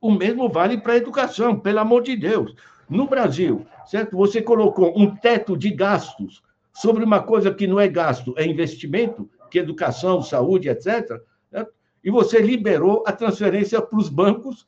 O 0.00 0.10
mesmo 0.10 0.48
vale 0.48 0.78
para 0.78 0.94
a 0.94 0.96
educação, 0.96 1.60
pelo 1.60 1.78
amor 1.78 2.02
de 2.02 2.16
Deus. 2.16 2.56
No 2.90 3.06
Brasil, 3.06 3.64
certo? 3.86 4.16
Você 4.16 4.42
colocou 4.42 4.92
um 5.00 5.14
teto 5.14 5.56
de 5.56 5.70
gastos 5.70 6.42
sobre 6.72 7.04
uma 7.04 7.22
coisa 7.22 7.54
que 7.54 7.68
não 7.68 7.78
é 7.78 7.86
gasto, 7.86 8.34
é 8.36 8.44
investimento, 8.44 9.30
que 9.48 9.60
é 9.60 9.62
educação, 9.62 10.22
saúde, 10.22 10.68
etc. 10.68 11.22
Certo? 11.52 11.72
E 12.02 12.10
você 12.10 12.40
liberou 12.40 13.04
a 13.06 13.12
transferência 13.12 13.80
para 13.80 13.96
os 13.96 14.08
bancos 14.08 14.66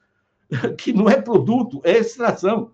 que 0.76 0.92
não 0.92 1.08
é 1.08 1.20
produto, 1.20 1.80
é 1.84 1.98
extração. 1.98 2.72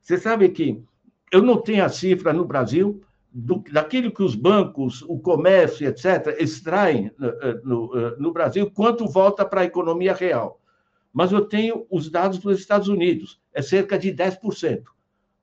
Você 0.00 0.18
sabe 0.18 0.48
que 0.48 0.82
eu 1.30 1.42
não 1.42 1.60
tenho 1.60 1.84
a 1.84 1.88
cifra 1.88 2.32
no 2.32 2.44
Brasil 2.44 3.00
do, 3.32 3.62
daquilo 3.70 4.12
que 4.12 4.22
os 4.22 4.34
bancos, 4.34 5.02
o 5.02 5.18
comércio, 5.18 5.86
etc., 5.86 6.36
extraem 6.38 7.12
no, 7.16 7.28
eh, 7.28 7.60
no, 7.62 7.98
eh, 7.98 8.16
no 8.18 8.32
Brasil, 8.32 8.70
quanto 8.70 9.06
volta 9.06 9.44
para 9.44 9.60
a 9.60 9.64
economia 9.64 10.12
real. 10.14 10.60
Mas 11.12 11.32
eu 11.32 11.44
tenho 11.44 11.86
os 11.90 12.10
dados 12.10 12.38
dos 12.38 12.58
Estados 12.58 12.88
Unidos, 12.88 13.40
é 13.52 13.62
cerca 13.62 13.98
de 13.98 14.12
10%, 14.12 14.82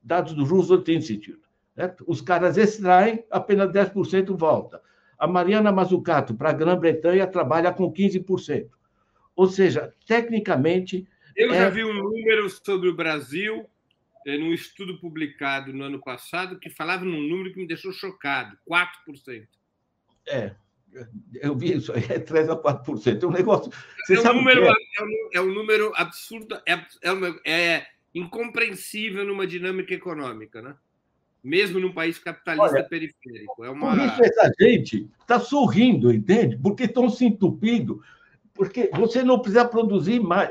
dados 0.01 0.33
do 0.33 0.43
Roosevelt 0.43 0.87
Institute. 0.89 1.41
Certo? 1.75 2.03
Os 2.07 2.21
caras 2.21 2.57
extraem, 2.57 3.23
apenas 3.29 3.69
10% 3.71 4.35
volta. 4.35 4.81
A 5.17 5.27
Mariana 5.27 5.71
Mazzucato, 5.71 6.33
para 6.35 6.49
a 6.49 6.53
Grã-Bretanha, 6.53 7.27
trabalha 7.27 7.71
com 7.71 7.91
15%. 7.91 8.67
Ou 9.35 9.47
seja, 9.47 9.93
tecnicamente, 10.07 11.07
eu 11.37 11.53
já 11.53 11.65
é... 11.65 11.69
vi 11.69 11.83
um 11.83 11.93
número 11.93 12.49
sobre 12.49 12.89
o 12.89 12.95
Brasil, 12.95 13.69
é, 14.25 14.37
num 14.37 14.53
estudo 14.53 14.99
publicado 14.99 15.71
no 15.71 15.83
ano 15.83 16.01
passado, 16.01 16.59
que 16.59 16.69
falava 16.69 17.05
num 17.05 17.21
número 17.21 17.53
que 17.53 17.59
me 17.59 17.67
deixou 17.67 17.93
chocado: 17.93 18.57
4%. 18.67 19.47
É, 20.27 20.55
eu 21.35 21.55
vi 21.55 21.77
isso 21.77 21.93
aí, 21.93 22.03
é 22.09 22.19
3 22.19 22.49
a 22.49 22.55
4%. 22.55 23.23
É 23.23 23.25
um 23.25 23.31
negócio. 23.31 23.71
É, 24.09 24.19
um 24.31 24.33
número, 24.33 24.65
é? 24.65 24.69
É, 24.69 25.03
um, 25.03 25.29
é 25.35 25.41
um 25.41 25.53
número 25.53 25.93
absurdo, 25.95 26.59
é, 26.67 26.73
é, 26.73 27.51
é, 27.51 27.87
incompreensível 28.13 29.23
numa 29.23 29.45
dinâmica 29.45 29.93
econômica, 29.93 30.61
né? 30.61 30.75
Mesmo 31.43 31.79
num 31.79 31.93
país 31.93 32.17
capitalista 32.17 32.77
Olha, 32.77 32.83
periférico. 32.83 33.63
É 33.63 33.69
uma... 33.69 33.95
Por 33.95 34.05
isso 34.05 34.23
essa 34.23 34.51
gente 34.59 35.07
está 35.21 35.39
sorrindo, 35.39 36.11
entende? 36.11 36.57
Porque 36.57 36.85
estão 36.85 37.09
se 37.09 37.25
entupindo 37.25 38.01
porque 38.57 38.89
você 38.93 39.23
não 39.23 39.39
precisa 39.39 39.63
produzir 39.63 40.19
mais. 40.19 40.49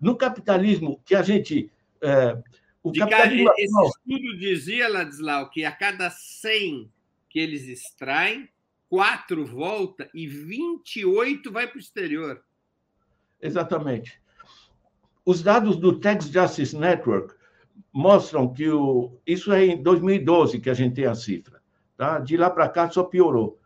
No 0.00 0.16
capitalismo 0.16 1.00
que 1.04 1.14
a 1.14 1.22
gente. 1.22 1.70
É, 2.02 2.36
o 2.82 2.90
De 2.90 3.00
capitalismo 3.00 3.46
cada, 3.46 3.60
esse 3.60 3.86
estudo 3.86 4.38
dizia, 4.38 4.88
Ladislau, 4.88 5.50
que 5.50 5.64
a 5.64 5.72
cada 5.72 6.10
100 6.10 6.90
que 7.30 7.38
eles 7.38 7.68
extraem, 7.68 8.48
4 8.88 9.44
volta 9.44 10.08
e 10.14 10.26
28 10.26 11.50
vai 11.50 11.66
para 11.66 11.76
o 11.76 11.80
exterior. 11.80 12.42
Exatamente. 13.40 14.20
Os 15.24 15.42
dados 15.42 15.76
do 15.76 15.98
Tax 15.98 16.26
Justice 16.26 16.76
Network 16.76 17.34
mostram 17.92 18.52
que 18.52 18.68
o, 18.68 19.18
isso 19.26 19.52
é 19.52 19.64
em 19.66 19.82
2012 19.82 20.60
que 20.60 20.70
a 20.70 20.74
gente 20.74 20.94
tem 20.94 21.06
a 21.06 21.14
cifra. 21.14 21.60
Tá? 21.96 22.18
De 22.18 22.36
lá 22.36 22.50
para 22.50 22.68
cá 22.68 22.90
só 22.90 23.02
piorou. 23.02 23.58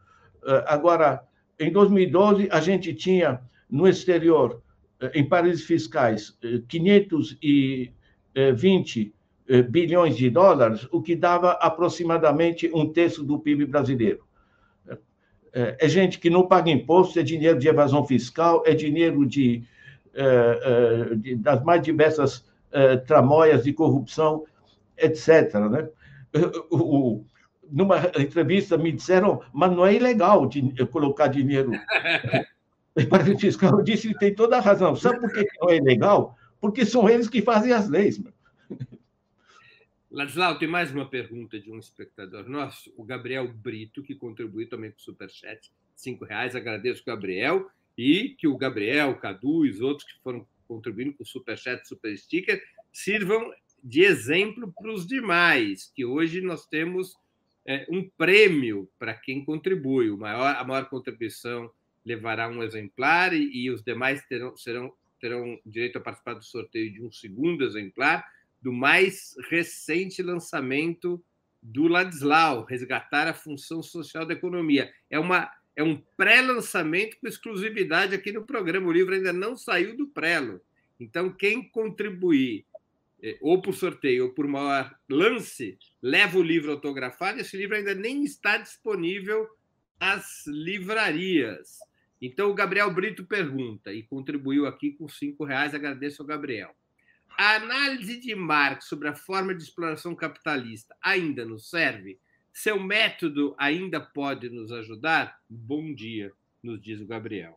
Uh, 0.43 0.65
agora, 0.67 1.27
em 1.59 1.73
2012, 1.73 2.49
a 2.51 2.61
gente 2.61 2.95
tinha 2.95 3.41
no 3.71 3.89
exterior, 3.89 4.63
uh, 5.03 5.11
em 5.15 5.29
paraísos 5.29 5.65
fiscais, 5.65 6.31
uh, 6.45 6.61
520 6.69 9.15
bilhões 9.71 10.17
de 10.17 10.31
dólares, 10.31 10.87
o 10.93 11.03
que 11.03 11.17
dava 11.17 11.51
aproximadamente 11.53 12.71
um 12.73 12.93
terço 12.93 13.25
do 13.25 13.41
PIB 13.41 13.67
brasileiro. 13.67 14.23
É 15.53 15.89
gente 15.89 16.21
que 16.21 16.31
não 16.31 16.47
paga 16.47 16.71
imposto, 16.71 17.19
é 17.19 17.23
dinheiro 17.23 17.59
de 17.59 17.67
evasão 17.67 18.07
fiscal, 18.07 18.63
é 18.65 18.75
dinheiro 18.75 19.27
de, 19.27 19.65
de 21.17 21.35
das 21.37 21.65
mais 21.65 21.83
diversas 21.83 22.45
tramóias 23.07 23.65
de 23.65 23.73
corrupção, 23.73 24.45
etc. 24.97 25.55
Né? 25.55 25.89
O, 26.71 27.25
numa 27.71 27.99
entrevista 28.19 28.77
me 28.77 28.93
disseram, 28.93 29.41
mas 29.53 29.73
não 29.73 29.87
é 29.87 29.95
ilegal 29.95 30.47
de 30.47 30.63
colocar 30.87 31.29
dinheiro 31.29 31.73
para 33.07 33.25
fiscal. 33.39 33.83
Disse, 33.83 34.13
tem 34.19 34.35
toda 34.35 34.57
a 34.57 34.61
razão. 34.61 34.97
Sabe 34.97 35.21
por 35.21 35.33
que 35.33 35.47
não 35.61 35.71
é 35.71 35.77
ilegal? 35.77 36.37
Porque 36.61 36.85
são 36.85 37.09
eles 37.09 37.29
que 37.29 37.43
fazem 37.43 37.73
as 37.73 37.89
leis. 37.89 38.21
Ladislau, 40.11 40.59
tem 40.59 40.67
mais 40.67 40.91
uma 40.91 41.09
pergunta 41.09 41.61
de 41.61 41.71
um 41.71 41.79
espectador 41.79 42.49
nosso, 42.49 42.93
o 42.97 43.05
Gabriel 43.05 43.47
Brito, 43.47 44.03
que 44.03 44.15
contribuiu 44.15 44.69
também 44.69 44.91
com 44.91 44.97
o 44.97 45.01
Superchat, 45.01 45.71
cinco 45.95 46.25
reais. 46.25 46.57
Agradeço, 46.57 47.05
Gabriel, 47.05 47.71
e 47.97 48.31
que 48.31 48.49
o 48.49 48.57
Gabriel, 48.57 49.11
o 49.11 49.17
Cadu 49.17 49.67
e 49.67 49.71
os 49.71 49.81
outros 49.81 50.11
que 50.11 50.19
foram 50.23 50.47
contribuindo 50.67 51.13
com 51.13 51.23
o 51.23 51.27
Superchat, 51.27 51.87
Super 51.87 52.17
Sticker, 52.17 52.63
sirvam 52.91 53.53
de 53.85 54.03
exemplo 54.03 54.73
para 54.73 54.93
os 54.93 55.07
demais, 55.07 55.93
que 55.95 56.05
hoje 56.05 56.41
nós 56.41 56.67
temos 56.67 57.15
é, 57.67 57.87
um 57.91 58.09
prêmio 58.17 58.89
para 58.99 59.13
quem 59.13 59.45
contribui. 59.45 60.11
Maior, 60.17 60.57
a 60.57 60.65
maior 60.65 60.89
contribuição 60.89 61.71
levará 62.09 62.49
um 62.49 62.63
exemplar 62.63 63.35
e, 63.35 63.65
e 63.65 63.71
os 63.71 63.83
demais 63.83 64.25
terão, 64.27 64.57
serão, 64.57 64.93
terão 65.21 65.61
direito 65.65 65.99
a 65.99 66.01
participar 66.01 66.35
do 66.35 66.45
sorteio 66.45 66.93
de 66.93 67.03
um 67.03 67.13
segundo 67.13 67.65
exemplar 67.65 68.25
do 68.61 68.73
mais 68.73 69.35
recente 69.51 70.23
lançamento 70.23 71.23
do 71.63 71.87
Ladislau, 71.87 72.65
Resgatar 72.65 73.29
a 73.29 73.35
Função 73.35 73.83
Social 73.83 74.25
da 74.25 74.33
Economia. 74.33 74.91
É, 75.11 75.19
uma, 75.19 75.51
é 75.77 75.83
um 75.83 76.01
pré-lançamento 76.17 77.19
com 77.21 77.29
exclusividade 77.29 78.15
aqui 78.15 78.33
no 78.33 78.45
programa. 78.45 78.89
O 78.89 78.93
livro 78.93 79.15
ainda 79.15 79.33
não 79.33 79.57
saiu 79.57 79.97
do 79.97 80.09
prelo. 80.09 80.61
Então, 80.99 81.31
quem 81.31 81.63
contribuir 81.69 82.65
é, 83.23 83.37
ou 83.41 83.61
por 83.61 83.75
sorteio 83.75 84.27
ou 84.27 84.31
por 84.33 84.47
maior 84.47 84.97
lance, 85.09 85.79
leva 86.01 86.39
o 86.39 86.43
livro 86.43 86.73
autografado. 86.73 87.41
Esse 87.41 87.57
livro 87.57 87.77
ainda 87.77 87.95
nem 87.95 88.25
está 88.25 88.57
disponível 88.57 89.49
nas 90.01 90.47
livrarias. 90.47 91.79
Então, 92.21 92.51
o 92.51 92.55
Gabriel 92.55 92.93
Brito 92.93 93.25
pergunta 93.25 93.93
e 93.93 94.03
contribuiu 94.03 94.67
aqui 94.67 94.93
com 94.93 95.09
cinco 95.09 95.45
reais. 95.45 95.75
Agradeço 95.75 96.23
ao 96.23 96.27
Gabriel. 96.29 96.75
A 97.39 97.55
análise 97.55 98.19
de 98.19 98.35
Marx 98.35 98.87
sobre 98.87 99.09
a 99.09 99.15
forma 99.15 99.55
de 99.55 99.63
exploração 99.63 100.15
capitalista 100.15 100.97
ainda 101.01 101.45
nos 101.45 101.71
serve? 101.71 102.19
Seu 102.53 102.81
método 102.81 103.55
ainda 103.57 104.01
pode 104.01 104.49
nos 104.49 104.73
ajudar? 104.73 105.39
Bom 105.49 105.95
dia, 105.95 106.33
nos 106.61 106.81
diz 106.81 107.01
o 107.01 107.07
Gabriel. 107.07 107.57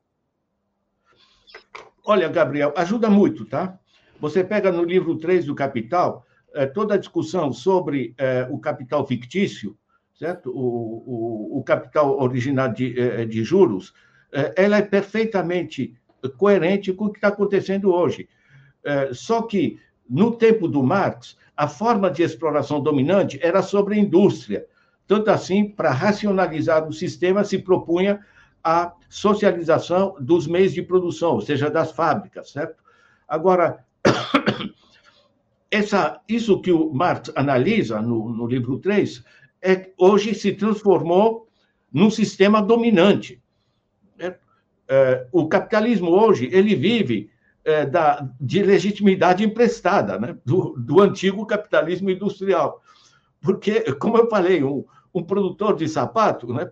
Olha, 2.04 2.30
Gabriel, 2.30 2.72
ajuda 2.78 3.10
muito, 3.10 3.46
tá? 3.46 3.80
Você 4.20 4.44
pega 4.44 4.72
no 4.72 4.84
livro 4.84 5.18
3 5.18 5.46
do 5.46 5.56
Capital 5.56 6.24
eh, 6.54 6.68
toda 6.68 6.94
a 6.94 6.98
discussão 6.98 7.52
sobre 7.52 8.14
eh, 8.18 8.48
o 8.52 8.60
capital 8.60 9.08
fictício, 9.08 9.76
certo? 10.14 10.52
O, 10.52 11.56
o, 11.56 11.60
o 11.60 11.64
capital 11.64 12.20
originado 12.20 12.76
de, 12.76 13.00
eh, 13.00 13.26
de 13.26 13.44
juros, 13.44 13.96
ela 14.56 14.78
é 14.78 14.82
perfeitamente 14.82 15.94
coerente 16.38 16.94
com 16.94 17.06
o 17.06 17.12
que 17.12 17.18
está 17.18 17.30
acontecendo 17.30 17.94
hoje. 17.94 18.30
Só 19.14 19.42
que, 19.42 19.80
no 20.10 20.32
tempo 20.32 20.68
do 20.68 20.82
Marx, 20.82 21.38
a 21.56 21.68
forma 21.68 22.10
de 22.10 22.24
exploração 22.24 22.82
dominante 22.82 23.40
era 23.42 23.62
sobre 23.62 23.96
a 23.96 23.98
indústria. 23.98 24.66
Tanto 25.08 25.30
assim, 25.30 25.70
para 25.70 25.92
racionalizar 25.92 26.88
o 26.88 26.94
sistema, 26.94 27.44
se 27.44 27.60
propunha 27.60 28.20
a 28.64 28.94
socialização 29.10 30.16
dos 30.20 30.48
meios 30.48 30.74
de 30.74 30.82
produção, 30.82 31.34
ou 31.34 31.42
seja, 31.42 31.70
das 31.70 31.92
fábricas, 31.92 32.52
certo? 32.52 32.82
Agora, 33.28 33.84
essa, 35.70 36.22
isso 36.28 36.62
que 36.62 36.72
o 36.72 36.94
Marx 36.94 37.32
analisa 37.36 38.02
no, 38.02 38.30
no 38.30 38.46
livro 38.46 38.78
3, 38.78 39.24
é, 39.62 39.90
hoje 39.98 40.34
se 40.34 40.54
transformou 40.54 41.48
num 41.92 42.10
sistema 42.10 42.62
dominante. 42.62 43.41
É, 44.94 45.26
o 45.32 45.48
capitalismo 45.48 46.10
hoje 46.10 46.50
ele 46.52 46.76
vive 46.76 47.30
é, 47.64 47.86
da, 47.86 48.30
de 48.42 48.62
legitimidade 48.62 49.42
emprestada 49.42 50.20
né, 50.20 50.36
do, 50.44 50.76
do 50.78 51.00
antigo 51.00 51.46
capitalismo 51.46 52.10
industrial. 52.10 52.84
Porque, 53.40 53.94
como 53.94 54.18
eu 54.18 54.30
falei, 54.30 54.62
um, 54.62 54.84
um 55.14 55.24
produtor 55.24 55.78
de 55.78 55.88
sapato, 55.88 56.54
né, 56.54 56.70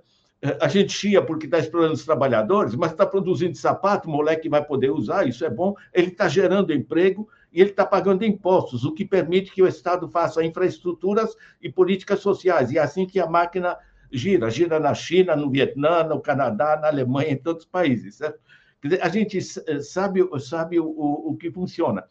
a 0.60 0.68
gente 0.68 0.92
chia 0.92 1.22
porque 1.22 1.46
está 1.46 1.60
explorando 1.60 1.94
os 1.94 2.04
trabalhadores, 2.04 2.76
mas 2.76 2.92
está 2.92 3.06
produzindo 3.06 3.58
sapato, 3.58 4.10
o 4.10 4.12
moleque 4.12 4.50
vai 4.50 4.66
poder 4.66 4.90
usar, 4.90 5.26
isso 5.26 5.46
é 5.46 5.50
bom. 5.50 5.74
Ele 5.94 6.08
está 6.08 6.28
gerando 6.28 6.74
emprego 6.74 7.26
e 7.54 7.62
ele 7.62 7.70
está 7.70 7.86
pagando 7.86 8.26
impostos, 8.26 8.84
o 8.84 8.94
que 8.94 9.06
permite 9.06 9.54
que 9.54 9.64
o 9.64 9.68
Estado 9.68 10.10
faça 10.10 10.44
infraestruturas 10.44 11.34
e 11.62 11.72
políticas 11.72 12.20
sociais. 12.20 12.70
E 12.70 12.78
é 12.78 12.82
assim 12.82 13.06
que 13.06 13.18
a 13.18 13.28
máquina 13.28 13.78
gira. 14.12 14.50
Gira 14.50 14.80
na 14.80 14.94
China, 14.94 15.36
no 15.36 15.50
Vietnã, 15.50 16.04
no 16.04 16.20
Canadá, 16.20 16.78
na 16.82 16.88
Alemanha, 16.88 17.32
em 17.32 17.38
tantos 17.38 17.66
países. 17.66 18.16
Certo? 18.16 18.40
Dizer, 18.84 19.02
a 19.02 19.10
gente 19.10 19.42
sabe, 19.42 20.22
sabe 20.40 20.80
o, 20.80 20.86
o, 20.86 21.32
o 21.32 21.38
que 21.38 21.52
funciona. 21.52 22.04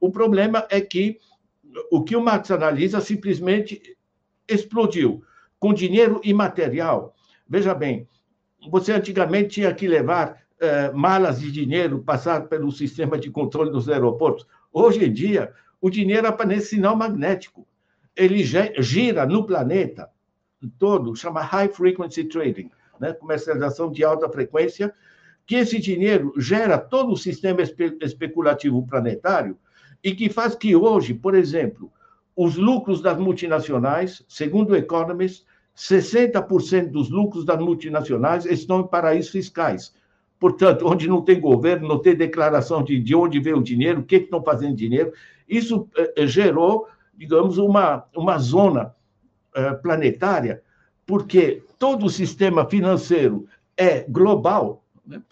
O 0.00 0.10
problema 0.10 0.66
é 0.70 0.80
que 0.80 1.18
o 1.90 2.02
que 2.02 2.16
o 2.16 2.20
Marx 2.20 2.50
analisa 2.50 3.00
simplesmente 3.00 3.96
explodiu 4.48 5.22
com 5.58 5.74
dinheiro 5.74 6.20
imaterial 6.24 7.16
Veja 7.48 7.74
bem, 7.74 8.08
você 8.70 8.92
antigamente 8.92 9.48
tinha 9.50 9.72
que 9.72 9.86
levar 9.86 10.42
eh, 10.60 10.90
malas 10.92 11.40
de 11.40 11.52
dinheiro, 11.52 12.02
passar 12.02 12.48
pelo 12.48 12.72
sistema 12.72 13.16
de 13.16 13.30
controle 13.30 13.70
dos 13.70 13.88
aeroportos. 13.88 14.46
Hoje 14.72 15.04
em 15.04 15.12
dia, 15.12 15.52
o 15.80 15.88
dinheiro 15.88 16.26
aparece 16.26 16.70
sinal 16.70 16.96
magnético. 16.96 17.66
Ele 18.16 18.42
gira 18.42 19.26
no 19.26 19.46
planeta 19.46 20.10
todo, 20.78 21.14
chama 21.14 21.42
High 21.42 21.68
Frequency 21.68 22.24
Trading, 22.24 22.70
né? 23.00 23.12
comercialização 23.12 23.90
de 23.90 24.04
alta 24.04 24.28
frequência, 24.28 24.92
que 25.46 25.56
esse 25.56 25.78
dinheiro 25.78 26.32
gera 26.36 26.78
todo 26.78 27.12
o 27.12 27.16
sistema 27.16 27.62
espe 27.62 27.96
especulativo 28.00 28.84
planetário 28.86 29.56
e 30.02 30.14
que 30.14 30.28
faz 30.28 30.54
que 30.54 30.74
hoje, 30.74 31.14
por 31.14 31.34
exemplo, 31.34 31.92
os 32.34 32.56
lucros 32.56 33.00
das 33.00 33.18
multinacionais, 33.18 34.24
segundo 34.28 34.70
o 34.70 34.76
Economist, 34.76 35.44
60% 35.76 36.90
dos 36.90 37.10
lucros 37.10 37.44
das 37.44 37.58
multinacionais 37.58 38.44
estão 38.46 38.80
em 38.80 38.86
paraísos 38.86 39.30
fiscais. 39.30 39.94
Portanto, 40.38 40.86
onde 40.86 41.08
não 41.08 41.22
tem 41.22 41.40
governo, 41.40 41.88
não 41.88 41.98
tem 41.98 42.14
declaração 42.14 42.82
de, 42.82 42.98
de 42.98 43.14
onde 43.14 43.40
veio 43.40 43.58
o 43.58 43.62
dinheiro, 43.62 44.00
o 44.00 44.04
que, 44.04 44.16
estão 44.16 44.42
fazendo 44.42 44.74
dinheiro, 44.74 45.12
isso 45.48 45.88
eh, 45.96 46.26
gerou, 46.26 46.88
digamos, 47.14 47.56
uma, 47.56 48.04
uma 48.14 48.38
zona 48.38 48.94
planetária, 49.82 50.62
porque 51.06 51.62
todo 51.78 52.06
o 52.06 52.10
sistema 52.10 52.68
financeiro 52.68 53.46
é 53.76 54.00
global, 54.08 54.84
né? 55.06 55.22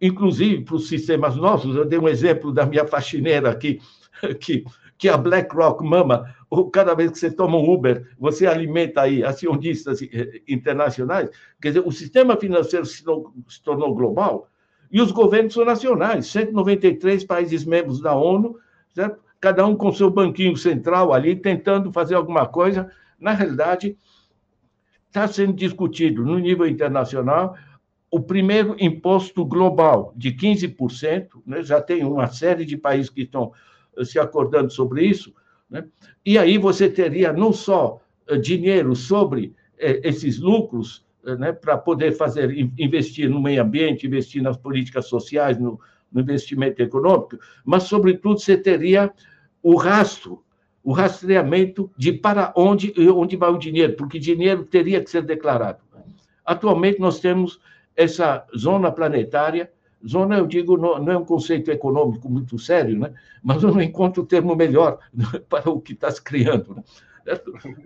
inclusive 0.00 0.64
para 0.64 0.76
os 0.76 0.88
sistemas 0.88 1.36
nossos. 1.36 1.76
Eu 1.76 1.84
dei 1.84 1.98
um 1.98 2.08
exemplo 2.08 2.52
da 2.52 2.64
minha 2.64 2.86
faxineira 2.86 3.50
aqui, 3.50 3.80
que, 4.40 4.64
que 4.96 5.08
a 5.08 5.16
BlackRock 5.16 5.84
mama 5.84 6.34
cada 6.72 6.94
vez 6.94 7.10
que 7.10 7.18
você 7.18 7.30
toma 7.30 7.58
um 7.58 7.68
Uber, 7.68 8.06
você 8.18 8.46
alimenta 8.46 9.02
aí 9.02 9.24
acionistas 9.24 10.00
eh, 10.02 10.42
internacionais. 10.46 11.28
Quer 11.60 11.68
dizer, 11.68 11.82
o 11.84 11.90
sistema 11.90 12.36
financeiro 12.36 12.86
se, 12.86 13.02
se 13.48 13.62
tornou 13.62 13.94
global 13.94 14.48
e 14.90 15.00
os 15.00 15.10
governos 15.10 15.54
são 15.54 15.64
nacionais, 15.64 16.26
193 16.28 17.24
países 17.24 17.64
membros 17.64 18.00
da 18.00 18.14
ONU, 18.14 18.56
certo? 18.94 19.20
cada 19.40 19.66
um 19.66 19.76
com 19.76 19.92
seu 19.92 20.08
banquinho 20.10 20.56
central 20.56 21.12
ali, 21.12 21.36
tentando 21.36 21.92
fazer 21.92 22.14
alguma 22.14 22.46
coisa. 22.46 22.90
Na 23.24 23.32
realidade, 23.32 23.96
está 25.06 25.26
sendo 25.26 25.54
discutido 25.54 26.22
no 26.22 26.38
nível 26.38 26.66
internacional 26.66 27.56
o 28.10 28.20
primeiro 28.20 28.76
imposto 28.78 29.46
global 29.46 30.12
de 30.14 30.30
15%, 30.30 31.28
né? 31.46 31.62
já 31.62 31.80
tem 31.80 32.04
uma 32.04 32.26
série 32.26 32.66
de 32.66 32.76
países 32.76 33.08
que 33.08 33.22
estão 33.22 33.50
eh, 33.96 34.04
se 34.04 34.18
acordando 34.18 34.70
sobre 34.70 35.06
isso, 35.06 35.34
né? 35.70 35.86
E 36.24 36.36
aí 36.36 36.58
você 36.58 36.86
teria 36.86 37.32
não 37.32 37.50
só 37.50 37.98
eh, 38.28 38.36
dinheiro 38.36 38.94
sobre 38.94 39.54
eh, 39.78 40.02
esses 40.04 40.38
lucros, 40.38 41.02
né, 41.24 41.50
para 41.50 41.78
poder 41.78 42.12
fazer 42.12 42.52
investir 42.78 43.30
no 43.30 43.40
meio 43.40 43.62
ambiente, 43.62 44.06
investir 44.06 44.42
nas 44.42 44.58
políticas 44.58 45.06
sociais, 45.06 45.58
no, 45.58 45.80
no 46.12 46.20
investimento 46.20 46.82
econômico, 46.82 47.38
mas, 47.64 47.84
sobretudo, 47.84 48.38
você 48.38 48.58
teria 48.58 49.10
o 49.62 49.76
rastro 49.76 50.44
o 50.84 50.92
rastreamento 50.92 51.90
de 51.96 52.12
para 52.12 52.52
onde 52.54 52.92
onde 53.10 53.36
vai 53.36 53.50
o 53.50 53.58
dinheiro, 53.58 53.96
porque 53.96 54.18
dinheiro 54.18 54.64
teria 54.64 55.02
que 55.02 55.10
ser 55.10 55.22
declarado. 55.22 55.78
Atualmente 56.44 57.00
nós 57.00 57.20
temos 57.20 57.58
essa 57.96 58.44
zona 58.56 58.92
planetária, 58.92 59.72
zona 60.06 60.36
eu 60.36 60.46
digo 60.46 60.76
não, 60.76 61.10
é 61.10 61.16
um 61.16 61.24
conceito 61.24 61.70
econômico 61.70 62.28
muito 62.28 62.58
sério, 62.58 62.98
né? 62.98 63.14
Mas 63.42 63.62
eu 63.62 63.72
não 63.72 63.80
encontro 63.80 64.22
o 64.22 64.26
termo 64.26 64.54
melhor 64.54 64.98
para 65.48 65.70
o 65.70 65.80
que 65.80 65.94
está 65.94 66.10
se 66.10 66.22
criando. 66.22 66.74
Né? 66.74 66.84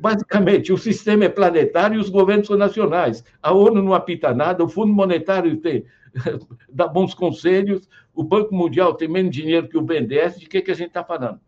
Basicamente, 0.01 0.73
o 0.73 0.79
sistema 0.79 1.25
é 1.25 1.29
planetário 1.29 1.97
e 1.97 2.01
os 2.01 2.09
governos 2.09 2.49
são 2.49 2.57
nacionais. 2.57 3.23
A 3.41 3.53
ONU 3.53 3.81
não 3.81 3.95
apita 3.95 4.35
nada, 4.35 4.65
o 4.65 4.69
Fundo 4.69 4.93
Monetário 4.93 5.57
tem, 5.59 5.85
dá 6.69 6.89
bons 6.89 7.15
conselhos, 7.15 7.89
o 8.13 8.25
Banco 8.25 8.53
Mundial 8.53 8.95
tem 8.95 9.07
menos 9.07 9.31
dinheiro 9.31 9.69
que 9.69 9.79
o 9.79 9.83
BNDES, 9.83 10.41
de 10.41 10.49
que, 10.49 10.61
que 10.61 10.73
a 10.73 10.75
gente 10.75 10.89
está 10.89 11.05
falando? 11.05 11.39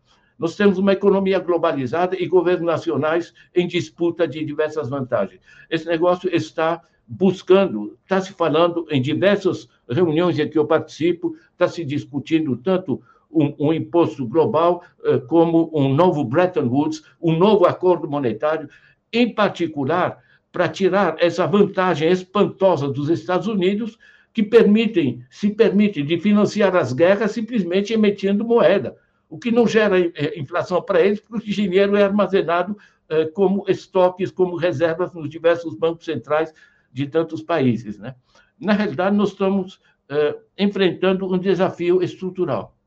Nós 0.41 0.55
temos 0.55 0.79
uma 0.79 0.93
economia 0.93 1.37
globalizada 1.37 2.19
e 2.19 2.25
governos 2.25 2.65
nacionais 2.65 3.31
em 3.53 3.67
disputa 3.67 4.27
de 4.27 4.43
diversas 4.43 4.89
vantagens. 4.89 5.39
Esse 5.69 5.85
negócio 5.85 6.35
está 6.35 6.81
buscando, 7.07 7.95
está 8.01 8.19
se 8.19 8.33
falando 8.33 8.87
em 8.89 8.99
diversas 8.99 9.69
reuniões 9.87 10.39
em 10.39 10.49
que 10.49 10.57
eu 10.57 10.65
participo, 10.65 11.35
está 11.51 11.67
se 11.67 11.85
discutindo 11.85 12.57
tanto 12.57 13.03
um, 13.31 13.53
um, 13.59 13.71
imposto 13.71 14.25
global 14.25 14.81
eh, 15.05 15.19
como 15.19 15.69
um 15.75 15.93
novo 15.93 16.23
Bretton 16.23 16.65
Woods, 16.65 17.03
um 17.21 17.37
novo 17.37 17.67
acordo 17.67 18.09
monetário, 18.09 18.67
em 19.13 19.31
particular 19.31 20.23
para 20.51 20.67
tirar 20.67 21.17
essa 21.19 21.45
vantagem 21.45 22.09
espantosa 22.09 22.87
dos 22.87 23.09
Estados 23.09 23.45
Unidos 23.45 23.95
que 24.33 24.41
permitem, 24.41 25.23
se 25.29 25.51
permitem 25.51 26.03
de 26.03 26.17
financiar 26.17 26.75
as 26.75 26.93
guerras 26.93 27.31
simplesmente 27.31 27.93
emitindo 27.93 28.43
moeda 28.43 28.97
o 29.31 29.39
que 29.39 29.49
não 29.49 29.65
gera 29.65 29.97
é, 29.97 30.37
inflação 30.37 30.81
para 30.81 31.01
eles, 31.01 31.21
porque 31.21 31.49
o 31.49 31.53
dinheiro 31.53 31.95
é 31.95 32.03
armazenado 32.03 32.77
é, 33.07 33.25
como 33.27 33.63
estoques, 33.69 34.29
como 34.29 34.57
reservas 34.57 35.13
nos 35.13 35.29
diversos 35.29 35.73
bancos 35.73 36.03
centrais 36.03 36.53
de 36.91 37.07
tantos 37.07 37.41
países. 37.41 37.97
Né? 37.97 38.13
Na 38.59 38.73
realidade, 38.73 39.15
nós 39.15 39.29
estamos 39.29 39.79
é, 40.09 40.37
enfrentando 40.57 41.33
um 41.33 41.39
desafio 41.39 42.03
estrutural. 42.03 42.77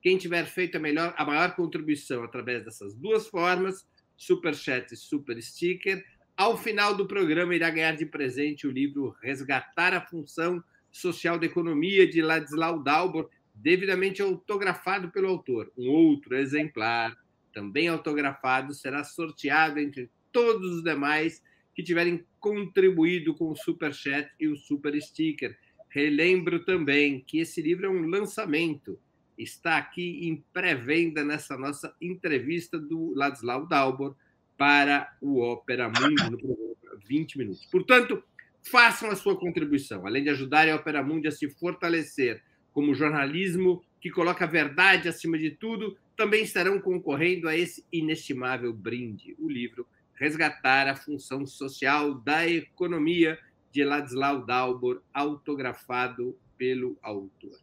Quem 0.00 0.18
tiver 0.18 0.44
feito 0.46 0.76
a, 0.76 0.80
melhor, 0.80 1.14
a 1.16 1.24
maior 1.24 1.54
contribuição 1.54 2.24
através 2.24 2.64
dessas 2.64 2.94
duas 2.94 3.28
formas, 3.28 3.86
Super 4.16 4.54
Chat 4.54 4.92
e 4.92 4.96
Super 4.96 5.40
Sticker, 5.42 6.04
ao 6.36 6.56
final 6.56 6.94
do 6.94 7.06
programa, 7.06 7.54
irá 7.54 7.70
ganhar 7.70 7.96
de 7.96 8.06
presente 8.06 8.66
o 8.66 8.70
livro 8.70 9.14
Resgatar 9.22 9.94
a 9.94 10.00
Função 10.00 10.62
Social 10.90 11.38
da 11.38 11.46
Economia, 11.46 12.06
de 12.06 12.22
Ladislau 12.22 12.82
Dalbor, 12.82 13.28
devidamente 13.54 14.22
autografado 14.22 15.10
pelo 15.10 15.28
autor. 15.28 15.70
Um 15.76 15.88
outro 15.88 16.36
exemplar, 16.36 17.16
também 17.52 17.88
autografado, 17.88 18.74
será 18.74 19.04
sorteado 19.04 19.78
entre 19.78 20.10
todos 20.32 20.76
os 20.76 20.82
demais 20.82 21.42
que 21.74 21.82
tiverem 21.82 22.24
contribuído 22.40 23.34
com 23.34 23.50
o 23.50 23.56
Super 23.56 23.94
Chat 23.94 24.30
e 24.40 24.48
o 24.48 24.56
Super 24.56 25.00
Sticker. 25.00 25.56
Relembro 25.88 26.64
também 26.64 27.20
que 27.20 27.38
esse 27.38 27.60
livro 27.60 27.86
é 27.86 27.90
um 27.90 28.08
lançamento. 28.08 28.98
Está 29.36 29.76
aqui 29.76 30.26
em 30.26 30.42
pré-venda 30.52 31.24
nessa 31.24 31.56
nossa 31.56 31.94
entrevista 32.00 32.78
do 32.78 33.12
Ladislau 33.14 33.66
Dalbor, 33.66 34.16
para 34.56 35.10
o 35.20 35.40
Ópera 35.40 35.88
Mundi 35.88 36.30
no 36.30 36.38
programa 36.38 36.72
20 37.06 37.38
minutos. 37.38 37.66
Portanto, 37.66 38.22
façam 38.62 39.10
a 39.10 39.16
sua 39.16 39.38
contribuição, 39.38 40.06
além 40.06 40.22
de 40.22 40.30
ajudar 40.30 40.68
a 40.68 40.76
Ópera 40.76 41.02
Mundi 41.02 41.28
a 41.28 41.32
se 41.32 41.48
fortalecer 41.50 42.42
como 42.72 42.94
jornalismo 42.94 43.82
que 44.00 44.10
coloca 44.10 44.44
a 44.44 44.48
verdade 44.48 45.08
acima 45.08 45.38
de 45.38 45.50
tudo, 45.50 45.96
também 46.16 46.42
estarão 46.42 46.80
concorrendo 46.80 47.48
a 47.48 47.56
esse 47.56 47.84
inestimável 47.92 48.72
brinde, 48.72 49.36
o 49.38 49.48
livro 49.48 49.86
Resgatar 50.14 50.88
a 50.88 50.96
Função 50.96 51.46
Social 51.46 52.14
da 52.14 52.48
Economia, 52.48 53.38
de 53.70 53.82
Ladislau 53.82 54.44
Dalbor, 54.44 55.02
autografado 55.12 56.38
pelo 56.56 56.96
autor. 57.02 57.58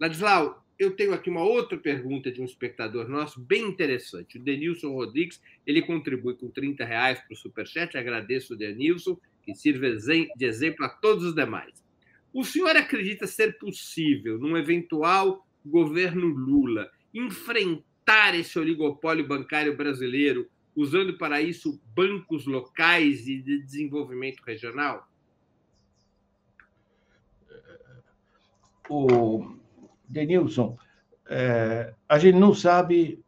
Ladislau, 0.00 0.61
eu 0.82 0.90
tenho 0.90 1.14
aqui 1.14 1.30
uma 1.30 1.42
outra 1.42 1.78
pergunta 1.78 2.30
de 2.30 2.40
um 2.40 2.44
espectador 2.44 3.08
nosso, 3.08 3.40
bem 3.40 3.62
interessante. 3.64 4.38
O 4.38 4.42
Denilson 4.42 4.92
Rodrigues, 4.92 5.40
ele 5.66 5.82
contribui 5.82 6.34
com 6.34 6.50
30 6.50 6.84
reais 6.84 7.20
para 7.20 7.32
o 7.32 7.36
Superchat. 7.36 7.96
Agradeço 7.96 8.54
o 8.54 8.56
Denilson, 8.56 9.18
que 9.42 9.54
sirva 9.54 9.86
de 10.36 10.44
exemplo 10.44 10.84
a 10.84 10.88
todos 10.88 11.24
os 11.24 11.34
demais. 11.34 11.82
O 12.32 12.44
senhor 12.44 12.76
acredita 12.76 13.26
ser 13.26 13.58
possível, 13.58 14.38
num 14.38 14.56
eventual 14.56 15.46
governo 15.64 16.26
Lula, 16.26 16.90
enfrentar 17.14 18.34
esse 18.34 18.58
oligopólio 18.58 19.26
bancário 19.26 19.76
brasileiro, 19.76 20.48
usando 20.74 21.16
para 21.18 21.40
isso 21.40 21.80
bancos 21.94 22.46
locais 22.46 23.28
e 23.28 23.38
de 23.38 23.62
desenvolvimento 23.62 24.40
regional? 24.40 25.08
O 28.88 29.61
Denilson, 30.12 30.76
é, 31.26 31.94
a 32.06 32.18
gente 32.18 32.38
não 32.38 32.54
sabe 32.54 33.24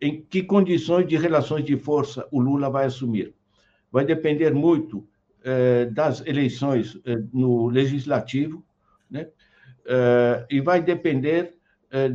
em 0.00 0.20
que 0.20 0.42
condições 0.42 1.06
de 1.06 1.16
relações 1.16 1.64
de 1.64 1.76
força 1.76 2.26
o 2.32 2.40
Lula 2.40 2.68
vai 2.68 2.86
assumir. 2.86 3.32
Vai 3.90 4.04
depender 4.04 4.52
muito 4.52 5.06
é, 5.44 5.86
das 5.86 6.26
eleições 6.26 7.00
é, 7.04 7.16
no 7.32 7.68
legislativo, 7.68 8.64
né? 9.08 9.28
É, 9.86 10.46
e 10.50 10.60
vai 10.60 10.82
depender 10.82 11.54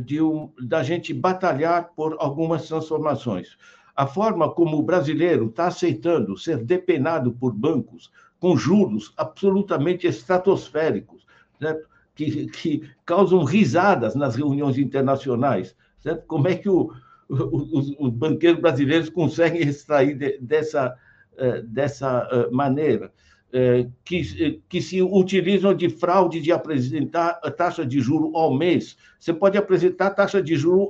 de 0.04 0.20
um, 0.20 0.52
da 0.60 0.82
gente 0.82 1.14
batalhar 1.14 1.90
por 1.94 2.16
algumas 2.18 2.66
transformações. 2.66 3.56
A 3.94 4.08
forma 4.08 4.52
como 4.52 4.76
o 4.76 4.82
brasileiro 4.82 5.46
está 5.46 5.68
aceitando 5.68 6.36
ser 6.36 6.64
depenado 6.64 7.30
por 7.30 7.52
bancos 7.52 8.10
com 8.40 8.56
juros 8.56 9.12
absolutamente 9.16 10.04
estratosféricos, 10.04 11.24
certo? 11.60 11.88
Que, 12.18 12.46
que 12.48 12.90
causam 13.06 13.44
risadas 13.44 14.16
nas 14.16 14.34
reuniões 14.34 14.76
internacionais. 14.76 15.76
Certo? 16.00 16.26
Como 16.26 16.48
é 16.48 16.56
que 16.56 16.68
o, 16.68 16.90
os, 17.28 17.94
os, 17.96 18.10
banqueiros 18.10 18.60
brasileiros 18.60 19.08
conseguem 19.08 19.62
extrair 19.62 20.18
de, 20.18 20.36
dessa, 20.40 20.96
eh, 21.36 21.62
dessa 21.62 22.28
eh, 22.32 22.50
maneira? 22.50 23.12
Eh, 23.52 23.86
que, 24.04 24.60
que 24.68 24.82
se 24.82 25.00
utilizam 25.00 25.72
de 25.72 25.88
fraude 25.88 26.40
de 26.40 26.50
apresentar 26.50 27.38
a 27.40 27.52
taxa 27.52 27.86
de 27.86 28.00
juro 28.00 28.36
ao 28.36 28.52
mês. 28.52 28.96
Você 29.20 29.32
pode 29.32 29.56
apresentar 29.56 30.10
taxa 30.10 30.42
de 30.42 30.56
juro 30.56 30.88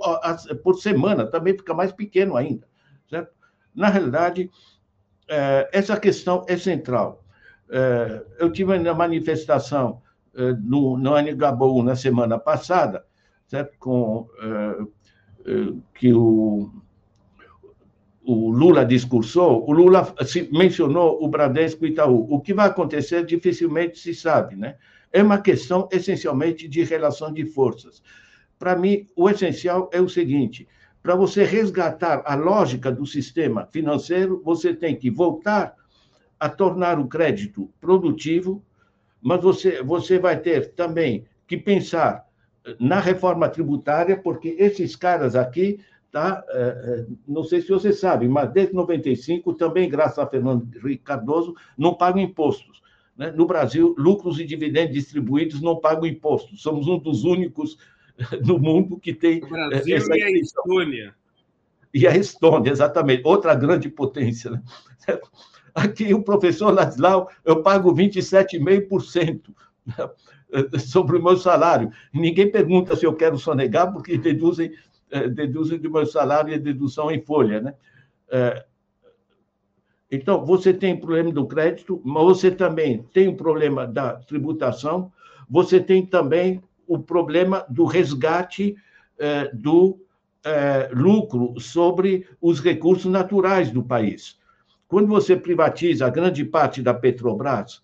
por 0.65 0.77
semana, 0.77 1.27
também 1.27 1.55
fica 1.55 1.75
mais 1.75 1.93
pequeno 1.93 2.37
ainda. 2.37 2.67
Certo? 3.09 3.31
Na 3.75 3.89
realidade, 3.89 4.51
essa 5.73 5.97
questão 5.97 6.45
é 6.49 6.57
central. 6.57 7.23
Eu 8.41 8.51
tive 8.51 8.77
na 8.79 8.93
manifestação 8.93 10.03
no, 10.63 10.97
no 10.97 11.15
Anhangabaú 11.15 11.83
na 11.83 11.97
semana 11.97 12.39
passada, 12.39 13.05
certo? 13.47 13.77
Com, 13.79 14.29
uh, 14.43 14.83
uh, 14.83 15.83
que 15.95 16.13
o, 16.13 16.71
o 18.25 18.51
Lula 18.51 18.85
discursou, 18.85 19.69
o 19.69 19.73
Lula 19.73 20.15
mencionou 20.53 21.23
o 21.23 21.29
Bradesco 21.29 21.87
e 21.87 21.91
Itaú. 21.91 22.27
O 22.31 22.41
que 22.41 22.53
vai 22.53 22.69
acontecer 22.69 23.25
dificilmente 23.25 23.99
se 23.99 24.15
sabe, 24.15 24.55
né? 24.55 24.77
É 25.11 25.23
uma 25.23 25.41
questão 25.41 25.89
essencialmente 25.91 26.69
de 26.69 26.85
relação 26.85 27.33
de 27.33 27.47
forças. 27.47 28.03
Para 28.59 28.77
mim, 28.77 29.07
o 29.17 29.31
essencial 29.31 29.89
é 29.93 30.01
o 30.01 30.09
seguinte: 30.09 30.69
para 31.03 31.15
você 31.15 31.43
resgatar 31.45 32.23
a 32.27 32.35
lógica 32.35 32.93
do 32.93 33.07
sistema 33.07 33.67
financeiro, 33.73 34.43
você 34.45 34.75
tem 34.75 34.95
que 34.95 35.11
voltar 35.11 35.75
a 36.39 36.49
tornar 36.49 36.99
o 36.99 37.09
crédito 37.09 37.71
produtivo, 37.81 38.63
mas 39.21 39.43
você, 39.43 39.83
você 39.83 40.19
vai 40.19 40.39
ter 40.41 40.75
também 40.75 41.25
que 41.47 41.57
pensar 41.57 42.27
na 42.79 43.01
reforma 43.01 43.49
tributária, 43.49 44.17
porque 44.17 44.57
esses 44.59 44.95
caras 44.95 45.35
aqui, 45.35 45.81
tá, 46.11 46.45
é, 46.51 46.61
é, 46.61 47.07
não 47.27 47.43
sei 47.43 47.61
se 47.61 47.69
você 47.69 47.93
sabe, 47.93 48.29
mas 48.29 48.53
desde 48.53 48.75
95, 48.75 49.55
também 49.55 49.89
graças 49.89 50.19
a 50.19 50.27
Fernando 50.27 50.69
Henrique 50.77 51.05
Cardoso, 51.05 51.55
não 51.77 51.95
pagam 51.95 52.21
impostos. 52.21 52.83
Né? 53.17 53.33
No 53.33 53.47
Brasil, 53.47 53.95
lucros 53.99 54.39
e 54.39 54.45
dividendos 54.45 54.95
distribuídos 54.95 55.61
não 55.61 55.81
pagam 55.81 56.07
impostos. 56.07 56.63
Somos 56.63 56.87
um 56.87 56.99
dos 56.99 57.25
únicos 57.25 57.79
no 58.45 58.59
mundo 58.59 58.99
que 58.99 59.13
tem. 59.13 59.43
O 59.43 59.49
Brasil 59.49 59.97
essa 59.97 60.17
e 60.17 60.23
a 60.23 60.31
Estônia. 60.31 61.15
E 61.93 62.07
a 62.07 62.17
Estônia, 62.17 62.71
exatamente, 62.71 63.23
outra 63.25 63.55
grande 63.55 63.89
potência. 63.89 64.51
Né? 64.51 64.63
Aqui, 65.79 66.13
o 66.13 66.23
professor 66.25 66.73
Ladislau, 66.75 67.31
eu 67.45 67.63
pago 67.63 67.95
27,5% 67.95 69.55
sobre 70.81 71.19
o 71.19 71.23
meu 71.23 71.37
salário. 71.37 71.93
Ninguém 72.13 72.51
pergunta 72.51 72.97
se 72.97 73.07
eu 73.07 73.15
quero 73.15 73.39
sonegar, 73.39 73.93
porque 73.93 74.19
deduzem, 74.19 74.73
eh, 75.11 75.29
deduzem 75.29 75.79
do 75.79 75.89
meu 75.89 76.05
salário 76.05 76.53
e 76.53 76.59
dedução 76.59 77.13
em 77.13 77.23
folha. 77.23 77.61
Né? 77.61 77.75
Eh, 78.29 78.65
então, 80.11 80.45
você 80.45 80.75
tem 80.75 80.99
problema 80.99 81.31
do 81.31 81.47
crédito, 81.47 82.01
mas 82.05 82.25
você 82.25 82.51
também 82.51 83.05
tem 83.13 83.29
o 83.29 83.37
problema 83.37 83.87
da 83.87 84.15
tributação, 84.15 85.13
você 85.49 85.79
tem 85.79 86.05
também 86.05 86.61
o 86.89 86.99
problema 86.99 87.65
do 87.69 87.85
resgate 87.85 88.75
eh, 89.19 89.51
do 89.55 90.01
lucro 90.93 91.61
sobre 91.61 92.27
os 92.41 92.59
recursos 92.59 93.11
naturais 93.11 93.71
do 93.71 93.83
país. 93.83 94.38
Quando 94.89 95.07
você 95.07 95.37
privatiza 95.37 96.07
a 96.07 96.11
grande 96.11 96.45
parte 96.45 96.83
da 96.83 96.95
Petrobras, 96.95 97.83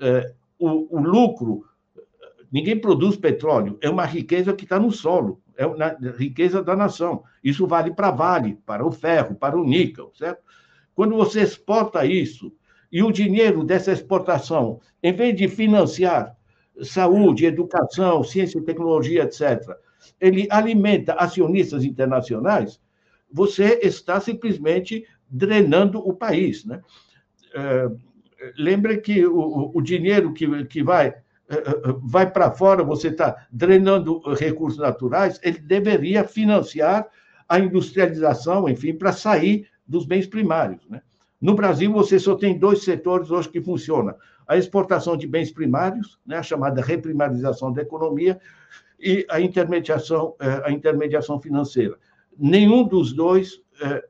eh, 0.00 0.32
o, 0.56 0.96
o, 0.96 1.02
lucro, 1.02 1.64
ninguém 2.50 2.80
produz 2.80 3.16
petróleo, 3.16 3.76
é 3.82 3.90
uma 3.90 4.06
riqueza 4.06 4.54
que 4.54 4.62
está 4.62 4.78
no 4.78 4.92
solo, 4.92 5.42
é 5.56 5.66
uma 5.66 5.88
riqueza 6.16 6.62
da 6.62 6.76
nação. 6.76 7.24
Isso 7.42 7.66
vale 7.66 7.92
para 7.92 8.12
Vale, 8.12 8.56
para 8.64 8.86
o 8.86 8.92
ferro, 8.92 9.34
para 9.34 9.58
o 9.58 9.64
níquel, 9.64 10.12
certo? 10.14 10.42
Quando 10.94 11.16
você 11.16 11.42
exporta 11.42 12.06
isso, 12.06 12.52
e 12.90 13.02
o 13.02 13.10
dinheiro 13.10 13.64
dessa 13.64 13.90
exportação, 13.90 14.80
em 15.02 15.12
vez 15.12 15.34
de 15.36 15.48
financiar 15.48 16.36
saúde, 16.82 17.46
educação, 17.46 18.22
ciência 18.22 18.58
e 18.58 18.62
tecnologia, 18.62 19.24
etc., 19.24 19.76
ele 20.20 20.46
alimenta 20.50 21.14
acionistas 21.14 21.84
internacionais, 21.84 22.80
você 23.32 23.80
está 23.82 24.20
simplesmente 24.20 25.04
drenando 25.34 25.98
o 25.98 26.14
país. 26.14 26.64
Né? 26.64 26.80
É, 27.54 27.90
lembre 28.56 28.98
que 28.98 29.26
o, 29.26 29.72
o 29.74 29.82
dinheiro 29.82 30.32
que, 30.32 30.64
que 30.66 30.82
vai, 30.82 31.08
é, 31.08 31.54
é, 31.56 31.72
vai 32.02 32.30
para 32.30 32.52
fora, 32.52 32.84
você 32.84 33.08
está 33.08 33.46
drenando 33.50 34.20
recursos 34.34 34.78
naturais, 34.78 35.40
ele 35.42 35.58
deveria 35.58 36.22
financiar 36.24 37.06
a 37.48 37.58
industrialização, 37.58 38.68
enfim, 38.68 38.94
para 38.94 39.12
sair 39.12 39.66
dos 39.86 40.06
bens 40.06 40.26
primários. 40.26 40.86
Né? 40.88 41.02
No 41.40 41.54
Brasil, 41.54 41.92
você 41.92 42.18
só 42.18 42.36
tem 42.36 42.56
dois 42.56 42.84
setores 42.84 43.30
hoje 43.30 43.48
que 43.48 43.60
funcionam: 43.60 44.14
a 44.46 44.56
exportação 44.56 45.16
de 45.16 45.26
bens 45.26 45.50
primários, 45.50 46.18
né, 46.24 46.38
a 46.38 46.42
chamada 46.42 46.80
reprimarização 46.80 47.72
da 47.72 47.82
economia, 47.82 48.40
e 48.98 49.26
a 49.28 49.40
intermediação, 49.40 50.34
a 50.64 50.70
intermediação 50.70 51.38
financeira. 51.38 51.96
Nenhum 52.38 52.86
dos 52.86 53.12
dois 53.12 53.60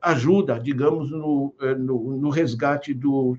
ajuda, 0.01 0.59
digamos, 0.59 1.11
no, 1.11 1.55
é, 1.61 1.75
no, 1.75 2.17
no 2.17 2.29
resgate 2.29 2.93
do, 2.93 3.37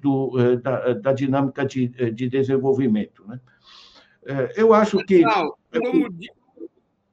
do, 0.00 0.56
da, 0.56 0.92
da, 0.94 1.12
dinâmica 1.12 1.64
de, 1.64 1.88
de 1.88 2.28
desenvolvimento. 2.28 3.24
Né? 3.26 3.40
Eu 4.56 4.72
acho 4.72 4.98
que. 4.98 5.22
como, 5.72 6.08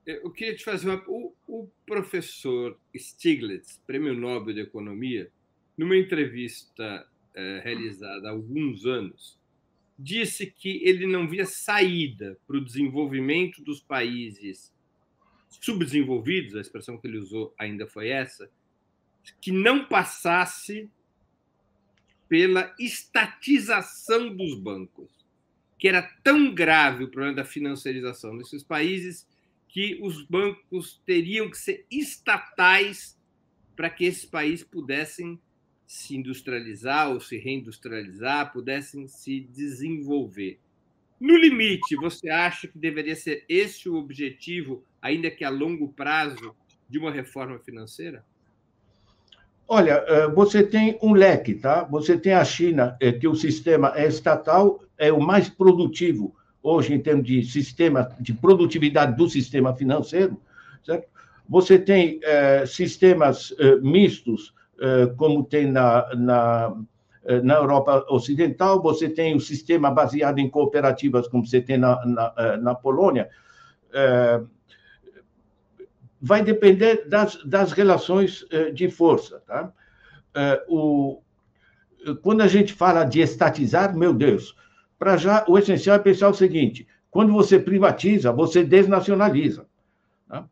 eu 0.05 0.31
queria 0.31 0.55
te 0.55 0.63
fazer 0.63 0.89
uma. 0.89 1.03
O, 1.07 1.33
o 1.47 1.69
professor 1.85 2.77
Stiglitz, 2.95 3.81
prêmio 3.85 4.13
Nobel 4.13 4.53
de 4.53 4.61
Economia, 4.61 5.31
numa 5.77 5.95
entrevista 5.95 7.07
é, 7.35 7.61
realizada 7.63 8.27
há 8.27 8.31
alguns 8.31 8.85
anos, 8.85 9.39
disse 9.97 10.45
que 10.45 10.81
ele 10.83 11.05
não 11.05 11.27
via 11.27 11.45
saída 11.45 12.37
para 12.47 12.57
o 12.57 12.63
desenvolvimento 12.63 13.61
dos 13.63 13.81
países 13.81 14.73
subdesenvolvidos, 15.49 16.55
a 16.55 16.61
expressão 16.61 16.97
que 16.97 17.07
ele 17.07 17.17
usou 17.17 17.53
ainda 17.57 17.87
foi 17.87 18.09
essa, 18.09 18.49
que 19.41 19.51
não 19.51 19.85
passasse 19.85 20.89
pela 22.27 22.73
estatização 22.79 24.35
dos 24.35 24.59
bancos, 24.59 25.09
que 25.77 25.87
era 25.87 26.03
tão 26.23 26.53
grave 26.53 27.03
o 27.03 27.09
problema 27.09 27.35
da 27.35 27.45
financiarização 27.45 28.37
desses 28.37 28.63
países 28.63 29.27
que 29.67 29.99
os 30.01 30.23
bancos 30.23 31.01
teriam 31.05 31.49
que 31.49 31.57
ser 31.57 31.85
estatais 31.89 33.17
para 33.75 33.89
que 33.89 34.05
esses 34.05 34.25
países 34.25 34.65
pudessem 34.65 35.39
se 35.87 36.15
industrializar 36.15 37.09
ou 37.09 37.19
se 37.19 37.37
reindustrializar, 37.37 38.51
pudessem 38.51 39.07
se 39.07 39.39
desenvolver. 39.39 40.59
No 41.19 41.35
limite, 41.37 41.95
você 41.95 42.29
acha 42.29 42.67
que 42.67 42.77
deveria 42.77 43.15
ser 43.15 43.43
esse 43.49 43.89
o 43.89 43.95
objetivo, 43.95 44.83
ainda 45.01 45.29
que 45.29 45.43
a 45.43 45.49
longo 45.49 45.89
prazo, 45.89 46.55
de 46.87 46.97
uma 46.97 47.11
reforma 47.11 47.59
financeira? 47.59 48.23
Olha, 49.67 50.03
eh, 50.07 50.27
você 50.29 50.63
tem 50.63 50.97
um 51.01 51.13
leque, 51.13 51.53
tá? 51.53 51.83
Você 51.83 52.17
tem 52.17 52.33
a 52.33 52.43
China, 52.43 52.97
eh, 52.99 53.11
que 53.11 53.27
o 53.27 53.35
sistema 53.35 53.93
é 53.95 54.07
estatal, 54.07 54.83
é 54.97 55.11
o 55.13 55.21
mais 55.21 55.47
produtivo 55.47 56.35
hoje 56.63 56.93
em 56.93 56.99
termos 56.99 57.25
de 57.25 57.43
sistema, 57.43 58.09
de 58.19 58.33
produtividade 58.33 59.15
do 59.15 59.29
sistema 59.29 59.75
financeiro, 59.75 60.39
certo? 60.83 61.07
Você 61.47 61.79
tem 61.79 62.19
é, 62.23 62.65
sistemas 62.65 63.53
é, 63.57 63.75
mistos, 63.77 64.53
é, 64.79 65.07
como 65.17 65.43
tem 65.43 65.65
na, 65.65 66.15
na, 66.15 66.77
na 67.43 67.55
Europa 67.55 68.05
Ocidental, 68.09 68.81
você 68.81 69.09
tem 69.09 69.35
o 69.35 69.39
sistema 69.39 69.91
baseado 69.91 70.39
em 70.39 70.49
cooperativas, 70.49 71.27
como 71.27 71.45
você 71.45 71.61
tem 71.61 71.77
na, 71.77 72.03
na, 72.05 72.57
na 72.57 72.75
Polônia. 72.75 73.29
vai 76.21 76.43
depender 76.43 77.07
das, 77.07 77.43
das 77.45 77.71
relações 77.71 78.45
de 78.73 78.89
força. 78.89 79.41
Tá? 79.45 79.71
o, 80.67 81.21
quando 82.21 82.41
a 82.41 82.47
gente 82.47 82.73
fala 82.73 83.03
de 83.03 83.21
estatizar, 83.21 83.95
meu 83.95 84.13
Deus, 84.13 84.55
para 84.97 85.17
já, 85.17 85.45
o 85.47 85.57
essencial 85.57 85.95
é 85.95 85.99
pensar 85.99 86.29
o 86.29 86.33
seguinte: 86.33 86.87
quando 87.09 87.31
você 87.31 87.59
privatiza, 87.59 88.31
você 88.31 88.63
desnacionaliza. 88.63 89.65
Né? 90.27 90.43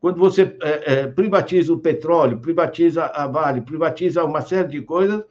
Quando 0.00 0.18
você 0.18 0.56
é, 0.62 0.92
é, 0.92 1.06
privatiza 1.06 1.72
o 1.72 1.78
petróleo, 1.78 2.40
privatiza 2.40 3.06
a 3.06 3.26
Vale, 3.26 3.60
privatiza 3.60 4.24
uma 4.24 4.40
série 4.40 4.68
de 4.68 4.82
coisas, 4.82 5.20
é, 5.20 5.28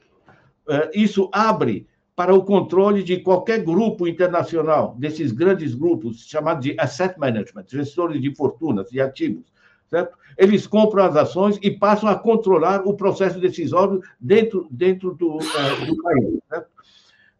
isso 0.93 1.29
abre 1.31 1.87
para 2.15 2.33
o 2.33 2.43
controle 2.43 3.03
de 3.03 3.17
qualquer 3.17 3.63
grupo 3.63 4.07
internacional, 4.07 4.95
desses 4.99 5.31
grandes 5.31 5.73
grupos 5.73 6.27
chamados 6.27 6.63
de 6.63 6.75
asset 6.79 7.17
management, 7.19 7.65
gestores 7.67 8.21
de 8.21 8.33
fortunas 8.35 8.91
e 8.91 9.01
ativos, 9.01 9.51
certo? 9.89 10.17
Eles 10.37 10.67
compram 10.67 11.05
as 11.05 11.15
ações 11.15 11.59
e 11.61 11.71
passam 11.71 12.09
a 12.09 12.15
controlar 12.15 12.87
o 12.87 12.95
processo 12.95 13.39
decisório 13.39 14.01
dentro, 14.19 14.67
dentro 14.69 15.13
do, 15.15 15.37
uh, 15.37 15.85
do 15.85 15.97
país, 16.03 16.39
certo? 16.49 16.69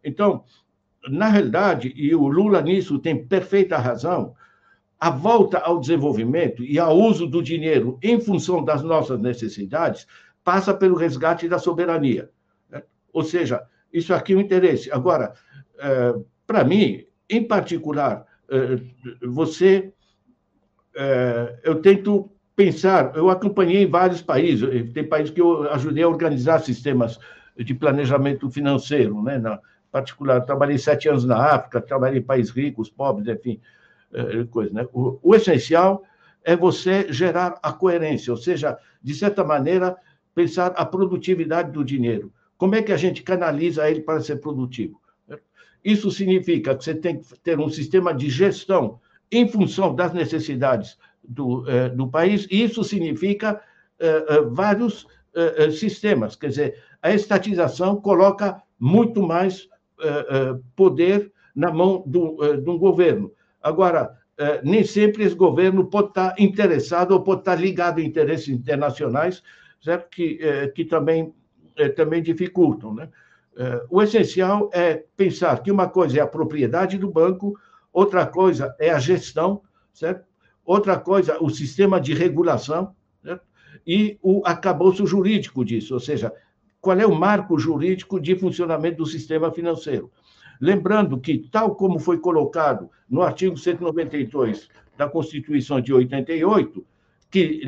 Então, 0.02 0.44
na 1.08 1.28
realidade, 1.28 1.92
e 1.96 2.14
o 2.14 2.26
Lula 2.26 2.60
nisso 2.60 2.98
tem 2.98 3.24
perfeita 3.24 3.78
razão, 3.78 4.34
a 4.98 5.10
volta 5.10 5.58
ao 5.58 5.78
desenvolvimento 5.78 6.64
e 6.64 6.78
ao 6.78 6.96
uso 6.96 7.26
do 7.26 7.42
dinheiro 7.42 7.98
em 8.02 8.20
função 8.20 8.64
das 8.64 8.82
nossas 8.82 9.20
necessidades 9.20 10.06
passa 10.42 10.72
pelo 10.72 10.96
resgate 10.96 11.48
da 11.48 11.58
soberania. 11.58 12.30
Ou 13.14 13.24
seja, 13.24 13.62
isso 13.92 14.12
aqui 14.12 14.34
é 14.34 14.36
o 14.36 14.40
interesse. 14.40 14.92
Agora, 14.92 15.32
é, 15.78 16.14
para 16.46 16.64
mim, 16.64 17.06
em 17.30 17.42
particular, 17.42 18.26
é, 18.50 18.78
você. 19.26 19.92
É, 20.96 21.60
eu 21.64 21.80
tento 21.80 22.30
pensar, 22.54 23.16
eu 23.16 23.30
acompanhei 23.30 23.84
vários 23.86 24.22
países, 24.22 24.92
tem 24.92 25.02
países 25.02 25.32
que 25.32 25.40
eu 25.40 25.68
ajudei 25.72 26.04
a 26.04 26.08
organizar 26.08 26.60
sistemas 26.60 27.18
de 27.56 27.74
planejamento 27.74 28.48
financeiro, 28.48 29.20
né, 29.22 29.38
na, 29.38 29.58
particular. 29.90 30.40
Trabalhei 30.40 30.76
sete 30.76 31.08
anos 31.08 31.24
na 31.24 31.36
África, 31.36 31.80
trabalhei 31.80 32.18
em 32.18 32.22
países 32.22 32.52
ricos, 32.52 32.90
pobres, 32.90 33.28
enfim, 33.28 33.60
eh, 34.12 34.44
coisa. 34.50 34.72
Né? 34.72 34.86
O, 34.92 35.20
o 35.22 35.34
essencial 35.36 36.02
é 36.42 36.56
você 36.56 37.12
gerar 37.12 37.58
a 37.62 37.72
coerência, 37.72 38.32
ou 38.32 38.36
seja, 38.36 38.76
de 39.00 39.14
certa 39.14 39.44
maneira, 39.44 39.96
pensar 40.34 40.72
a 40.76 40.84
produtividade 40.84 41.70
do 41.70 41.84
dinheiro. 41.84 42.32
Como 42.56 42.74
é 42.74 42.82
que 42.82 42.92
a 42.92 42.96
gente 42.96 43.22
canaliza 43.22 43.90
ele 43.90 44.00
para 44.00 44.20
ser 44.20 44.36
produtivo? 44.36 45.00
Isso 45.84 46.10
significa 46.10 46.74
que 46.74 46.84
você 46.84 46.94
tem 46.94 47.20
que 47.20 47.38
ter 47.40 47.58
um 47.58 47.68
sistema 47.68 48.14
de 48.14 48.30
gestão 48.30 49.00
em 49.30 49.46
função 49.46 49.94
das 49.94 50.12
necessidades 50.12 50.96
do, 51.22 51.64
do 51.94 52.08
país. 52.08 52.46
Isso 52.50 52.82
significa 52.82 53.60
vários 54.52 55.06
sistemas. 55.72 56.36
Quer 56.36 56.48
dizer, 56.48 56.82
a 57.02 57.12
estatização 57.12 58.00
coloca 58.00 58.62
muito 58.78 59.22
mais 59.22 59.68
poder 60.74 61.32
na 61.54 61.70
mão 61.70 62.02
do, 62.06 62.56
de 62.56 62.70
um 62.70 62.78
governo. 62.78 63.30
Agora, 63.62 64.16
nem 64.62 64.84
sempre 64.84 65.24
esse 65.24 65.34
governo 65.34 65.84
pode 65.86 66.08
estar 66.08 66.34
interessado 66.38 67.12
ou 67.12 67.22
pode 67.22 67.42
estar 67.42 67.56
ligado 67.56 67.98
a 67.98 68.02
interesses 68.02 68.48
internacionais, 68.48 69.42
certo? 69.82 70.08
Que, 70.08 70.38
que 70.74 70.84
também, 70.84 71.34
também 71.96 72.22
dificultam. 72.22 72.94
Né? 72.94 73.08
O 73.90 74.02
essencial 74.02 74.70
é 74.72 75.04
pensar 75.16 75.62
que 75.62 75.70
uma 75.70 75.88
coisa 75.88 76.18
é 76.18 76.20
a 76.20 76.26
propriedade 76.26 76.98
do 76.98 77.10
banco, 77.10 77.58
outra 77.92 78.26
coisa 78.26 78.74
é 78.78 78.90
a 78.90 78.98
gestão, 78.98 79.62
certo? 79.92 80.26
outra 80.64 80.98
coisa, 80.98 81.36
o 81.42 81.50
sistema 81.50 82.00
de 82.00 82.14
regulação 82.14 82.94
certo? 83.22 83.42
e 83.86 84.18
o 84.22 84.42
acabouço 84.44 85.06
jurídico 85.06 85.64
disso, 85.64 85.94
ou 85.94 86.00
seja, 86.00 86.32
qual 86.80 86.98
é 86.98 87.06
o 87.06 87.14
marco 87.14 87.58
jurídico 87.58 88.20
de 88.20 88.36
funcionamento 88.36 88.98
do 88.98 89.06
sistema 89.06 89.50
financeiro. 89.50 90.10
Lembrando 90.60 91.18
que, 91.18 91.48
tal 91.50 91.74
como 91.74 91.98
foi 91.98 92.18
colocado 92.18 92.90
no 93.08 93.22
artigo 93.22 93.56
192 93.56 94.68
da 94.96 95.08
Constituição 95.08 95.80
de 95.80 95.92
88, 95.92 96.84
que 97.30 97.62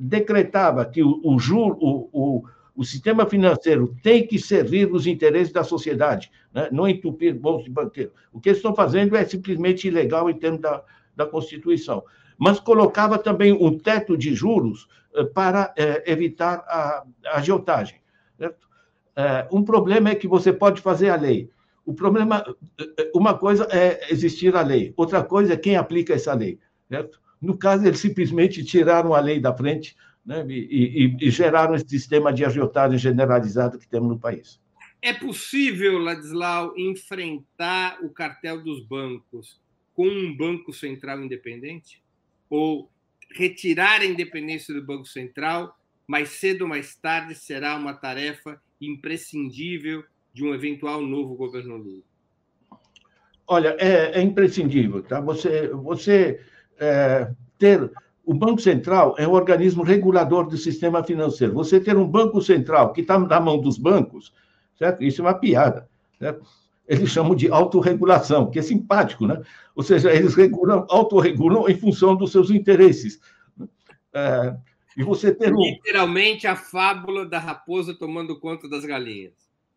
decretava 0.00 0.84
que 0.84 1.02
o, 1.02 1.20
o, 1.22 2.08
o 2.12 2.42
sistema 2.82 3.26
financeiro 3.26 3.94
tem 4.02 4.26
que 4.26 4.38
servir 4.38 4.90
os 4.90 5.06
interesses 5.06 5.52
da 5.52 5.62
sociedade, 5.62 6.30
né? 6.54 6.68
não 6.72 6.88
entupir 6.88 7.34
bolsos 7.34 7.64
de 7.64 7.70
banqueiro. 7.70 8.12
O 8.32 8.40
que 8.40 8.48
eles 8.48 8.58
estão 8.58 8.74
fazendo 8.74 9.14
é 9.14 9.24
simplesmente 9.24 9.86
ilegal 9.88 10.30
em 10.30 10.38
termos 10.38 10.60
da, 10.60 10.82
da 11.14 11.26
Constituição. 11.26 12.02
Mas 12.38 12.58
colocava 12.58 13.18
também 13.18 13.52
um 13.52 13.78
teto 13.78 14.16
de 14.16 14.34
juros 14.34 14.88
eh, 15.14 15.24
para 15.24 15.72
eh, 15.76 16.02
evitar 16.10 16.64
a, 16.66 17.04
agiotagem. 17.34 18.00
Certo? 18.38 18.66
Eh, 19.16 19.48
um 19.52 19.62
problema 19.62 20.08
é 20.08 20.14
que 20.14 20.26
você 20.26 20.52
pode 20.52 20.80
fazer 20.80 21.10
a 21.10 21.16
lei. 21.16 21.50
O 21.84 21.92
problema, 21.92 22.44
uma 23.14 23.36
coisa 23.36 23.66
é 23.70 24.06
existir 24.10 24.54
a 24.54 24.62
lei, 24.62 24.94
outra 24.96 25.22
coisa 25.22 25.54
é 25.54 25.56
quem 25.56 25.76
aplica 25.76 26.14
essa 26.14 26.32
lei. 26.32 26.58
Certo? 26.88 27.20
No 27.40 27.58
caso, 27.58 27.84
eles 27.84 27.98
simplesmente 27.98 28.64
tiraram 28.64 29.12
a 29.12 29.20
lei 29.20 29.40
da 29.40 29.52
frente 29.52 29.96
né, 30.24 30.44
e, 30.48 31.16
e, 31.20 31.26
e 31.26 31.30
geraram 31.30 31.74
esse 31.74 31.88
sistema 31.88 32.32
de 32.32 32.44
agiotagem 32.44 32.98
generalizado 32.98 33.78
que 33.78 33.88
temos 33.88 34.08
no 34.08 34.18
país. 34.18 34.60
É 35.00 35.12
possível, 35.12 35.98
Ladislau, 35.98 36.74
enfrentar 36.76 37.98
o 38.02 38.10
cartel 38.10 38.62
dos 38.62 38.84
bancos 38.84 39.60
com 39.94 40.06
um 40.06 40.36
banco 40.36 40.72
central 40.72 41.20
independente? 41.22 42.02
Ou 42.48 42.88
retirar 43.34 44.00
a 44.00 44.06
independência 44.06 44.72
do 44.72 44.84
Banco 44.84 45.06
Central, 45.06 45.76
mais 46.06 46.30
cedo 46.30 46.62
ou 46.62 46.68
mais 46.68 46.94
tarde 46.94 47.34
será 47.34 47.76
uma 47.76 47.94
tarefa 47.94 48.60
imprescindível 48.80 50.04
de 50.32 50.44
um 50.44 50.54
eventual 50.54 51.02
novo 51.02 51.34
governo 51.34 51.76
Lula? 51.76 52.02
Olha, 53.46 53.76
é, 53.78 54.18
é 54.18 54.22
imprescindível, 54.22 55.02
tá? 55.02 55.20
Você, 55.20 55.68
você 55.68 56.40
é, 56.78 57.30
ter 57.58 57.90
o 58.24 58.32
Banco 58.32 58.60
Central 58.60 59.14
é 59.18 59.26
um 59.26 59.32
organismo 59.32 59.82
regulador 59.82 60.46
do 60.46 60.56
sistema 60.56 61.02
financeiro. 61.02 61.54
Você 61.54 61.80
ter 61.80 61.96
um 61.96 62.06
Banco 62.06 62.40
Central 62.40 62.92
que 62.92 63.00
está 63.00 63.18
na 63.18 63.40
mão 63.40 63.60
dos 63.60 63.78
bancos, 63.78 64.32
certo? 64.78 65.02
Isso 65.02 65.20
é 65.20 65.24
uma 65.24 65.34
piada, 65.34 65.88
certo? 66.18 66.46
Eles 66.86 67.10
chamam 67.10 67.34
de 67.34 67.48
autorregulação, 67.50 68.50
que 68.50 68.58
é 68.58 68.62
simpático, 68.62 69.26
né? 69.26 69.40
Ou 69.74 69.82
seja, 69.82 70.12
eles 70.12 70.34
regulam, 70.34 70.86
autorregulam 70.88 71.68
em 71.68 71.76
função 71.76 72.16
dos 72.16 72.30
seus 72.30 72.50
interesses. 72.50 73.20
É, 74.12 74.56
e 74.96 75.02
você 75.02 75.34
ter 75.34 75.52
um... 75.52 75.60
Literalmente 75.60 76.46
a 76.46 76.54
fábula 76.54 77.26
da 77.26 77.38
raposa 77.38 77.94
tomando 77.94 78.38
conta 78.38 78.68
das 78.68 78.84
galinhas. 78.84 79.32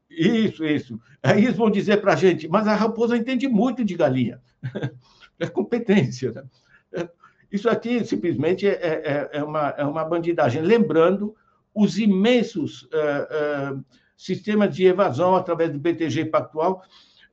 Isso, 0.10 0.64
isso. 0.66 1.00
Aí 1.24 1.46
eles 1.46 1.56
vão 1.56 1.70
dizer 1.70 2.02
para 2.02 2.14
a 2.14 2.16
gente, 2.16 2.48
mas 2.48 2.68
a 2.68 2.76
raposa 2.76 3.18
entende 3.18 3.48
muito 3.48 3.84
de 3.84 3.96
galinha. 3.96 4.40
É 5.38 5.48
competência. 5.48 6.32
Né? 6.32 7.10
Isso 7.56 7.70
aqui 7.70 8.04
simplesmente 8.04 8.68
é, 8.68 8.74
é, 8.74 9.30
é, 9.32 9.44
uma, 9.44 9.70
é 9.78 9.86
uma 9.86 10.04
bandidagem. 10.04 10.62
Lembrando 10.62 11.34
os 11.74 11.98
imensos 11.98 12.86
é, 12.92 12.98
é, 13.00 13.78
sistemas 14.18 14.76
de 14.76 14.86
evasão 14.86 15.36
através 15.36 15.72
do 15.72 15.80
BTG 15.80 16.26
Pactual. 16.26 16.84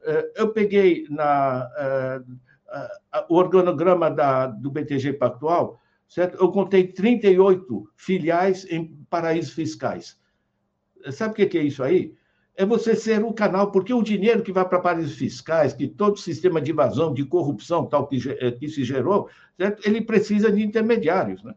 É, 0.05 0.33
eu 0.37 0.53
peguei 0.53 1.07
na, 1.11 1.68
o 3.29 3.35
organograma 3.35 4.09
da, 4.09 4.47
do 4.47 4.70
BTG 4.70 5.14
Pactual, 5.14 5.81
certo? 6.09 6.39
eu 6.41 6.53
contei 6.53 6.87
38 6.87 7.91
filiais 7.97 8.64
em 8.70 8.95
paraísos 9.11 9.53
fiscais. 9.53 10.16
Sabe 11.11 11.33
o 11.33 11.49
que 11.49 11.59
é 11.59 11.62
isso 11.64 11.83
aí? 11.83 12.14
É 12.57 12.67
você 12.67 12.95
ser 12.95 13.25
o 13.25 13.33
canal, 13.33 13.71
porque 13.71 13.95
o 13.95 14.03
dinheiro 14.03 14.43
que 14.43 14.53
vai 14.53 14.67
para 14.69 14.81
paraísos 14.81 15.17
fiscais, 15.17 15.73
que 15.73 15.89
todo 15.89 16.15
o 16.15 16.19
sistema 16.19 16.61
de 16.61 16.71
evasão, 16.71 17.15
de 17.15 17.25
corrupção 17.25 17.87
tal 17.87 18.07
que, 18.07 18.19
eh, 18.29 18.53
que 18.53 18.69
se 18.69 18.85
gerou, 18.85 19.29
certo? 19.57 19.87
ele 19.87 20.03
precisa 20.03 20.53
de 20.53 20.63
intermediários. 20.63 21.43
Né? 21.43 21.55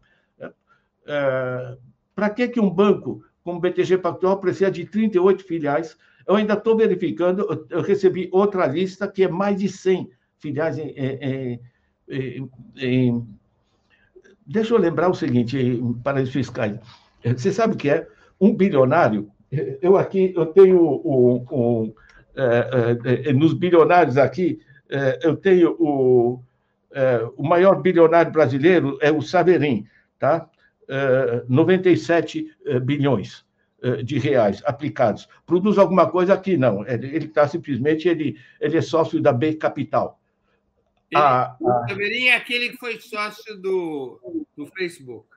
É, 1.08 1.78
para 2.16 2.30
que, 2.30 2.48
que 2.48 2.60
um 2.60 2.70
banco 2.70 3.24
como 3.44 3.60
o 3.60 3.62
BTG 3.62 4.00
Pactual 4.00 4.40
precisa 4.40 4.72
de 4.72 4.86
38 4.86 5.44
filiais? 5.44 5.98
Eu 6.28 6.36
ainda 6.36 6.54
estou 6.54 6.76
verificando, 6.76 7.68
eu 7.70 7.82
recebi 7.82 8.30
outra 8.32 8.66
lista 8.66 9.08
que 9.08 9.24
é 9.24 9.28
mais 9.28 9.60
de 9.60 9.70
100 9.70 10.10
filiais 10.40 10.78
em, 10.80 10.90
em, 10.90 11.60
em, 12.10 12.50
em 12.78 13.28
Deixa 14.48 14.76
eu 14.76 14.78
lembrar 14.78 15.10
o 15.10 15.16
seguinte, 15.16 15.82
paraísos 16.04 16.34
fiscais. 16.34 16.80
Você 17.24 17.52
sabe 17.52 17.74
o 17.74 17.78
que 17.78 17.90
é? 17.90 18.08
Um 18.40 18.56
bilionário 18.56 19.32
eu 19.52 19.98
aqui, 19.98 20.34
eu 20.36 20.46
tenho 20.48 20.82
um, 20.82 21.46
um 21.52 21.94
é, 22.36 23.00
é, 23.06 23.30
é, 23.30 23.34
nos 23.34 23.54
bilionários 23.54 24.18
aqui, 24.18 24.60
é, 24.90 25.20
eu 25.24 25.38
tenho 25.38 25.72
o, 25.80 26.44
é, 26.92 27.26
o 27.38 27.44
maior 27.44 27.82
bilionário 27.82 28.32
brasileiro 28.32 28.98
é 29.02 29.12
o 29.12 29.22
Saverin, 29.22 29.88
tá? 30.20 30.50
97 31.50 32.46
é, 32.66 32.80
bilhões 32.80 33.44
de 34.04 34.18
reais 34.18 34.64
aplicados. 34.66 35.28
Produz 35.46 35.78
alguma 35.78 36.10
coisa 36.10 36.34
aqui? 36.34 36.58
Não. 36.58 36.88
Ele 36.88 37.26
está 37.26 37.48
simplesmente, 37.48 38.08
ele, 38.08 38.36
ele 38.60 38.78
é 38.78 38.82
sócio 38.82 39.22
da 39.22 39.32
B 39.32 39.56
Capital. 39.56 40.20
Ele, 41.12 41.22
a, 41.22 41.56
o 41.60 41.88
Saverin 41.88 42.28
é 42.28 42.36
aquele 42.36 42.70
que 42.70 42.78
foi 42.78 43.00
sócio 43.00 43.56
do, 43.62 44.46
do 44.58 44.66
Facebook. 44.68 45.28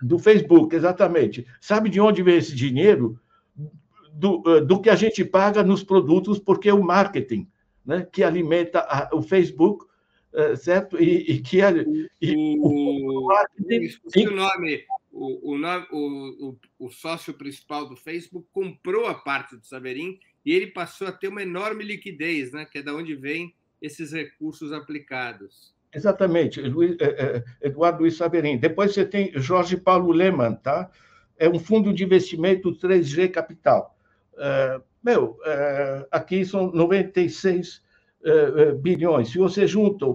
Do 0.00 0.18
Facebook, 0.20 0.74
exatamente. 0.74 1.46
Sabe 1.60 1.88
de 1.88 2.00
onde 2.00 2.22
vem 2.22 2.36
esse 2.36 2.54
dinheiro? 2.54 3.18
Do, 4.16 4.42
eh, 4.46 4.60
do 4.62 4.80
que 4.80 4.88
a 4.88 4.96
gente 4.96 5.24
paga 5.24 5.62
nos 5.62 5.84
produtos, 5.84 6.38
porque 6.38 6.68
é 6.68 6.74
o 6.74 6.82
marketing 6.82 7.46
né, 7.84 8.06
que 8.10 8.24
alimenta 8.24 8.80
a, 8.80 9.10
o 9.12 9.22
Facebook, 9.22 9.84
uh, 10.32 10.56
certo? 10.56 11.00
E, 11.00 11.32
e 11.32 11.40
que 11.40 11.58
e, 12.20 12.34
o, 12.58 13.24
o, 13.24 13.26
marketing, 13.26 13.98
e, 14.16 14.26
o 14.26 14.34
nome. 14.34 14.84
O, 15.12 15.54
o, 15.54 16.48
o, 16.48 16.56
o, 16.78 16.90
sócio 16.90 17.32
principal 17.32 17.88
do 17.88 17.96
Facebook 17.96 18.46
comprou 18.52 19.06
a 19.06 19.14
parte 19.14 19.56
do 19.56 19.64
Saverin 19.64 20.18
e 20.44 20.52
ele 20.52 20.66
passou 20.66 21.08
a 21.08 21.12
ter 21.12 21.28
uma 21.28 21.42
enorme 21.42 21.84
liquidez, 21.84 22.52
né? 22.52 22.66
que 22.66 22.78
é 22.78 22.82
da 22.82 22.94
onde 22.94 23.14
vem 23.14 23.54
esses 23.80 24.12
recursos 24.12 24.72
aplicados. 24.72 25.74
Exatamente, 25.94 26.60
Luiz, 26.60 26.96
é, 27.00 27.42
Eduardo 27.62 28.00
Luiz 28.00 28.16
Saverin. 28.16 28.58
Depois 28.58 28.92
você 28.92 29.06
tem 29.06 29.32
Jorge 29.36 29.78
Paulo 29.78 30.12
Lehmann, 30.12 30.54
tá? 30.56 30.90
É 31.38 31.48
um 31.48 31.58
fundo 31.58 31.94
de 31.94 32.04
investimento 32.04 32.76
3G 32.76 33.30
Capital. 33.30 33.95
É, 34.38 34.80
meu, 35.02 35.38
é, 35.44 36.06
aqui 36.10 36.44
são 36.44 36.70
96 36.72 37.82
é, 38.24 38.72
bilhões. 38.72 39.30
Se 39.30 39.38
você 39.38 39.66
junta 39.66 40.06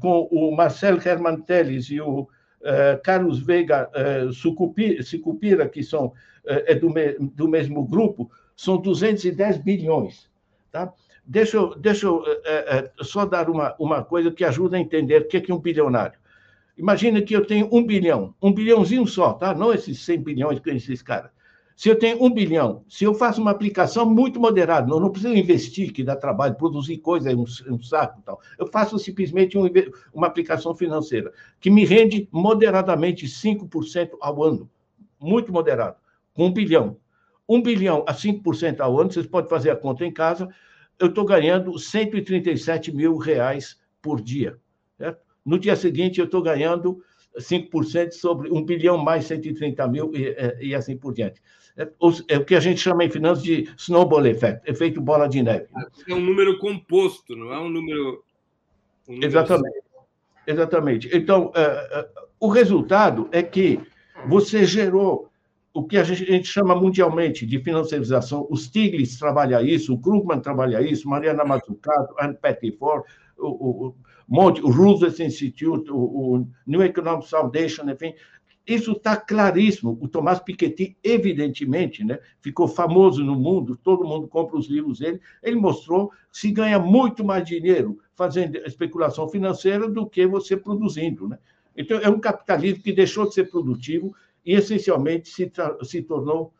com 0.00 0.28
o 0.30 0.54
Marcel 0.54 0.96
Herman 1.04 1.40
Teles 1.40 1.86
e 1.90 2.00
o 2.00 2.28
Carlos 3.02 3.40
Veiga 3.40 3.90
Sucupira, 4.32 5.68
que 5.68 5.82
são 5.82 6.12
é 6.44 6.72
do, 6.72 6.88
do 7.34 7.48
mesmo 7.48 7.84
grupo, 7.84 8.30
são 8.54 8.76
210 8.76 9.58
bilhões. 9.58 10.30
Tá? 10.70 10.92
Deixa 11.24 11.56
eu, 11.56 11.74
deixa 11.76 12.06
eu 12.06 12.24
é, 12.44 12.78
é, 12.78 12.90
só 13.02 13.24
dar 13.24 13.48
uma, 13.48 13.74
uma 13.78 14.02
coisa 14.02 14.30
que 14.30 14.44
ajuda 14.44 14.76
a 14.76 14.80
entender 14.80 15.22
o 15.22 15.28
que 15.28 15.50
é 15.50 15.54
um 15.54 15.58
bilionário. 15.58 16.18
Imagina 16.76 17.20
que 17.22 17.34
eu 17.34 17.46
tenho 17.46 17.68
um 17.72 17.84
bilhão, 17.84 18.34
um 18.42 18.52
bilhãozinho 18.52 19.06
só, 19.06 19.34
tá? 19.34 19.54
não 19.54 19.72
esses 19.72 20.00
100 20.00 20.22
bilhões 20.22 20.60
que 20.60 20.70
esses 20.70 21.02
caras. 21.02 21.30
Se 21.80 21.88
eu 21.88 21.98
tenho 21.98 22.22
um 22.22 22.28
bilhão, 22.28 22.84
se 22.90 23.04
eu 23.04 23.14
faço 23.14 23.40
uma 23.40 23.52
aplicação 23.52 24.04
muito 24.04 24.38
moderada, 24.38 24.86
não, 24.86 25.00
não 25.00 25.10
preciso 25.10 25.34
investir, 25.34 25.94
que 25.94 26.04
dá 26.04 26.14
trabalho, 26.14 26.54
produzir 26.54 26.98
coisa, 26.98 27.34
um, 27.34 27.46
um 27.70 27.82
saco 27.82 28.20
tal. 28.20 28.38
Eu 28.58 28.66
faço 28.66 28.98
simplesmente 28.98 29.56
um, 29.56 29.64
uma 30.12 30.26
aplicação 30.26 30.74
financeira, 30.74 31.32
que 31.58 31.70
me 31.70 31.86
rende 31.86 32.28
moderadamente 32.30 33.24
5% 33.24 34.10
ao 34.20 34.44
ano. 34.44 34.70
Muito 35.18 35.50
moderado, 35.50 35.96
com 36.34 36.48
um 36.48 36.52
bilhão. 36.52 36.98
Um 37.48 37.62
bilhão 37.62 38.04
a 38.06 38.12
5% 38.12 38.80
ao 38.80 39.00
ano, 39.00 39.10
vocês 39.10 39.26
podem 39.26 39.48
fazer 39.48 39.70
a 39.70 39.76
conta 39.76 40.04
em 40.04 40.12
casa, 40.12 40.50
eu 40.98 41.06
estou 41.06 41.24
ganhando 41.24 41.78
137 41.78 42.94
mil 42.94 43.16
reais 43.16 43.80
por 44.02 44.20
dia. 44.20 44.58
Certo? 44.98 45.22
no 45.42 45.58
dia 45.58 45.74
seguinte 45.74 46.18
eu 46.18 46.26
estou 46.26 46.42
ganhando 46.42 47.02
5% 47.38 48.12
sobre 48.12 48.50
1 48.50 48.64
bilhão 48.66 48.98
mais 48.98 49.24
130 49.24 49.88
mil 49.88 50.12
e, 50.14 50.66
e 50.68 50.74
assim 50.74 50.94
por 50.94 51.14
diante. 51.14 51.40
É, 51.76 51.88
é, 52.28 52.38
o 52.38 52.44
que 52.44 52.54
a 52.54 52.60
gente 52.60 52.80
chama 52.80 53.04
em 53.04 53.10
finanças 53.10 53.42
de 53.42 53.68
snowball 53.76 54.26
effect, 54.26 54.68
efeito 54.68 55.00
bola 55.00 55.28
de 55.28 55.42
neve. 55.42 55.66
É 56.08 56.14
um 56.14 56.20
número 56.20 56.58
composto, 56.58 57.36
não 57.36 57.52
é 57.52 57.58
um 57.58 57.68
número. 57.68 58.22
Um 59.08 59.14
número 59.14 59.26
Exatamente. 59.26 59.80
Exatamente. 60.46 61.10
Então, 61.12 61.52
é, 61.54 61.60
é, 61.60 62.08
o 62.38 62.48
resultado 62.48 63.28
é 63.30 63.42
que 63.42 63.80
você 64.26 64.64
gerou 64.64 65.30
o 65.72 65.84
que 65.84 65.96
a 65.96 66.02
gente, 66.02 66.24
a 66.24 66.32
gente 66.32 66.48
chama 66.48 66.74
mundialmente 66.74 67.46
de 67.46 67.58
financiarização. 67.60 68.46
O 68.50 68.56
Stiglitz 68.56 69.18
trabalha 69.18 69.62
isso, 69.62 69.94
o 69.94 69.98
Krugman 69.98 70.40
trabalha 70.40 70.82
isso, 70.82 71.08
Mariana 71.08 71.44
Mazzucato, 71.44 72.14
Anne 72.18 72.34
Pettiford, 72.34 73.04
o, 73.38 73.86
o, 73.88 73.94
Monte, 74.28 74.60
o 74.62 74.70
Roosevelt 74.70 75.18
Institute, 75.20 75.90
o, 75.90 75.96
o 75.96 76.48
New 76.66 76.82
Economic 76.82 77.28
Foundation, 77.28 77.88
enfim, 77.90 78.14
isso 78.74 78.92
está 78.92 79.16
claríssimo. 79.16 79.98
O 80.00 80.06
Tomás 80.06 80.38
Piketty, 80.38 80.96
evidentemente, 81.02 82.04
né, 82.04 82.20
ficou 82.40 82.68
famoso 82.68 83.24
no 83.24 83.34
mundo, 83.34 83.76
todo 83.76 84.06
mundo 84.06 84.28
compra 84.28 84.56
os 84.56 84.68
livros 84.68 85.00
dele. 85.00 85.20
Ele 85.42 85.56
mostrou 85.56 86.10
que 86.10 86.16
se 86.38 86.50
ganha 86.50 86.78
muito 86.78 87.24
mais 87.24 87.44
dinheiro 87.44 87.98
fazendo 88.14 88.56
especulação 88.58 89.28
financeira 89.28 89.88
do 89.88 90.06
que 90.06 90.26
você 90.26 90.56
produzindo. 90.56 91.28
Né? 91.28 91.38
Então, 91.76 91.98
é 91.98 92.08
um 92.08 92.20
capitalismo 92.20 92.82
que 92.82 92.92
deixou 92.92 93.26
de 93.26 93.34
ser 93.34 93.50
produtivo 93.50 94.14
e, 94.46 94.54
essencialmente, 94.54 95.28
se, 95.28 95.50
se 95.82 96.02
tornou 96.02 96.52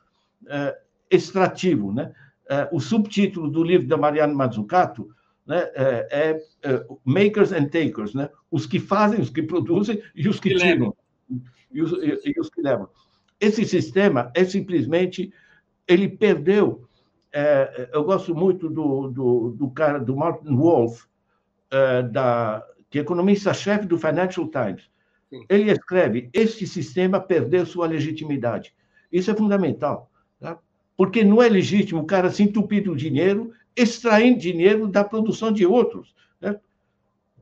é, 0.48 0.78
extrativo. 1.10 1.92
Né? 1.92 2.12
É, 2.48 2.68
o 2.72 2.80
subtítulo 2.80 3.48
do 3.48 3.62
livro 3.62 3.86
da 3.86 3.96
Mariana 3.96 4.34
Mazzucato 4.34 5.10
né, 5.46 5.68
é, 5.74 6.08
é, 6.10 6.42
é, 6.62 6.86
makers 7.04 7.52
and 7.52 7.66
takers, 7.66 8.14
né? 8.14 8.30
os 8.50 8.66
que 8.66 8.80
fazem, 8.80 9.20
os 9.20 9.30
que 9.30 9.42
produzem 9.42 10.02
e 10.14 10.28
os 10.28 10.40
que, 10.40 10.50
que 10.50 10.56
tiram, 10.56 10.94
e 11.70 11.82
os, 11.82 11.92
e, 11.92 12.32
e 12.36 12.40
os, 12.40 12.50
que 12.50 12.60
levam. 12.60 12.88
Esse 13.40 13.64
sistema 13.64 14.30
é 14.34 14.44
simplesmente, 14.44 15.32
ele 15.86 16.08
perdeu, 16.08 16.84
é, 17.32 17.88
eu 17.92 18.04
gosto 18.04 18.34
muito 18.34 18.68
do, 18.68 19.08
do, 19.08 19.50
do, 19.50 19.70
cara, 19.70 19.98
do 19.98 20.16
Martin 20.16 20.54
Wolf, 20.54 21.04
é, 21.70 22.02
da, 22.02 22.64
que 22.90 22.98
é 22.98 23.02
economista-chefe 23.02 23.86
do 23.86 23.98
Financial 23.98 24.46
Times. 24.48 24.90
Sim. 25.30 25.44
Ele 25.48 25.70
escreve, 25.70 26.28
este 26.32 26.66
sistema 26.66 27.20
perdeu 27.20 27.64
sua 27.64 27.86
legitimidade. 27.86 28.74
Isso 29.12 29.30
é 29.30 29.34
fundamental, 29.34 30.10
tá? 30.38 30.58
porque 30.96 31.24
não 31.24 31.40
é 31.42 31.48
legítimo 31.48 32.02
o 32.02 32.06
cara 32.06 32.30
se 32.30 32.42
entupir 32.42 32.84
do 32.84 32.96
dinheiro 32.96 33.52
extraindo 33.76 34.38
dinheiro 34.38 34.86
da 34.86 35.04
produção 35.04 35.52
de 35.52 35.64
outros. 35.64 36.14
Né? 36.40 36.58